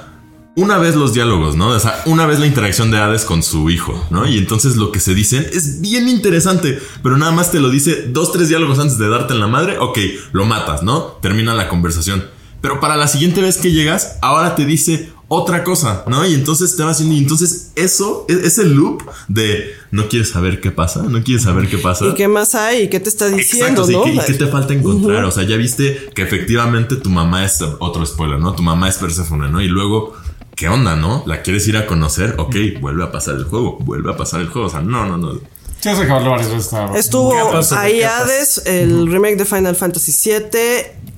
una 0.54 0.76
vez 0.76 0.96
los 0.96 1.14
diálogos, 1.14 1.56
¿no? 1.56 1.68
O 1.68 1.80
sea, 1.80 2.02
una 2.04 2.26
vez 2.26 2.40
la 2.40 2.46
interacción 2.46 2.90
de 2.90 2.98
Hades 2.98 3.24
con 3.24 3.42
su 3.42 3.70
hijo, 3.70 4.06
¿no? 4.10 4.28
Y 4.28 4.36
entonces 4.36 4.76
lo 4.76 4.92
que 4.92 5.00
se 5.00 5.14
dicen 5.14 5.46
es 5.50 5.80
bien 5.80 6.10
interesante, 6.10 6.78
pero 7.02 7.16
nada 7.16 7.32
más 7.32 7.50
te 7.50 7.58
lo 7.58 7.70
dice 7.70 8.02
dos, 8.06 8.32
tres 8.32 8.50
diálogos 8.50 8.78
antes 8.78 8.98
de 8.98 9.08
darte 9.08 9.32
en 9.32 9.40
la 9.40 9.46
madre. 9.46 9.78
Ok, 9.78 9.98
lo 10.32 10.44
matas, 10.44 10.82
¿no? 10.82 11.16
Termina 11.22 11.54
la 11.54 11.70
conversación. 11.70 12.22
Pero 12.60 12.80
para 12.80 12.96
la 12.96 13.08
siguiente 13.08 13.40
vez 13.40 13.58
que 13.58 13.72
llegas, 13.72 14.16
ahora 14.20 14.54
te 14.54 14.64
dice 14.64 15.10
otra 15.28 15.62
cosa, 15.62 16.04
¿no? 16.06 16.26
Y 16.26 16.34
entonces 16.34 16.74
te 16.76 16.82
va 16.82 16.90
haciendo. 16.90 17.14
Y 17.14 17.18
entonces 17.18 17.72
eso, 17.76 18.24
e- 18.28 18.40
ese 18.46 18.64
loop 18.64 19.02
de 19.28 19.72
no 19.90 20.08
quieres 20.08 20.30
saber 20.30 20.60
qué 20.60 20.70
pasa, 20.70 21.02
no 21.02 21.22
quieres 21.22 21.44
saber 21.44 21.68
qué 21.68 21.78
pasa. 21.78 22.06
¿Y 22.06 22.14
qué 22.14 22.28
más 22.28 22.54
hay? 22.54 22.84
¿Y 22.84 22.88
qué 22.88 22.98
te 22.98 23.10
está 23.10 23.28
diciendo, 23.28 23.82
Exacto, 23.82 23.98
no? 23.98 24.04
¿qué, 24.04 24.14
y 24.14 24.18
qué 24.20 24.34
te 24.34 24.46
falta 24.46 24.72
encontrar? 24.72 25.24
O 25.24 25.30
sea, 25.30 25.44
ya 25.44 25.56
viste 25.56 26.10
que 26.14 26.22
efectivamente 26.22 26.96
tu 26.96 27.10
mamá 27.10 27.44
es 27.44 27.60
otro 27.78 28.04
spoiler, 28.06 28.38
¿no? 28.38 28.54
Tu 28.54 28.62
mamá 28.62 28.88
es 28.88 28.96
Persephone, 28.96 29.50
¿no? 29.50 29.60
Y 29.60 29.68
luego, 29.68 30.14
¿qué 30.56 30.68
onda, 30.68 30.96
no? 30.96 31.22
¿La 31.26 31.42
quieres 31.42 31.68
ir 31.68 31.76
a 31.76 31.86
conocer? 31.86 32.34
Ok, 32.38 32.56
vuelve 32.80 33.04
a 33.04 33.12
pasar 33.12 33.34
el 33.36 33.44
juego, 33.44 33.78
vuelve 33.80 34.10
a 34.10 34.16
pasar 34.16 34.40
el 34.40 34.48
juego. 34.48 34.68
O 34.68 34.70
sea, 34.70 34.80
no, 34.80 35.06
no, 35.06 35.18
no. 35.18 35.34
Sí, 35.80 35.90
varias 35.90 36.48
veces. 36.50 36.72
Estuvo 36.96 37.32
ahí. 37.76 38.02
Hades, 38.02 38.62
el 38.66 39.06
remake 39.06 39.36
de 39.36 39.44
Final 39.44 39.76
Fantasy 39.76 40.12
VII. 40.12 41.08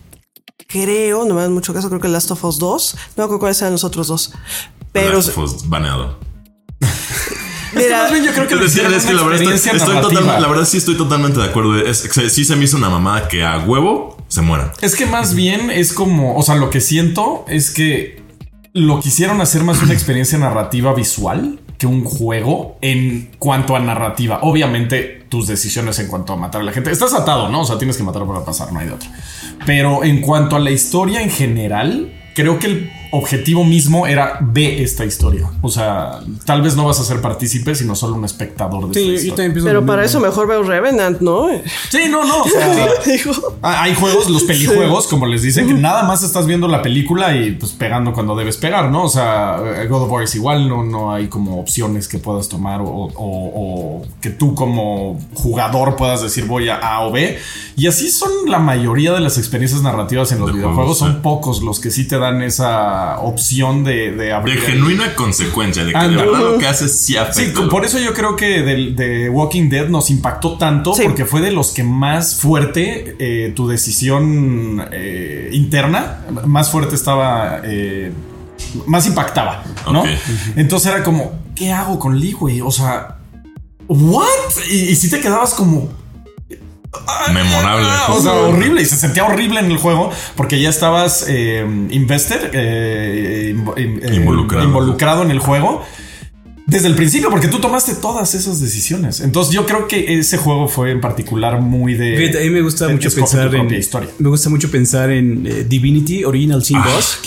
Creo, 0.71 1.25
no 1.25 1.35
me 1.35 1.43
dan 1.43 1.53
mucho 1.53 1.75
caso, 1.75 1.89
creo 1.89 2.01
que 2.01 2.09
Last 2.09 2.31
of 2.31 2.45
Us 2.45 2.59
2. 2.59 2.97
No 3.17 3.27
creo 3.29 3.39
cuáles 3.39 3.61
eran 3.61 3.73
los 3.73 3.85
otros 3.85 4.07
dos. 4.09 4.33
Pero, 4.93 5.15
Last 5.17 5.29
of 5.31 5.39
Us 5.39 5.69
baneado. 5.69 6.19
mira, 7.75 8.03
Más 8.03 8.13
bien 8.13 8.25
yo 8.25 8.33
creo 8.33 8.47
que 8.49 8.57
decir, 8.57 8.85
es 8.85 9.05
que 9.07 9.13
la 9.15 9.23
verdad, 9.23 9.43
estoy, 9.53 9.77
estoy 9.77 10.01
total- 10.01 10.43
la 10.43 10.49
verdad 10.49 10.65
sí 10.65 10.77
estoy 10.79 10.97
totalmente 10.97 11.39
de 11.41 11.47
acuerdo. 11.47 11.77
Es, 11.79 12.05
es- 12.05 12.33
sí 12.33 12.45
se 12.45 12.57
me 12.57 12.65
hizo 12.65 12.77
una 12.77 12.89
mamada 12.89 13.29
que 13.29 13.45
a 13.45 13.59
huevo 13.59 14.17
se 14.29 14.43
muera. 14.43 14.73
Es 14.81 14.95
que 14.97 15.07
más 15.07 15.35
bien 15.35 15.71
es 15.71 15.93
como, 15.93 16.37
o 16.37 16.43
sea, 16.43 16.55
lo 16.57 16.71
que 16.71 16.81
siento 16.81 17.45
es 17.49 17.71
que 17.71 18.23
lo 18.73 19.01
quisieron 19.01 19.41
hacer 19.41 19.65
más 19.65 19.83
una 19.83 19.93
experiencia 19.93 20.39
narrativa 20.39 20.95
visual 20.95 21.61
que 21.79 21.87
un 21.87 22.05
juego 22.05 22.77
en 22.83 23.31
cuanto 23.39 23.75
a 23.75 23.81
narrativa. 23.81 24.41
Obviamente, 24.43 25.20
tus 25.31 25.47
decisiones 25.47 25.99
en 26.01 26.09
cuanto 26.09 26.35
a 26.35 26.37
matar 26.37 26.61
a 26.61 26.65
la 26.65 26.73
gente. 26.73 26.91
Estás 26.91 27.15
atado, 27.15 27.49
¿no? 27.49 27.63
O 27.63 27.65
sea, 27.65 27.79
tienes 27.79 27.97
que 27.97 28.03
matar 28.03 28.27
para 28.27 28.45
pasar, 28.45 28.73
no 28.73 28.81
hay 28.81 28.89
de 28.89 28.93
otra. 28.93 29.09
Pero 29.65 30.05
en 30.05 30.21
cuanto 30.21 30.57
a 30.57 30.59
la 30.59 30.71
historia 30.71 31.23
en 31.23 31.31
general, 31.31 32.13
creo 32.35 32.59
que 32.59 32.67
el 32.67 32.93
objetivo 33.13 33.65
mismo 33.65 34.07
era 34.07 34.39
ve 34.41 34.83
esta 34.83 35.05
historia. 35.05 35.51
O 35.63 35.69
sea, 35.71 36.21
tal 36.45 36.63
vez 36.63 36.77
no 36.77 36.85
vas 36.87 37.01
a 37.01 37.05
ser 37.05 37.21
partícipe, 37.21 37.75
sino 37.75 37.95
solo 37.95 38.15
un 38.15 38.25
espectador 38.25 38.89
de 38.89 38.95
Sí, 38.95 39.01
esta 39.01 39.07
yo 39.09 39.13
historia. 39.15 39.35
también 39.35 39.53
pienso 39.53 39.69
pero 39.69 39.87
para 39.87 40.03
mismo. 40.03 40.19
eso 40.19 40.27
mejor 40.29 40.47
veo 40.49 40.63
Revenant, 40.63 41.21
¿no? 41.21 41.49
Sí, 41.91 42.03
no, 42.11 42.25
no. 42.25 42.43
O 42.43 42.49
sea, 42.49 42.89
Ah, 43.63 43.83
Hay 43.83 43.95
juegos, 43.95 44.29
los 44.31 44.45
pelijuegos, 44.45 45.07
como 45.07 45.27
les 45.27 45.43
dicen, 45.43 45.67
que 45.67 45.75
nada 45.75 46.05
más 46.05 46.23
estás 46.23 46.47
viendo 46.47 46.69
la 46.69 46.83
película 46.83 47.37
y 47.37 47.53
pues 47.53 47.73
pegando 47.73 48.13
cuando 48.13 48.35
debes 48.37 48.57
pegar, 48.57 48.91
¿no? 48.91 49.05
O 49.05 49.09
sea, 49.09 49.59
eh, 49.83 49.87
God 49.89 50.03
of 50.05 50.11
War 50.11 50.23
es 50.25 50.35
igual, 50.35 50.69
no, 50.69 50.83
no 50.85 51.13
hay 51.13 51.29
como 51.29 51.61
opciones 51.61 52.09
que 52.09 52.19
puedas 52.19 52.49
tomar 52.49 52.81
o, 52.81 52.85
o- 52.87 53.11
o 53.17 54.03
que 54.21 54.31
tú 54.31 54.55
como 54.55 55.19
jugador 55.35 55.97
puedas 55.97 56.23
decir 56.23 56.47
voy 56.47 56.69
a 56.69 56.77
A 56.77 57.01
o 57.07 57.13
B. 57.13 57.39
Y 57.77 57.87
así 57.87 58.11
son 58.11 58.31
la 58.47 58.59
mayoría 58.59 59.13
de 59.13 59.21
las 59.21 59.39
experiencias 59.39 59.83
narrativas 59.83 60.33
en 60.33 60.39
los 60.39 60.49
De 60.49 60.53
videojuegos. 60.55 60.99
juegos, 60.99 60.99
son 60.99 61.23
pocos 61.23 61.63
los 61.63 61.81
que 61.81 61.91
sí 61.91 62.07
te 62.07 62.19
dan 62.19 62.43
esa 62.43 63.00
opción 63.21 63.85
de, 63.85 64.13
de 64.13 64.17
De 64.27 64.33
abrir. 64.33 64.57
el- 64.59 64.63
genuina 64.63 65.15
consecuencia, 65.15 65.85
de 65.85 65.93
que 65.93 65.99
de 65.99 66.17
verdad 66.17 66.41
lo 66.41 66.59
que 66.59 66.67
haces 66.67 66.93
sí 66.99 67.13
Sí, 67.13 67.17
afecta. 67.19 67.69
por 67.69 67.85
eso 67.85 67.99
yo 67.99 68.13
creo 68.15 68.37
que 68.37 68.63
de, 68.63 68.93
de 68.93 69.29
Walking 69.31 69.69
Dead 69.69 69.89
nos 69.89 70.11
impactó 70.11 70.57
tanto 70.59 70.95
Sí. 70.95 71.03
porque 71.05 71.25
fue 71.25 71.41
de 71.41 71.51
los 71.53 71.71
que 71.73 71.83
más 71.85 72.37
fuerte 72.37 73.17
eh, 73.19 73.53
tu 73.55 73.69
decisión 73.69 74.85
eh, 74.93 75.51
interna, 75.53 76.25
más 76.47 76.71
fuerte 76.71 76.95
estaba, 76.95 77.61
eh, 77.65 78.13
más 78.87 79.07
impactaba, 79.07 79.63
¿no? 79.93 80.05
Entonces 80.57 80.93
era 80.93 81.03
como, 81.03 81.33
¿qué 81.55 81.73
hago 81.73 81.99
con 81.99 82.19
Lee, 82.19 82.33
güey? 82.33 82.61
O 82.61 82.71
sea, 82.71 83.17
¿what? 83.89 84.27
Y, 84.71 84.75
y 84.91 84.97
si 84.97 85.11
te 85.11 85.21
quedabas 85.21 85.55
como, 85.55 85.89
Memorable. 87.33 87.87
Ah, 87.89 88.07
o 88.11 88.21
sea, 88.21 88.33
horrible. 88.33 88.83
Y 88.83 88.85
se 88.85 88.97
sentía 88.97 89.25
horrible 89.25 89.61
en 89.61 89.71
el 89.71 89.77
juego 89.79 90.11
porque 90.37 90.61
ya 90.61 90.69
estabas 90.71 91.25
eh, 91.29 91.65
invested, 91.91 92.51
eh, 92.53 93.55
in- 93.77 94.01
eh, 94.03 94.15
Involucrado. 94.17 94.65
involucrado 94.67 95.23
en 95.23 95.31
el 95.31 95.39
juego. 95.39 95.83
Desde 96.67 96.87
el 96.87 96.95
principio, 96.95 97.31
porque 97.31 97.49
tú 97.49 97.59
tomaste 97.59 97.95
todas 97.97 98.33
esas 98.37 98.61
decisiones. 98.61 99.21
Entonces, 99.21 99.53
yo 99.53 99.67
creo 99.67 99.89
que 99.89 100.21
ese 100.21 100.37
juego 100.37 100.69
fue 100.69 100.93
en 100.93 101.01
particular 101.01 101.61
muy 101.61 101.95
de. 101.95 102.17
Fíjate, 102.17 102.39
a 102.39 102.43
mí 102.43 102.51
me 102.51 102.63
gusta 102.63 102.87
de- 102.87 102.93
mucho 102.93 103.11
pensar 103.13 103.53
en 103.55 103.75
historia. 103.75 104.09
Me 104.21 104.29
gusta 104.29 104.49
mucho 104.51 104.71
pensar 104.71 105.11
en 105.11 105.47
eh, 105.49 105.65
Divinity 105.69 106.23
Original 106.25 106.63
Sin 106.65 106.81
Boss. 106.81 107.19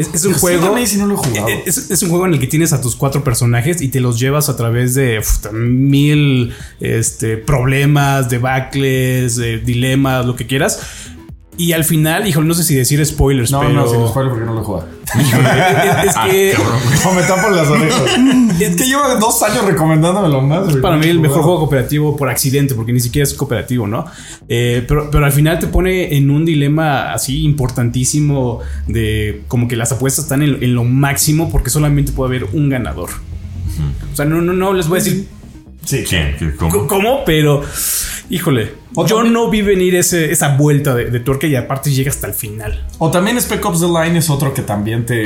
Es, 0.00 0.14
es 0.14 0.24
un 0.24 0.34
juego. 0.34 0.64
también, 0.66 0.86
si 0.86 0.96
no 0.98 1.06
lo 1.06 1.14
he 1.14 1.16
jugado. 1.18 1.48
eh, 1.48 1.62
Es, 1.66 1.90
es 1.90 2.02
un 2.02 2.08
juego 2.10 2.26
en 2.26 2.34
el 2.34 2.40
que 2.40 2.46
tienes 2.46 2.72
a 2.72 2.80
tus 2.80 2.96
cuatro 2.96 3.22
personajes 3.24 3.80
y 3.82 3.88
te 3.88 4.00
los 4.00 4.18
llevas 4.18 4.48
a 4.48 4.56
través 4.56 4.94
de 4.94 5.18
uf, 5.18 5.52
mil 5.52 6.52
este, 6.80 7.36
problemas, 7.36 8.28
debacles, 8.30 9.38
eh, 9.38 9.58
dilemas, 9.58 10.24
lo 10.26 10.36
que 10.36 10.46
quieras. 10.46 10.80
Y 11.60 11.72
al 11.74 11.84
final, 11.84 12.26
híjole, 12.26 12.48
no 12.48 12.54
sé 12.54 12.64
si 12.64 12.74
decir 12.74 13.04
spoilers, 13.04 13.50
No, 13.52 13.60
pero. 13.60 13.72
no, 13.72 13.86
sin 13.86 14.06
spoiler 14.08 14.30
porque 14.32 14.46
no 14.46 14.54
lo 14.54 14.64
jugado. 14.64 14.88
es, 15.18 15.26
es 16.08 16.16
Ah, 16.16 16.26
que. 16.30 16.54
No, 17.04 17.12
me 17.12 17.22
tapo 17.22 17.50
las 17.50 17.68
orejas. 17.68 18.02
es 18.60 18.76
que 18.76 18.84
llevo 18.84 19.02
dos 19.20 19.42
años 19.42 19.66
recomendándomelo 19.66 20.40
más. 20.40 20.74
para 20.76 20.96
mí 20.96 21.06
el 21.06 21.16
No 21.16 21.22
mejor 21.22 21.42
juego 21.42 21.58
cooperativo 21.58 22.16
por 22.16 22.30
accidente, 22.30 22.74
porque 22.74 22.92
ni 22.94 23.00
siquiera 23.00 23.24
es 23.24 23.34
cooperativo, 23.34 23.86
¿no? 23.86 24.06
Eh, 24.48 24.84
pero, 24.88 25.10
pero 25.10 25.26
al 25.26 25.32
final 25.32 25.58
te 25.58 25.66
pone 25.66 26.16
en 26.16 26.30
un 26.30 26.46
dilema 26.46 27.12
así 27.12 27.44
importantísimo 27.44 28.60
de 28.86 29.42
como 29.48 29.68
que 29.68 29.76
las 29.76 29.92
apuestas 29.92 30.24
están 30.24 30.42
en, 30.42 30.62
en 30.62 30.74
lo 30.74 30.84
máximo 30.84 31.50
porque 31.50 31.68
solamente 31.68 32.12
puede 32.12 32.36
haber 32.38 32.48
un 32.54 32.70
ganador. 32.70 33.10
O 34.12 34.16
sea, 34.16 34.24
no, 34.24 34.40
no, 34.40 34.52
no 34.54 34.72
les 34.72 34.88
voy 34.88 35.00
a 35.00 35.02
decir 35.02 35.28
Sí, 35.90 36.04
¿Quién? 36.08 36.54
¿Cómo? 36.58 36.86
cómo, 36.86 37.24
pero 37.24 37.62
híjole, 38.28 38.74
O 38.94 39.06
yo 39.06 39.16
también- 39.16 39.34
no 39.34 39.50
vi 39.50 39.62
venir 39.62 39.94
ese, 39.96 40.30
esa 40.30 40.56
vuelta 40.56 40.94
de, 40.94 41.06
de 41.10 41.20
tuerca 41.20 41.46
y 41.46 41.56
aparte 41.56 41.90
llega 41.90 42.10
hasta 42.10 42.26
el 42.26 42.34
final. 42.34 42.86
O 42.98 43.10
también 43.10 43.40
Spec 43.40 43.64
Ops 43.64 43.80
The 43.80 43.86
Line 43.86 44.18
es 44.18 44.30
otro 44.30 44.52
que 44.54 44.62
también 44.62 45.04
te 45.06 45.24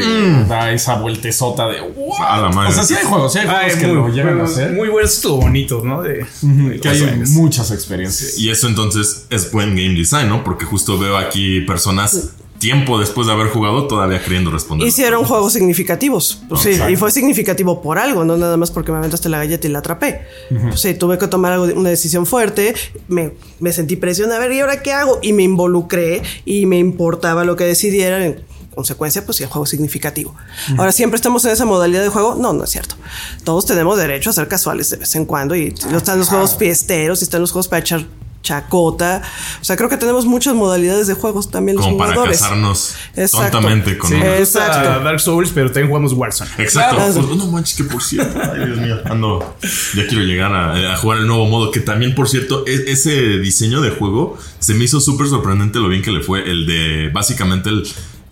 da 0.48 0.72
esa 0.72 0.96
vueltesota 0.96 1.66
de 1.68 1.80
"What?". 1.82 2.18
A 2.28 2.40
la 2.40 2.48
madre. 2.50 2.70
O 2.70 2.74
sea, 2.74 2.82
sí 2.84 2.94
hay 2.94 3.04
juegos, 3.04 3.32
sí 3.32 3.38
hay 3.40 3.46
juegos 3.46 3.74
que 3.76 3.86
lo 3.88 4.08
llegan 4.08 4.40
a 4.40 4.44
hacer. 4.44 4.72
muy 4.72 4.88
buenos, 4.88 5.14
estuvo 5.14 5.38
bonito, 5.42 5.82
¿no? 5.84 6.02
De, 6.02 6.24
de 6.42 6.80
que 6.80 6.88
hay 6.88 7.02
años. 7.02 7.30
muchas 7.30 7.70
experiencias. 7.70 8.38
Y 8.38 8.50
eso 8.50 8.68
entonces 8.68 9.26
es 9.30 9.50
buen 9.50 9.70
game 9.76 9.94
design, 9.94 10.28
¿no? 10.28 10.42
Porque 10.44 10.64
justo 10.64 10.98
veo 10.98 11.16
aquí 11.16 11.60
personas 11.62 12.30
tiempo 12.64 12.98
después 12.98 13.26
de 13.26 13.32
haber 13.32 13.48
jugado 13.48 13.86
todavía 13.86 14.22
queriendo 14.22 14.50
responder. 14.50 14.88
hicieron 14.88 15.24
juegos 15.24 15.52
significativos. 15.52 16.42
Pues 16.48 16.62
sí, 16.62 16.70
Exacto. 16.70 16.92
y 16.92 16.96
fue 16.96 17.10
significativo 17.10 17.82
por 17.82 17.98
algo, 17.98 18.24
no 18.24 18.36
nada 18.36 18.56
más 18.56 18.70
porque 18.70 18.90
me 18.92 18.98
aventaste 18.98 19.28
la 19.28 19.38
galleta 19.38 19.66
y 19.66 19.70
la 19.70 19.80
atrapé. 19.80 20.22
Pues 20.48 20.80
sí, 20.80 20.94
tuve 20.94 21.18
que 21.18 21.28
tomar 21.28 21.52
algo 21.52 21.66
una 21.78 21.90
decisión 21.90 22.24
fuerte, 22.26 22.74
me, 23.08 23.32
me 23.60 23.72
sentí 23.72 23.96
presión, 23.96 24.32
a 24.32 24.38
ver, 24.38 24.52
¿y 24.52 24.60
ahora 24.60 24.82
qué 24.82 24.92
hago? 24.92 25.18
Y 25.22 25.32
me 25.32 25.42
involucré 25.42 26.22
y 26.44 26.66
me 26.66 26.78
importaba 26.78 27.44
lo 27.44 27.56
que 27.56 27.64
decidieran. 27.64 28.22
En 28.22 28.44
consecuencia, 28.74 29.24
pues 29.24 29.36
sí, 29.36 29.44
el 29.44 29.48
juego 29.50 29.64
es 29.64 29.70
significativo. 29.70 30.34
Ahora, 30.78 30.90
¿siempre 30.90 31.14
estamos 31.16 31.44
en 31.44 31.52
esa 31.52 31.64
modalidad 31.64 32.02
de 32.02 32.08
juego? 32.08 32.34
No, 32.34 32.52
no 32.52 32.64
es 32.64 32.70
cierto. 32.70 32.96
Todos 33.44 33.66
tenemos 33.66 33.96
derecho 33.98 34.30
a 34.30 34.32
ser 34.32 34.48
casuales 34.48 34.90
de 34.90 34.96
vez 34.96 35.14
en 35.14 35.26
cuando 35.26 35.54
y 35.54 35.72
están 35.94 36.18
los 36.18 36.28
juegos 36.28 36.56
fiesteros 36.56 37.20
y 37.20 37.24
están 37.24 37.40
los 37.40 37.52
juegos 37.52 37.68
para 37.68 37.80
echar 37.80 38.04
chacota. 38.44 39.22
O 39.60 39.64
sea, 39.64 39.76
creo 39.76 39.88
que 39.88 39.96
tenemos 39.96 40.24
muchas 40.26 40.54
modalidades 40.54 41.08
de 41.08 41.14
juegos 41.14 41.50
también 41.50 41.76
los 41.76 41.84
Como 41.86 41.98
para 41.98 42.12
jugadores. 42.12 42.40
casarnos 42.40 42.94
Exacto. 43.16 43.50
tontamente 43.58 43.98
con 43.98 44.10
Sí, 44.10 44.14
gusta 44.16 44.38
Exacto. 44.38 45.00
Dark 45.02 45.18
Souls, 45.18 45.50
pero 45.52 45.66
también 45.68 45.88
jugamos 45.88 46.12
Warzone. 46.12 46.50
Exacto. 46.58 46.94
Claro. 46.96 47.12
Pues, 47.14 47.36
no 47.36 47.46
manches, 47.48 47.76
que 47.76 47.84
por 47.84 48.02
cierto. 48.02 48.38
Ay, 48.40 48.66
Dios 48.66 48.78
mío. 48.78 48.96
Ando. 49.06 49.56
Ya 49.96 50.06
quiero 50.06 50.22
llegar 50.22 50.52
a, 50.54 50.92
a 50.92 50.96
jugar 50.98 51.18
el 51.18 51.26
nuevo 51.26 51.46
modo. 51.46 51.72
Que 51.72 51.80
también, 51.80 52.14
por 52.14 52.28
cierto, 52.28 52.64
e- 52.66 52.92
ese 52.92 53.38
diseño 53.38 53.80
de 53.80 53.90
juego 53.90 54.38
se 54.60 54.74
me 54.74 54.84
hizo 54.84 55.00
súper 55.00 55.26
sorprendente 55.26 55.80
lo 55.80 55.88
bien 55.88 56.02
que 56.02 56.12
le 56.12 56.20
fue. 56.20 56.48
El 56.48 56.66
de 56.66 57.10
básicamente 57.12 57.70
el. 57.70 57.82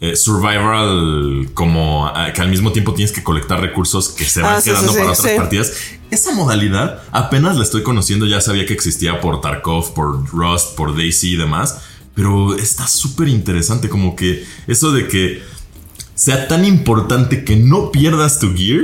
eh, 0.00 0.14
survival 0.16 1.50
como 1.54 2.10
que 2.34 2.40
al 2.40 2.48
mismo 2.48 2.72
tiempo 2.72 2.92
tienes 2.92 3.12
que 3.12 3.22
colectar 3.22 3.60
recursos 3.60 4.08
que 4.10 4.24
se 4.24 4.42
van 4.42 4.56
Ah, 4.56 4.60
sí, 4.60 4.70
quedando 4.70 4.92
sí, 4.92 4.98
para 4.98 5.14
sí, 5.14 5.20
otras 5.20 5.32
sí. 5.32 5.38
partidas 5.38 5.72
esa 6.12 6.32
modalidad 6.34 7.02
apenas 7.10 7.56
la 7.56 7.62
estoy 7.64 7.82
conociendo. 7.82 8.26
Ya 8.26 8.40
sabía 8.40 8.66
que 8.66 8.74
existía 8.74 9.20
por 9.20 9.40
Tarkov, 9.40 9.94
por 9.94 10.28
Rust, 10.30 10.76
por 10.76 10.96
Daisy 10.96 11.32
y 11.32 11.36
demás. 11.36 11.78
Pero 12.14 12.54
está 12.56 12.86
súper 12.86 13.28
interesante. 13.28 13.88
Como 13.88 14.14
que 14.14 14.44
eso 14.66 14.92
de 14.92 15.08
que 15.08 15.42
sea 16.14 16.46
tan 16.48 16.64
importante 16.64 17.44
que 17.44 17.56
no 17.56 17.90
pierdas 17.90 18.38
tu 18.38 18.54
gear 18.54 18.82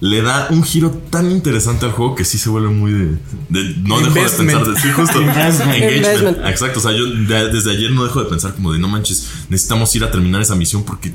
le 0.00 0.20
da 0.20 0.48
un 0.50 0.62
giro 0.64 0.90
tan 1.08 1.30
interesante 1.30 1.86
al 1.86 1.92
juego 1.92 2.14
que 2.14 2.24
sí 2.26 2.36
se 2.36 2.50
vuelve 2.50 2.68
muy 2.68 2.92
de. 2.92 3.06
de- 3.48 3.74
no 3.78 4.00
dejo 4.00 4.10
de 4.12 4.18
Investment. 4.20 4.50
pensar 4.50 4.74
de. 4.74 4.80
Sí, 4.80 4.88
justo. 4.90 5.22
Investment. 5.22 5.72
Engagement. 5.76 5.96
Investment. 6.18 6.38
Exacto. 6.48 6.78
O 6.80 6.82
sea, 6.82 6.92
yo 6.92 7.06
de- 7.06 7.48
desde 7.52 7.70
ayer 7.70 7.90
no 7.92 8.04
dejo 8.04 8.22
de 8.22 8.28
pensar 8.28 8.54
como 8.54 8.72
de 8.72 8.78
no 8.80 8.88
manches, 8.88 9.28
necesitamos 9.48 9.94
ir 9.94 10.04
a 10.04 10.10
terminar 10.10 10.42
esa 10.42 10.56
misión 10.56 10.82
porque 10.84 11.14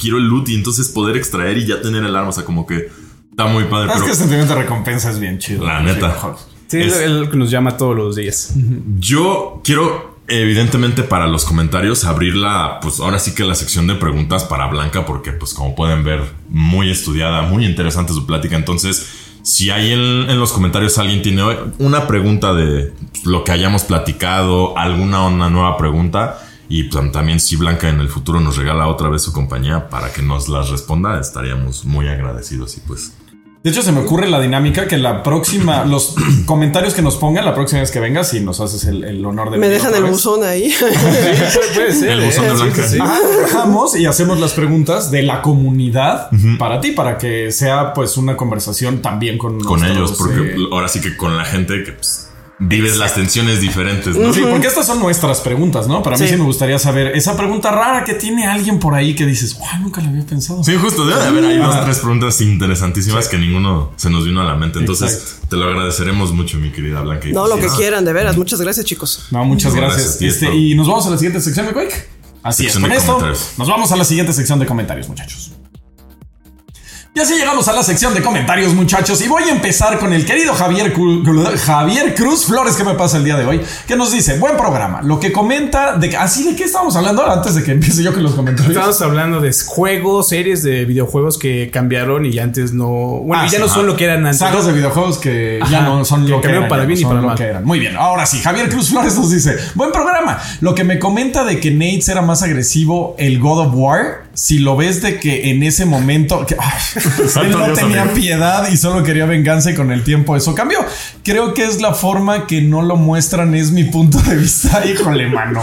quiero 0.00 0.16
el 0.18 0.24
loot 0.24 0.48
y 0.48 0.54
entonces 0.54 0.88
poder 0.88 1.16
extraer 1.16 1.58
y 1.58 1.66
ya 1.66 1.82
tener 1.82 2.02
el 2.04 2.14
arma. 2.16 2.28
O 2.30 2.32
sea, 2.32 2.44
como 2.44 2.66
que 2.66 2.88
está 3.36 3.46
muy 3.46 3.64
padre. 3.64 3.86
Es 3.88 3.92
Pero 3.94 4.04
que 4.06 4.10
el 4.12 4.16
sentimiento 4.16 4.54
de 4.54 4.62
recompensa 4.62 5.10
es 5.10 5.18
bien 5.18 5.38
chido. 5.38 5.64
La 5.66 5.80
neta. 5.80 6.16
Sí, 6.68 6.80
es 6.80 6.94
Es- 6.96 7.00
el 7.02 7.28
que 7.30 7.36
nos 7.36 7.50
llama 7.50 7.76
todos 7.76 7.96
los 7.96 8.16
días. 8.16 8.54
Yo 8.98 9.60
quiero, 9.64 10.18
evidentemente, 10.28 11.02
para 11.02 11.26
los 11.26 11.44
comentarios, 11.44 12.04
abrir 12.04 12.36
la, 12.36 12.78
pues 12.80 13.00
ahora 13.00 13.18
sí 13.18 13.34
que 13.34 13.44
la 13.44 13.54
sección 13.54 13.86
de 13.86 13.94
preguntas 13.96 14.44
para 14.44 14.66
Blanca, 14.68 15.04
porque, 15.04 15.32
pues, 15.32 15.52
como 15.54 15.74
pueden 15.74 16.04
ver, 16.04 16.22
muy 16.48 16.90
estudiada, 16.90 17.42
muy 17.42 17.66
interesante 17.66 18.12
su 18.12 18.24
plática. 18.26 18.56
Entonces, 18.56 19.08
si 19.42 19.70
hay 19.70 19.92
en, 19.92 20.30
en 20.30 20.38
los 20.40 20.52
comentarios 20.52 20.96
alguien 20.98 21.20
tiene 21.22 21.42
una 21.78 22.06
pregunta 22.06 22.54
de 22.54 22.94
lo 23.24 23.44
que 23.44 23.52
hayamos 23.52 23.82
platicado, 23.84 24.76
alguna 24.78 25.26
una 25.26 25.50
nueva 25.50 25.76
pregunta. 25.76 26.38
Y 26.68 26.84
pues, 26.84 27.12
también 27.12 27.40
si 27.40 27.56
Blanca 27.56 27.90
en 27.90 28.00
el 28.00 28.08
futuro 28.08 28.40
nos 28.40 28.56
regala 28.56 28.86
otra 28.86 29.10
vez 29.10 29.20
su 29.22 29.32
compañía 29.34 29.90
para 29.90 30.12
que 30.14 30.22
nos 30.22 30.48
las 30.48 30.70
responda, 30.70 31.20
estaríamos 31.20 31.84
muy 31.84 32.08
agradecidos 32.08 32.78
y 32.78 32.80
pues 32.80 33.12
De 33.64 33.70
hecho, 33.70 33.80
se 33.82 33.92
me 33.92 34.00
ocurre 34.00 34.28
la 34.28 34.40
dinámica 34.42 34.86
que 34.86 34.98
la 34.98 35.22
próxima, 35.22 35.84
los 35.86 36.14
comentarios 36.44 36.92
que 36.92 37.00
nos 37.00 37.16
pongan 37.16 37.46
la 37.46 37.54
próxima 37.54 37.80
vez 37.80 37.90
que 37.90 37.98
vengas, 37.98 38.28
si 38.28 38.40
nos 38.40 38.60
haces 38.60 38.84
el, 38.84 39.02
el 39.04 39.24
honor 39.24 39.50
de 39.50 39.56
Me 39.56 39.68
venir 39.68 39.80
dejan 39.80 39.94
el 39.96 40.02
vez. 40.02 40.12
buzón 40.12 40.44
ahí. 40.44 40.70
puede, 40.80 41.74
puede 41.74 41.92
ser. 41.92 42.10
El 42.10 42.24
buzón 42.26 42.44
de 42.44 42.50
Sí, 42.50 42.56
Blanca. 42.56 42.82
sí, 42.82 42.88
sí. 42.90 42.98
Ah, 43.00 43.18
bajamos 43.42 43.96
y 43.96 44.04
hacemos 44.04 44.38
las 44.38 44.52
preguntas 44.52 45.10
de 45.10 45.22
la 45.22 45.40
comunidad 45.40 46.28
para 46.58 46.80
ti, 46.82 46.90
para 46.90 47.16
que 47.16 47.50
sea 47.52 47.94
pues 47.94 48.18
una 48.18 48.36
conversación 48.36 49.00
también 49.00 49.38
con, 49.38 49.58
con 49.64 49.80
nuestros, 49.80 50.10
ellos, 50.10 50.18
porque 50.18 50.50
eh, 50.52 50.56
ahora 50.70 50.88
sí 50.88 51.00
que 51.00 51.16
con 51.16 51.34
la 51.38 51.46
gente 51.46 51.82
que 51.84 51.92
pues, 51.92 52.28
vives 52.58 52.96
las 52.96 53.14
tensiones 53.14 53.60
diferentes, 53.60 54.16
¿no? 54.16 54.32
Sí, 54.32 54.42
porque 54.48 54.66
estas 54.68 54.86
son 54.86 55.00
nuestras 55.00 55.40
preguntas, 55.40 55.88
¿no? 55.88 56.02
Para 56.02 56.16
mí 56.16 56.24
Sí. 56.24 56.32
sí 56.32 56.36
me 56.38 56.44
gustaría 56.44 56.78
saber 56.78 57.08
esa 57.16 57.36
pregunta 57.36 57.70
rara 57.72 58.04
que 58.04 58.14
tiene 58.14 58.46
alguien 58.46 58.78
por 58.78 58.94
ahí 58.94 59.14
que 59.14 59.26
dices, 59.26 59.58
wow, 59.58 59.66
nunca 59.82 60.00
la 60.00 60.08
había 60.08 60.24
pensado. 60.24 60.62
Sí, 60.62 60.76
justo, 60.76 61.04
debe 61.06 61.20
de 61.20 61.26
haber 61.28 61.44
ahí 61.44 61.56
dos 61.58 61.74
Ajá. 61.74 61.84
tres 61.84 61.98
preguntas 61.98 62.40
interesantísimas 62.40 63.28
que 63.28 63.38
ninguno 63.38 63.92
se 63.96 64.08
nos 64.10 64.24
vino 64.24 64.40
a 64.40 64.44
la 64.44 64.54
mente. 64.54 64.78
Entonces, 64.78 65.12
Exacto. 65.12 65.46
te 65.50 65.56
lo 65.56 65.64
agradeceremos 65.64 66.32
mucho, 66.32 66.58
mi 66.58 66.70
querida 66.70 67.00
Blanca. 67.00 67.26
No, 67.32 67.46
lo 67.48 67.56
que 67.56 67.66
quieran, 67.76 68.04
de 68.04 68.12
veras. 68.12 68.36
Muchas 68.36 68.60
gracias, 68.60 68.86
chicos. 68.86 69.26
No, 69.30 69.44
muchas 69.44 69.74
gracias. 69.74 70.22
Este, 70.22 70.54
y 70.54 70.74
nos 70.74 70.86
vamos 70.86 71.06
a 71.06 71.10
la 71.10 71.16
siguiente 71.18 71.40
sección 71.40 71.66
de 71.66 71.72
Quake. 71.72 72.08
Así 72.42 72.64
Sección 72.64 72.84
es, 72.92 73.04
con 73.04 73.30
esto 73.32 73.54
nos 73.56 73.68
vamos 73.68 73.90
a 73.90 73.96
la 73.96 74.04
siguiente 74.04 74.32
sección 74.34 74.58
de 74.58 74.66
comentarios, 74.66 75.08
muchachos. 75.08 75.52
Y 77.16 77.20
así 77.20 77.34
llegamos 77.36 77.68
a 77.68 77.72
la 77.72 77.84
sección 77.84 78.12
de 78.12 78.20
comentarios, 78.22 78.74
muchachos. 78.74 79.22
Y 79.24 79.28
voy 79.28 79.44
a 79.44 79.50
empezar 79.52 80.00
con 80.00 80.12
el 80.12 80.26
querido 80.26 80.52
Javier, 80.52 80.92
Javier 81.58 82.12
Cruz 82.16 82.44
Flores, 82.46 82.74
que 82.74 82.82
me 82.82 82.94
pasa 82.94 83.18
el 83.18 83.24
día 83.24 83.36
de 83.36 83.46
hoy, 83.46 83.60
que 83.86 83.94
nos 83.94 84.10
dice: 84.10 84.36
Buen 84.40 84.56
programa. 84.56 85.00
Lo 85.00 85.20
que 85.20 85.30
comenta 85.30 85.96
de. 85.96 86.16
¿Así 86.16 86.42
de 86.42 86.56
qué 86.56 86.64
estamos 86.64 86.96
hablando 86.96 87.24
antes 87.24 87.54
de 87.54 87.62
que 87.62 87.70
empiece 87.70 88.02
yo 88.02 88.12
con 88.12 88.24
los 88.24 88.34
comentarios? 88.34 88.74
Estamos 88.74 89.00
hablando 89.00 89.38
de 89.40 89.52
juegos, 89.64 90.28
series 90.28 90.64
de 90.64 90.86
videojuegos 90.86 91.38
que 91.38 91.70
cambiaron 91.72 92.26
y 92.26 92.36
antes 92.40 92.72
no. 92.72 92.88
Bueno, 92.88 93.44
Ah, 93.44 93.46
ya 93.46 93.58
sí, 93.58 93.62
no 93.62 93.68
son 93.68 93.86
lo 93.86 93.96
que 93.96 94.06
eran 94.06 94.26
antes. 94.26 94.38
Sagas 94.40 94.66
de 94.66 94.72
videojuegos 94.72 95.18
que 95.18 95.60
ya 95.70 95.82
no 95.82 96.04
son 96.04 96.24
que 96.24 96.30
lo 96.32 96.38
que 96.40 96.48
cambiaron 96.48 96.64
eran. 96.64 96.68
para 96.68 96.84
bien 96.84 96.98
y 96.98 97.04
para 97.04 97.20
mal. 97.20 97.36
que 97.36 97.44
eran. 97.44 97.64
Muy 97.64 97.78
bien, 97.78 97.96
ahora 97.96 98.26
sí, 98.26 98.40
Javier 98.40 98.68
Cruz 98.68 98.90
Flores 98.90 99.16
nos 99.16 99.30
dice: 99.30 99.54
Buen 99.76 99.92
programa. 99.92 100.40
Lo 100.60 100.74
que 100.74 100.82
me 100.82 100.98
comenta 100.98 101.44
de 101.44 101.60
que 101.60 101.70
Nate 101.70 102.10
era 102.10 102.22
más 102.22 102.42
agresivo 102.42 103.14
el 103.20 103.38
God 103.38 103.68
of 103.68 103.74
War, 103.74 104.24
si 104.34 104.58
lo 104.58 104.76
ves 104.76 105.00
de 105.02 105.18
que 105.20 105.50
en 105.50 105.62
ese 105.62 105.84
momento 105.86 106.44
que, 106.46 106.54
él 107.40 107.50
no 107.50 107.64
Dios, 107.66 107.78
tenía 107.78 108.02
amigo. 108.02 108.16
piedad 108.16 108.68
y 108.70 108.76
solo 108.76 109.02
quería 109.02 109.26
venganza 109.26 109.70
y 109.70 109.74
con 109.74 109.90
el 109.92 110.04
tiempo 110.04 110.36
eso 110.36 110.54
cambió. 110.54 110.78
Creo 111.22 111.54
que 111.54 111.64
es 111.64 111.80
la 111.80 111.94
forma 111.94 112.46
que 112.46 112.60
no 112.60 112.82
lo 112.82 112.96
muestran, 112.96 113.54
es 113.54 113.70
mi 113.70 113.84
punto 113.84 114.18
de 114.18 114.36
vista. 114.36 114.82
Híjole, 114.86 115.28
mano. 115.28 115.62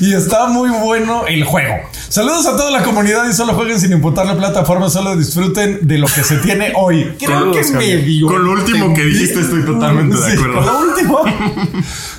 Y 0.00 0.12
está 0.12 0.46
muy 0.48 0.70
bueno 0.70 1.26
el 1.26 1.44
juego. 1.44 1.74
Saludos 2.08 2.46
a 2.46 2.56
toda 2.56 2.70
la 2.70 2.82
comunidad 2.82 3.28
y 3.28 3.32
solo 3.32 3.54
jueguen 3.54 3.80
sin 3.80 3.92
importar 3.92 4.26
la 4.26 4.36
plataforma, 4.36 4.90
solo 4.90 5.16
disfruten 5.16 5.78
de 5.82 5.98
lo 5.98 6.06
que 6.06 6.22
se 6.22 6.36
tiene 6.38 6.72
hoy. 6.76 7.12
Creo 7.18 7.38
Saludos, 7.38 7.56
que 7.68 7.72
Javier. 7.72 7.98
medio. 8.00 8.26
Con 8.26 8.44
lo 8.44 8.52
último 8.52 8.92
que 8.94 9.04
dijiste 9.04 9.40
estoy 9.40 9.64
totalmente 9.64 10.16
de 10.16 10.32
acuerdo. 10.32 10.54
Con 10.54 10.66
lo 10.66 10.78
último. 10.80 11.20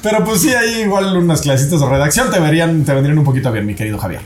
Pero 0.01 0.23
pues 0.23 0.41
sí, 0.41 0.49
hay 0.49 0.81
igual 0.81 1.15
unas 1.17 1.41
clasitas 1.41 1.79
de 1.79 1.85
redacción. 1.87 2.31
Te 2.31 2.39
verían, 2.39 2.83
te 2.83 2.93
vendrían 2.93 3.17
un 3.17 3.25
poquito 3.25 3.51
bien, 3.51 3.65
mi 3.65 3.75
querido 3.75 3.97
Javier. 3.97 4.21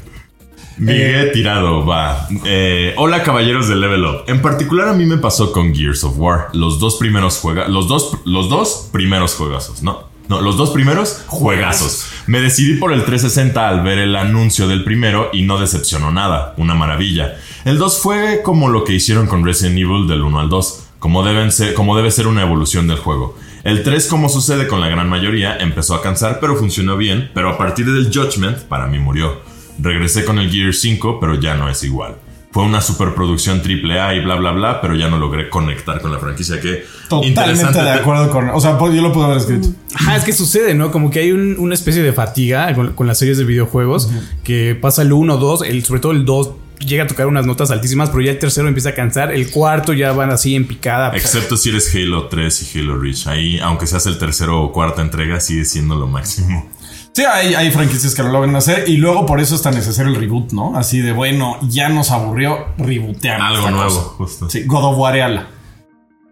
Miguel 0.78 1.32
Tirado 1.32 1.86
va. 1.86 2.28
Eh, 2.45 2.93
hola 2.97 3.23
caballeros 3.23 3.67
de 3.67 3.75
Level 3.75 4.05
Up. 4.05 4.23
En 4.28 4.41
particular 4.41 4.89
a 4.89 4.93
mí 4.93 5.05
me 5.05 5.17
pasó 5.17 5.51
con 5.51 5.73
Gears 5.73 6.03
of 6.03 6.17
War. 6.17 6.49
Los 6.53 6.80
dos 6.80 6.97
primeros 6.97 7.39
juega, 7.39 7.67
los 7.67 7.88
dos, 7.88 8.17
los 8.25 8.49
dos 8.49 8.89
primeros 8.91 9.36
juegazos, 9.36 9.82
¿no? 9.82 10.07
No, 10.30 10.41
los 10.41 10.57
dos 10.57 10.71
primeros 10.71 11.23
juegazos. 11.28 12.07
Me 12.28 12.41
decidí 12.41 12.78
por 12.78 12.91
el 12.91 13.05
360 13.05 13.67
al 13.67 13.82
ver 13.82 13.97
el 13.97 14.15
anuncio 14.15 14.67
del 14.67 14.84
primero 14.84 15.30
y 15.32 15.43
no 15.43 15.57
decepcionó 15.57 16.11
nada. 16.11 16.53
Una 16.57 16.73
maravilla. 16.73 17.38
El 17.63 17.78
2 17.78 17.99
fue 17.99 18.41
como 18.43 18.67
lo 18.67 18.84
que 18.84 18.93
hicieron 18.93 19.28
con 19.28 19.45
Resident 19.45 19.78
Evil 19.78 20.05
del 20.05 20.21
1 20.23 20.39
al 20.39 20.49
2. 20.49 20.84
Como, 20.99 21.23
deben 21.23 21.51
ser, 21.53 21.73
como 21.73 21.95
debe 21.95 22.11
ser 22.11 22.28
una 22.28 22.41
evolución 22.41 22.88
del 22.88 22.97
juego. 22.97 23.38
El 23.63 23.84
3, 23.84 24.07
como 24.07 24.28
sucede 24.28 24.67
con 24.67 24.82
la 24.82 24.89
gran 24.89 25.07
mayoría, 25.07 25.57
empezó 25.57 25.95
a 25.95 26.01
cansar, 26.01 26.39
pero 26.41 26.57
funcionó 26.57 26.97
bien. 26.97 27.32
Pero 27.34 27.49
a 27.49 27.57
partir 27.57 27.86
del 27.86 28.11
Judgment, 28.13 28.59
para 28.63 28.88
mí 28.88 28.99
murió. 28.99 29.46
Regresé 29.80 30.25
con 30.25 30.39
el 30.39 30.49
Gear 30.49 30.73
5, 30.73 31.19
pero 31.19 31.36
ya 31.39 31.55
no 31.55 31.69
es 31.69 31.84
igual. 31.84 32.15
Fue 32.51 32.63
una 32.63 32.82
superproducción 32.82 33.61
AAA 33.61 34.15
y 34.15 34.19
bla 34.23 34.36
bla 34.36 34.51
bla, 34.51 34.82
pero 34.82 34.95
ya 34.95 35.09
no 35.09 35.17
logré 35.19 35.49
conectar 35.49 36.01
con 36.01 36.11
la 36.11 36.17
franquicia 36.17 36.59
que 36.59 36.86
Totalmente 37.07 37.82
de 37.84 37.91
acuerdo 37.91 38.32
con. 38.32 38.49
O 38.49 38.59
sea, 38.59 38.78
pues, 38.78 38.95
yo 38.95 39.01
lo 39.01 39.11
puedo 39.13 39.28
haber 39.28 39.38
escrito. 39.38 39.67
Ajá, 39.93 40.15
es 40.15 40.23
que 40.23 40.34
sucede, 40.34 40.73
¿no? 40.73 40.91
Como 40.91 41.11
que 41.11 41.19
hay 41.19 41.32
un- 41.32 41.55
una 41.59 41.73
especie 41.75 42.01
de 42.01 42.13
fatiga 42.13 42.73
con, 42.73 42.93
con 42.93 43.05
las 43.05 43.19
series 43.19 43.38
de 43.38 43.43
videojuegos 43.43 44.09
que 44.43 44.75
pasa 44.80 45.01
el 45.03 45.13
1, 45.13 45.38
2, 45.38 45.63
el, 45.63 45.84
sobre 45.84 45.99
todo 45.99 46.11
el 46.13 46.25
2 46.25 46.51
llega 46.80 47.03
a 47.03 47.07
tocar 47.07 47.28
unas 47.28 47.45
notas 47.45 47.69
altísimas, 47.71 48.09
pero 48.11 48.21
ya 48.21 48.32
el 48.32 48.39
tercero 48.39 48.67
empieza 48.67 48.89
a 48.89 48.93
cansar, 48.95 49.32
el 49.34 49.49
cuarto 49.51 49.93
ya 49.93 50.11
van 50.13 50.30
así 50.32 50.55
en 50.55 50.65
picada. 50.67 51.11
Excepto 51.15 51.57
si 51.57 51.69
eres 51.69 51.93
Halo 51.93 52.28
3 52.28 52.75
y 52.75 52.80
Halo 52.80 52.97
Reach. 52.99 53.28
Ahí, 53.28 53.59
aunque 53.59 53.88
seas 53.88 54.05
el 54.07 54.17
tercero 54.17 54.61
o 54.61 54.71
cuarta 54.71 55.01
entrega, 55.01 55.39
sigue 55.39 55.65
siendo 55.65 55.95
lo 55.95 56.07
máximo. 56.07 56.69
Sí, 57.18 57.26
hay, 57.26 57.55
hay 57.55 57.72
franquicias 57.72 58.13
que 58.13 58.22
lo 58.22 58.30
logran 58.30 58.55
hacer 58.55 58.88
y 58.88 58.97
luego 58.97 59.26
por 59.26 59.39
eso 59.39 59.55
es 59.55 59.63
tan 59.63 59.74
necesario 59.74 60.13
el 60.13 60.20
reboot, 60.20 60.51
¿no? 60.51 60.78
Así 60.78 61.01
de 61.01 61.13
bueno, 61.13 61.57
ya 61.68 61.89
nos 61.89 62.11
aburrió, 62.11 62.68
rebooteamos. 62.78 63.57
Algo 63.57 63.72
nuevo, 63.72 63.89
cosa. 63.89 64.09
justo. 64.18 64.49
Sí, 64.51 64.65
God 64.68 64.84
of 64.84 64.99
Wareala. 64.99 65.47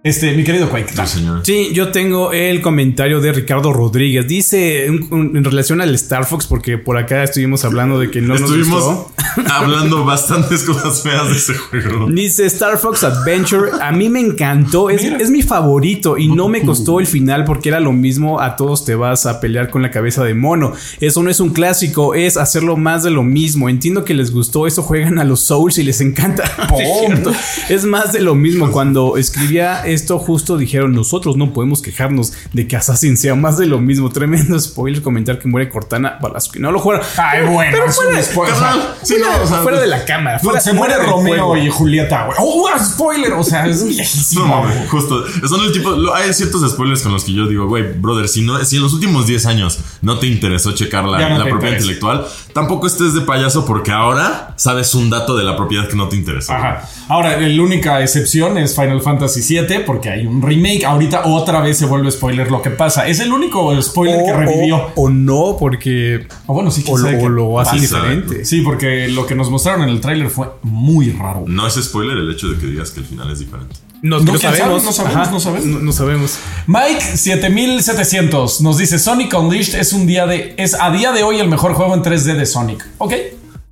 Este, 0.06 0.36
mi 0.36 0.44
querido 0.44 0.70
Quake. 0.70 0.94
Sí, 0.94 1.08
señor. 1.18 1.42
Sí, 1.44 1.70
yo 1.74 1.90
tengo 1.92 2.32
el 2.32 2.62
comentario 2.62 3.22
de 3.22 3.34
Ricardo 3.34 3.74
Rodríguez. 3.74 4.28
Dice 4.28 4.86
un- 4.90 5.08
un- 5.12 5.36
en 5.38 5.44
relación 5.44 5.82
al 5.82 5.96
Star 5.96 6.26
Fox, 6.26 6.46
porque 6.46 6.78
por 6.78 6.96
acá 6.98 7.24
estuvimos 7.24 7.66
hablando 7.66 7.98
de 8.00 8.12
que 8.12 8.22
no 8.22 8.36
nos 8.36 8.42
Estuvimos 8.52 8.84
gustó. 8.84 9.12
hablando 9.52 10.06
bastantes 10.06 10.64
cosas 10.64 11.02
feas 11.02 11.28
de 11.30 11.36
ese 11.36 11.54
juego. 11.56 12.08
Dice 12.12 12.46
Star 12.46 12.78
Fox 12.78 13.04
Adventure. 13.04 13.72
A 13.82 13.92
mí 13.92 14.08
me 14.10 14.20
encantó. 14.20 14.92
Es, 14.92 15.04
es 15.04 15.32
mi 15.32 15.42
favorito. 15.42 16.20
Y 16.20 16.28
no 16.28 16.50
me 16.50 16.62
costó 16.62 17.00
el 17.00 17.08
final 17.08 17.44
porque 17.44 17.70
era 17.70 17.80
lo 17.80 17.92
mismo. 17.92 18.40
A 18.40 18.56
todos 18.58 18.86
te 18.86 18.94
vas 18.94 19.26
a 19.26 19.40
pelear 19.40 19.72
con 19.72 19.82
la 19.82 19.90
cabeza 19.90 20.24
de 20.24 20.36
mono. 20.36 20.74
Eso 21.02 21.24
no 21.24 21.32
es 21.32 21.40
un 21.40 21.50
clásico. 21.50 22.14
Es 22.14 22.38
hacerlo 22.38 22.78
más 22.78 23.02
de 23.02 23.10
lo 23.10 23.24
mismo. 23.24 23.70
Entiendo 23.70 24.06
que 24.06 24.14
les 24.14 24.30
gustó. 24.32 24.68
Eso 24.68 24.84
juegan 24.84 25.18
a 25.18 25.24
los 25.24 25.42
Souls 25.42 25.80
y 25.80 25.84
les 25.84 26.00
encanta. 26.00 26.44
Sí, 26.78 27.74
es 27.74 27.86
más 27.86 28.14
de 28.14 28.20
lo 28.20 28.36
mismo. 28.36 28.70
Cuando 28.72 29.18
escribía 29.18 29.84
esto, 29.96 30.20
justo 30.20 30.58
dijeron: 30.58 30.94
Nosotros 30.94 31.36
no 31.38 31.52
podemos 31.54 31.82
quejarnos 31.82 32.34
de 32.54 32.68
que 32.68 32.76
Assassin 32.76 33.18
sea 33.18 33.34
más 33.36 33.58
de 33.58 33.66
lo 33.66 33.80
mismo. 33.80 34.10
Tremendo 34.12 34.60
spoiler 34.60 35.02
comentar 35.02 35.40
que 35.40 35.48
muere 35.48 35.70
Cortana 35.70 36.20
para 36.20 36.36
los 36.36 36.50
que 36.50 36.60
no 36.60 36.72
lo 36.72 36.80
jugaron. 36.80 37.04
Ay, 37.18 37.42
bueno, 37.48 37.72
Pero 37.72 37.92
fuera- 37.92 38.18
un 38.18 38.24
spoiler. 38.24 38.56
Sí, 39.02 39.16
fuera, 39.16 39.38
no, 39.38 39.44
o 39.44 39.48
sea, 39.48 39.58
fuera 39.62 39.82
de 39.82 39.88
la 39.88 40.06
cámara. 40.06 40.40
fuera- 40.40 40.60
se 40.62 40.74
muere 40.74 40.96
Romeo 40.98 41.48
juego. 41.48 41.58
y 41.58 41.70
Julieta, 41.70 42.26
güey. 42.26 42.38
¡Oh, 42.40 42.70
spoiler! 42.80 43.34
O 43.34 43.44
sea, 43.44 43.66
es 43.66 43.86
viejísimo. 43.88 44.46
No, 44.46 44.64
justo. 44.90 45.24
Son 45.48 45.62
el 45.66 45.72
tipo. 45.72 46.14
hay 46.14 46.34
ciertos 46.34 46.70
spoilers 46.72 47.02
con 47.02 47.12
los 47.14 47.24
que 47.24 47.34
yo 47.34 47.48
digo, 47.48 47.68
güey, 47.68 47.84
brother, 47.94 48.28
si, 48.28 48.42
no, 48.42 48.64
si 48.66 48.76
en 48.78 48.84
los 48.84 48.94
últimos 48.94 49.26
10 49.28 49.46
años 49.46 49.80
no 50.02 50.20
te 50.20 50.28
interesó 50.28 50.74
checar 50.74 51.06
la, 51.06 51.18
no 51.30 51.38
la 51.40 51.46
propiedad 51.46 51.54
interesa. 51.78 51.78
intelectual, 51.78 52.26
tampoco 52.54 52.88
estés 52.88 53.14
de 53.14 53.22
payaso 53.22 53.66
porque 53.66 53.92
ahora 53.92 54.54
sabes 54.58 54.94
un 54.96 55.10
dato 55.10 55.36
de 55.38 55.44
la 55.44 55.56
propiedad 55.56 55.88
que 55.88 55.96
no 55.96 56.08
te 56.10 56.16
interesa. 56.16 56.56
Ajá. 56.58 56.90
Ahora, 57.08 57.38
la 57.40 57.64
única 57.64 58.02
excepción 58.02 58.58
es 58.58 58.76
Final 58.76 59.02
Fantasy 59.02 59.42
VII 59.42 59.80
porque 59.86 60.10
hay 60.10 60.26
un 60.26 60.42
remake. 60.42 60.84
Ahorita 60.86 61.26
otra 61.26 61.62
vez 61.62 61.78
se 61.78 61.86
vuelve 61.86 62.12
spoiler 62.12 62.50
lo 62.52 62.62
que 62.62 62.70
pasa. 62.72 63.08
Es 63.08 63.20
el 63.20 63.32
único 63.32 63.80
spoiler 63.82 64.24
que 64.26 64.34
revivió. 64.34 64.78
O, 64.96 65.04
o 65.04 65.10
no, 65.10 65.56
porque. 65.60 66.28
O 66.48 66.54
bueno, 66.54 66.72
sí, 66.72 66.84
O, 66.88 66.98
lo- 66.98 67.30
lo 67.30 67.60
hace 67.60 67.72
pasa. 67.78 67.82
diferente. 67.82 68.46
Sí, 68.46 68.62
porque 68.62 69.08
lo 69.08 69.26
que 69.26 69.36
nos 69.36 69.50
mostraron 69.50 69.84
en 69.84 69.90
el 69.90 70.02
tráiler 70.02 70.30
fue 70.30 70.48
muy 70.64 71.12
raro. 71.12 71.44
No 71.48 71.68
es 71.68 71.76
spoiler 71.76 72.18
el 72.18 72.32
hecho 72.32 72.48
de 72.50 72.58
que 72.58 72.68
digas 72.68 72.92
que 72.92 73.00
el 73.02 73.06
final 73.06 73.32
es 73.32 73.40
diferente. 73.40 73.76
No, 74.02 74.18
No, 74.20 74.26
no 74.26 74.32
¿quién 74.40 74.42
sabemos. 74.54 74.84
sabe? 74.84 74.86
No 74.86 74.92
sabemos, 74.92 75.16
Ajá, 75.18 75.32
no 75.32 75.40
sabemos. 75.40 75.66
No, 75.68 75.80
no 75.80 75.92
sabemos. 75.92 76.38
Mike 76.68 77.02
7700 77.18 78.62
nos 78.62 78.78
dice 78.78 79.00
Sonic 79.00 79.34
Unleashed 79.38 79.76
es 79.80 79.94
un 79.94 80.06
día 80.08 80.26
de 80.28 80.54
es 80.58 80.76
a 80.80 80.92
día 80.92 81.12
de 81.12 81.24
hoy 81.24 81.40
el 81.40 81.48
mejor 81.50 81.74
juego 81.74 81.94
en 81.96 82.02
3D 82.04 82.36
de 82.36 82.46
Sonic. 82.46 82.86
Ok, 82.98 83.14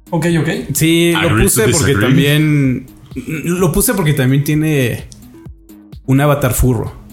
ok, 0.10 0.26
ok. 0.42 0.50
Sí, 0.74 1.12
lo 1.14 1.38
puse 1.38 1.62
porque 1.64 1.68
disagree. 1.88 1.96
también. 2.08 2.86
Lo 3.16 3.72
puse 3.72 3.94
porque 3.94 4.14
también 4.14 4.44
tiene 4.44 5.04
un 6.06 6.22
avatar 6.22 6.54
furro. 6.54 7.04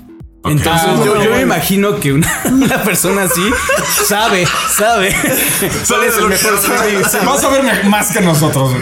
Entonces 0.45 0.89
Ah, 0.89 1.03
yo, 1.05 1.31
me 1.31 1.43
imagino 1.43 2.01
que 2.01 2.13
una, 2.13 2.43
una 2.47 2.83
persona 2.83 3.25
así 3.25 3.43
sabe, 4.07 4.47
sabe. 4.75 5.15
¿Cuál 5.87 6.05
es 6.05 6.15
de 6.15 6.19
el 6.19 6.23
lo 6.23 6.29
mejor 6.29 6.59
que. 6.61 7.27
Vas 7.27 7.45
a 7.45 7.49
ver 7.51 7.85
más 7.85 8.11
que 8.11 8.21
nosotros. 8.23 8.73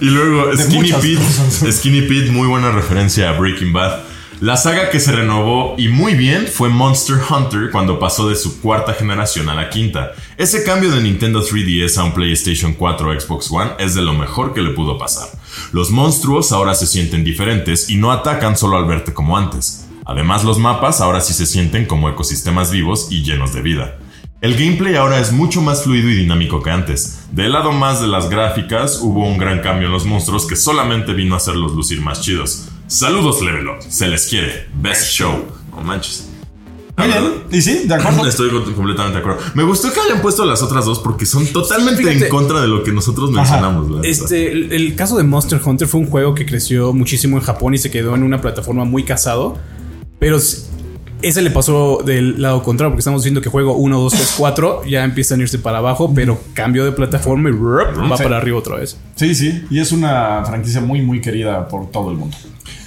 Y 0.00 0.06
luego 0.06 0.56
Skinny 0.56 0.92
Pete. 0.92 1.72
Skinny 1.72 2.02
Pete, 2.02 2.30
muy 2.30 2.46
buena 2.46 2.70
referencia 2.70 3.30
a 3.30 3.32
Breaking 3.32 3.72
Bad. 3.72 4.00
La 4.40 4.56
saga 4.56 4.90
que 4.90 4.98
se 4.98 5.12
renovó 5.12 5.76
y 5.78 5.86
muy 5.86 6.14
bien 6.14 6.48
fue 6.48 6.68
Monster 6.68 7.16
Hunter 7.30 7.70
cuando 7.70 8.00
pasó 8.00 8.28
de 8.28 8.34
su 8.34 8.60
cuarta 8.60 8.92
generación 8.92 9.48
a 9.48 9.54
la 9.54 9.70
quinta. 9.70 10.12
Ese 10.36 10.64
cambio 10.64 10.90
de 10.90 11.00
Nintendo 11.00 11.44
3DS 11.44 11.96
a 11.98 12.04
un 12.04 12.12
PlayStation 12.12 12.74
4 12.74 13.08
o 13.08 13.20
Xbox 13.20 13.50
One 13.52 13.70
es 13.78 13.94
de 13.94 14.02
lo 14.02 14.14
mejor 14.14 14.52
que 14.52 14.60
le 14.60 14.70
pudo 14.70 14.98
pasar. 14.98 15.28
Los 15.72 15.90
monstruos 15.90 16.52
ahora 16.52 16.74
se 16.74 16.86
sienten 16.86 17.24
diferentes 17.24 17.90
y 17.90 17.96
no 17.96 18.12
atacan 18.12 18.56
solo 18.56 18.76
al 18.76 18.86
verte 18.86 19.12
como 19.12 19.36
antes. 19.36 19.86
Además 20.04 20.44
los 20.44 20.58
mapas 20.58 21.00
ahora 21.00 21.20
sí 21.20 21.32
se 21.32 21.46
sienten 21.46 21.86
como 21.86 22.08
ecosistemas 22.08 22.70
vivos 22.70 23.08
y 23.10 23.22
llenos 23.22 23.52
de 23.52 23.62
vida. 23.62 23.98
El 24.40 24.56
gameplay 24.56 24.96
ahora 24.96 25.20
es 25.20 25.30
mucho 25.30 25.62
más 25.62 25.84
fluido 25.84 26.08
y 26.08 26.16
dinámico 26.16 26.62
que 26.64 26.70
antes. 26.70 27.26
Del 27.30 27.52
lado 27.52 27.70
más 27.70 28.00
de 28.00 28.08
las 28.08 28.28
gráficas, 28.28 28.98
hubo 29.00 29.24
un 29.24 29.38
gran 29.38 29.60
cambio 29.60 29.86
en 29.86 29.92
los 29.92 30.04
monstruos 30.04 30.46
que 30.46 30.56
solamente 30.56 31.12
vino 31.12 31.34
a 31.34 31.36
hacerlos 31.36 31.72
lucir 31.72 32.00
más 32.00 32.20
chidos. 32.22 32.68
Saludos, 32.88 33.40
Level 33.40 33.68
Up. 33.68 33.82
Se 33.88 34.08
les 34.08 34.26
quiere. 34.26 34.66
Best 34.74 35.12
show. 35.12 35.44
No 35.70 35.82
manches. 35.82 36.31
Muy 36.96 37.06
bien. 37.06 37.22
Y 37.50 37.60
sí, 37.62 37.86
de 37.86 37.94
acuerdo. 37.94 38.26
Estoy 38.28 38.50
co- 38.50 38.64
completamente 38.74 39.14
de 39.14 39.20
acuerdo. 39.20 39.40
Me 39.54 39.62
gustó 39.62 39.92
que 39.92 40.00
hayan 40.00 40.20
puesto 40.22 40.44
las 40.44 40.62
otras 40.62 40.84
dos 40.84 40.98
porque 40.98 41.26
son 41.26 41.46
totalmente 41.46 42.02
fíjate. 42.02 42.24
en 42.26 42.30
contra 42.30 42.60
de 42.60 42.68
lo 42.68 42.82
que 42.84 42.92
nosotros 42.92 43.30
mencionamos. 43.30 43.90
la. 43.90 44.00
Este, 44.08 44.52
el, 44.52 44.72
el 44.72 44.94
caso 44.94 45.16
de 45.16 45.24
Monster 45.24 45.60
Hunter 45.64 45.88
fue 45.88 46.00
un 46.00 46.06
juego 46.06 46.34
que 46.34 46.44
creció 46.46 46.92
muchísimo 46.92 47.36
en 47.38 47.42
Japón 47.42 47.74
y 47.74 47.78
se 47.78 47.90
quedó 47.90 48.14
en 48.14 48.22
una 48.22 48.40
plataforma 48.40 48.84
muy 48.84 49.04
casado. 49.04 49.56
Pero 50.18 50.36
ese 51.22 51.40
le 51.42 51.50
pasó 51.50 52.02
del 52.04 52.40
lado 52.42 52.62
contrario, 52.62 52.90
porque 52.90 53.00
estamos 53.00 53.22
viendo 53.24 53.40
que 53.40 53.48
juego 53.48 53.74
1, 53.76 53.98
2, 54.00 54.12
3, 54.12 54.34
4 54.38 54.82
ya 54.86 55.04
empiezan 55.04 55.38
a 55.40 55.42
irse 55.44 55.58
para 55.58 55.78
abajo, 55.78 56.12
pero 56.14 56.38
cambio 56.52 56.84
de 56.84 56.92
plataforma 56.92 57.48
y 57.48 57.52
rup, 57.52 58.10
va 58.10 58.16
Sí. 58.16 58.22
para 58.24 58.36
arriba 58.38 58.58
otra 58.58 58.76
vez. 58.76 58.98
Sí, 59.16 59.34
sí. 59.34 59.64
Y 59.70 59.78
es 59.80 59.92
una 59.92 60.44
franquicia 60.44 60.80
muy, 60.80 61.00
muy 61.02 61.20
querida 61.20 61.66
por 61.68 61.90
todo 61.90 62.10
el 62.10 62.16
mundo. 62.16 62.36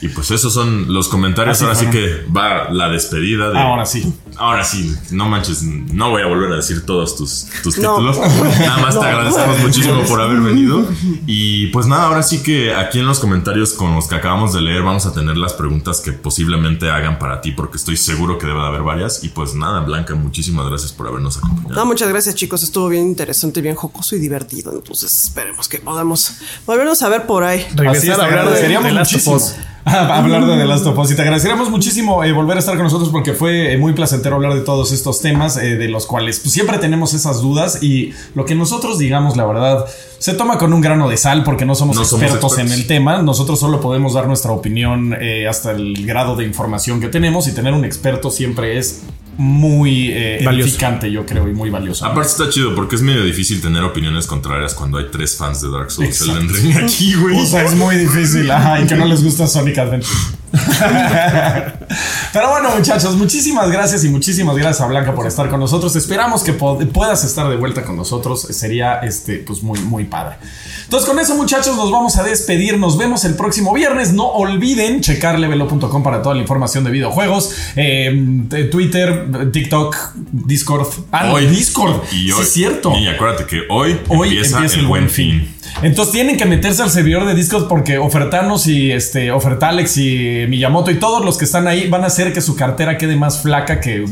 Y 0.01 0.09
pues 0.09 0.29
esos 0.31 0.53
son 0.53 0.93
los 0.93 1.07
comentarios. 1.07 1.57
Así 1.61 1.65
Ahora 1.65 1.75
sí 1.79 1.85
que 1.87 2.25
va 2.31 2.69
la 2.71 2.89
despedida 2.89 3.49
de. 3.49 3.59
Ahora 3.59 3.85
sí. 3.85 4.13
Ahora 4.37 4.63
sí, 4.63 4.93
no 5.11 5.29
manches, 5.29 5.63
no 5.63 6.09
voy 6.09 6.21
a 6.21 6.25
volver 6.27 6.51
a 6.51 6.55
decir 6.57 6.85
todos 6.85 7.15
tus, 7.15 7.47
tus 7.63 7.77
No. 7.77 7.95
títulos. 7.95 8.17
Nada 8.59 8.77
más 8.77 8.99
te 8.99 9.05
agradecemos 9.05 9.59
muchísimo 9.59 10.01
por 10.03 10.21
haber 10.21 10.41
venido. 10.41 10.85
Y 11.27 11.67
pues 11.67 11.87
nada, 11.87 12.05
ahora 12.07 12.21
sí 12.23 12.43
que 12.43 12.73
aquí 12.73 12.99
en 12.99 13.07
los 13.07 13.19
comentarios 13.19 13.73
con 13.73 13.95
los 13.95 14.07
que 14.07 14.15
acabamos 14.15 14.53
de 14.53 14.61
leer 14.61 14.83
vamos 14.83 15.05
a 15.05 15.13
tener 15.13 15.37
las 15.37 15.53
preguntas 15.53 16.01
que 16.01 16.11
posiblemente 16.11 16.89
hagan 16.89 17.17
para 17.17 17.41
ti, 17.41 17.51
porque 17.51 17.77
estoy 17.77 17.97
seguro 17.97 18.37
que 18.37 18.45
debe 18.45 18.59
de 18.59 18.65
haber 18.67 18.81
varias. 18.83 19.23
Y 19.23 19.29
pues 19.29 19.55
nada, 19.55 19.79
Blanca, 19.81 20.13
muchísimas 20.15 20.67
gracias 20.67 20.91
por 20.91 21.07
habernos 21.07 21.37
acompañado. 21.37 21.73
No, 21.75 21.85
muchas 21.85 22.09
gracias, 22.09 22.35
chicos. 22.35 22.61
Estuvo 22.63 22.89
bien 22.89 23.05
interesante, 23.07 23.61
bien 23.61 23.75
jocoso 23.75 24.15
y 24.15 24.19
divertido. 24.19 24.71
Entonces, 24.73 25.23
esperemos 25.25 25.67
que 25.67 25.79
podamos 25.79 26.33
volvernos 26.65 27.01
a 27.01 27.09
ver 27.09 27.25
por 27.25 27.43
ahí. 27.43 27.65
Regresar 27.75 28.19
a 28.21 28.25
hablar 28.25 28.31
de, 28.31 28.39
agradeceríamos 28.39 28.85
de 28.85 28.93
Last 28.93 29.74
hablar 29.93 30.47
de 30.47 30.57
The 30.57 30.65
Last 30.65 30.87
of 30.87 30.97
Us. 30.97 31.11
Y 31.11 31.15
te 31.15 31.21
agradeceríamos 31.21 31.69
muchísimo 31.69 32.23
eh, 32.23 32.31
volver 32.31 32.57
a 32.57 32.59
estar 32.59 32.75
con 32.75 32.85
nosotros 32.85 33.09
porque 33.09 33.33
fue 33.33 33.73
eh, 33.73 33.77
muy 33.77 33.93
placentero 33.93 34.35
hablar 34.35 34.55
de 34.55 34.61
todos 34.61 34.91
estos 34.91 35.21
temas 35.21 35.57
eh, 35.57 35.75
de 35.75 35.87
los 35.89 36.07
cuales 36.07 36.39
pues, 36.39 36.53
siempre 36.53 36.79
tenemos 36.79 37.13
esas 37.13 37.41
dudas 37.41 37.83
y 37.83 38.11
lo 38.33 38.45
que 38.45 38.55
nosotros 38.55 38.97
digamos, 38.97 39.37
la 39.37 39.45
verdad, 39.45 39.85
se 40.17 40.33
toma 40.33 40.57
con 40.57 40.73
un 40.73 40.81
grano 40.81 41.07
de 41.07 41.17
sal 41.17 41.43
porque 41.43 41.65
no 41.65 41.75
somos, 41.75 41.97
No 41.97 42.03
somos 42.03 42.23
expertos, 42.23 42.57
en 42.57 42.71
el 42.71 42.87
tema. 42.87 43.21
Nosotros 43.21 43.59
solo 43.59 43.79
podemos 43.79 44.13
dar 44.13 44.27
nuestra 44.27 44.51
opinión 44.51 45.15
hasta 45.47 45.71
el 45.71 46.05
grado 46.05 46.35
de 46.35 46.45
información 46.45 46.99
que 46.99 47.09
tenemos 47.09 47.47
y 47.47 47.53
tener 47.53 47.73
un 47.73 47.85
experto 47.85 48.31
siempre 48.31 48.79
es 48.79 49.03
muy 49.37 50.11
eh, 50.11 50.43
edificante, 50.43 51.11
yo 51.11 51.25
creo, 51.25 51.47
y 51.49 51.53
muy 51.53 51.69
valioso. 51.69 52.05
Aparte 52.05 52.29
está 52.29 52.49
chido 52.49 52.73
porque 52.73 52.95
es 52.95 53.01
medio 53.01 53.23
difícil 53.23 53.61
tener 53.61 53.83
opiniones 53.83 54.27
contrarias 54.27 54.73
cuando 54.73 54.97
hay 54.97 55.05
tres 55.11 55.35
fans 55.35 55.61
de 55.61 55.69
Dark 55.69 55.91
Souls 55.91 56.09
Exacto. 56.09 56.41
Elden 56.41 56.55
Ring 56.55 56.77
aquí, 56.77 57.13
güey. 57.15 57.39
O 57.39 57.45
sea, 57.45 57.63
es 57.63 57.75
muy 57.75 57.95
difícil. 57.97 58.49
Ajá, 58.49 58.81
y 58.81 58.87
que 58.87 58.95
no 58.95 59.05
les 59.05 59.23
gusta 59.23 59.47
Sonic 59.47 59.77
Adventure. 59.77 60.13
Pero 62.33 62.49
bueno, 62.49 62.69
muchachos, 62.75 63.15
muchísimas 63.15 63.71
gracias 63.71 64.03
y 64.03 64.09
muchísimas 64.09 64.55
gracias 64.55 64.81
a 64.81 64.87
Blanca 64.87 65.13
por 65.13 65.27
estar 65.27 65.49
con 65.49 65.59
nosotros. 65.59 65.95
Esperamos 65.95 66.43
que 66.43 66.53
puedas 66.53 67.23
estar 67.23 67.47
de 67.49 67.55
vuelta 67.55 67.83
con 67.83 67.95
nosotros. 67.95 68.41
Sería 68.41 68.99
este, 68.99 69.37
pues 69.37 69.63
muy, 69.63 69.79
muy 69.79 70.05
padre. 70.05 70.35
Entonces, 70.83 71.09
con 71.09 71.19
eso, 71.19 71.35
muchachos, 71.35 71.75
nos 71.75 71.91
vamos 71.91 72.17
a 72.17 72.23
despedir. 72.23 72.77
Nos 72.77 72.97
vemos 72.97 73.25
el 73.25 73.35
próximo 73.35 73.73
viernes. 73.73 74.13
No 74.13 74.27
olviden 74.27 75.01
checar 75.01 75.39
levelo.com 75.39 76.03
para 76.03 76.21
toda 76.21 76.35
la 76.35 76.41
información 76.41 76.83
de 76.83 76.91
videojuegos. 76.91 77.55
Eh, 77.75 78.11
de 78.13 78.65
Twitter, 78.65 79.51
TikTok, 79.51 79.95
Discord. 80.15 80.87
Ah, 81.11 81.25
no, 81.25 81.33
Hoy. 81.33 81.47
Discord. 81.47 82.01
Y 82.11 82.25
Sí, 82.25 82.31
hoy, 82.31 82.41
es 82.41 82.53
cierto. 82.53 82.97
Y 82.97 83.07
acuérdate 83.07 83.45
que 83.45 83.63
hoy, 83.69 83.99
Hoy 84.07 84.29
empieza, 84.29 84.63
el 84.63 84.87
buen 84.87 85.09
fin. 85.09 85.54
Entonces 85.81 86.13
tienen 86.13 86.37
que 86.37 86.45
meterse 86.45 86.83
al 86.83 86.89
servidor 86.89 87.25
de 87.25 87.35
Discord 87.35 87.67
porque 87.67 87.97
Ofertanos 87.97 88.67
y 88.67 88.91
este 88.91 89.31
Ofertalex 89.31 89.97
y 89.97 90.45
Miyamoto 90.47 90.91
y 90.91 90.95
todos 90.95 91.23
los 91.23 91.37
que 91.37 91.45
están 91.45 91.67
ahí 91.67 91.87
van 91.87 92.03
a 92.03 92.07
hacer 92.07 92.33
que 92.33 92.41
su 92.41 92.55
cartera 92.55 92.97
quede 92.97 93.15
más 93.15 93.41
flaca 93.41 93.79
que 93.79 94.05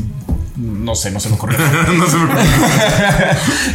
no 0.56 0.94
sé, 0.94 1.10
no 1.10 1.18
se 1.18 1.28
me 1.28 1.34
ocurrió. 1.34 1.58
no 1.98 2.06
se 2.06 2.16
me 2.16 2.24
ocurre. 2.24 2.42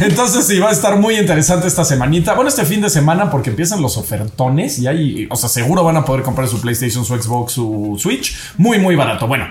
Entonces 0.00 0.46
sí, 0.46 0.58
va 0.58 0.70
a 0.70 0.72
estar 0.72 0.96
muy 0.96 1.16
interesante 1.16 1.66
esta 1.68 1.84
semanita. 1.84 2.34
Bueno, 2.34 2.48
este 2.48 2.64
fin 2.64 2.80
de 2.80 2.88
semana 2.88 3.30
porque 3.30 3.50
empiezan 3.50 3.82
los 3.82 3.96
ofertones 3.96 4.78
y 4.78 4.86
ahí, 4.86 5.28
o 5.30 5.36
sea, 5.36 5.48
seguro 5.48 5.84
van 5.84 5.98
a 5.98 6.04
poder 6.04 6.22
comprar 6.22 6.48
su 6.48 6.60
PlayStation, 6.60 7.04
su 7.04 7.20
Xbox, 7.20 7.52
su 7.52 7.96
Switch 8.00 8.34
muy, 8.56 8.78
muy 8.78 8.96
barato. 8.96 9.26
Bueno, 9.26 9.46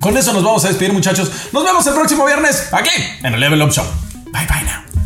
con 0.00 0.16
eso 0.16 0.32
nos 0.32 0.42
vamos 0.42 0.64
a 0.64 0.68
despedir, 0.68 0.92
muchachos. 0.92 1.30
Nos 1.52 1.64
vemos 1.64 1.86
el 1.86 1.94
próximo 1.94 2.26
viernes 2.26 2.68
aquí 2.72 2.90
en 3.22 3.34
el 3.34 3.40
Level 3.40 3.62
Up 3.62 3.70
Show. 3.70 3.86
Bye 4.32 4.46
bye 4.46 4.64
now. 4.64 5.05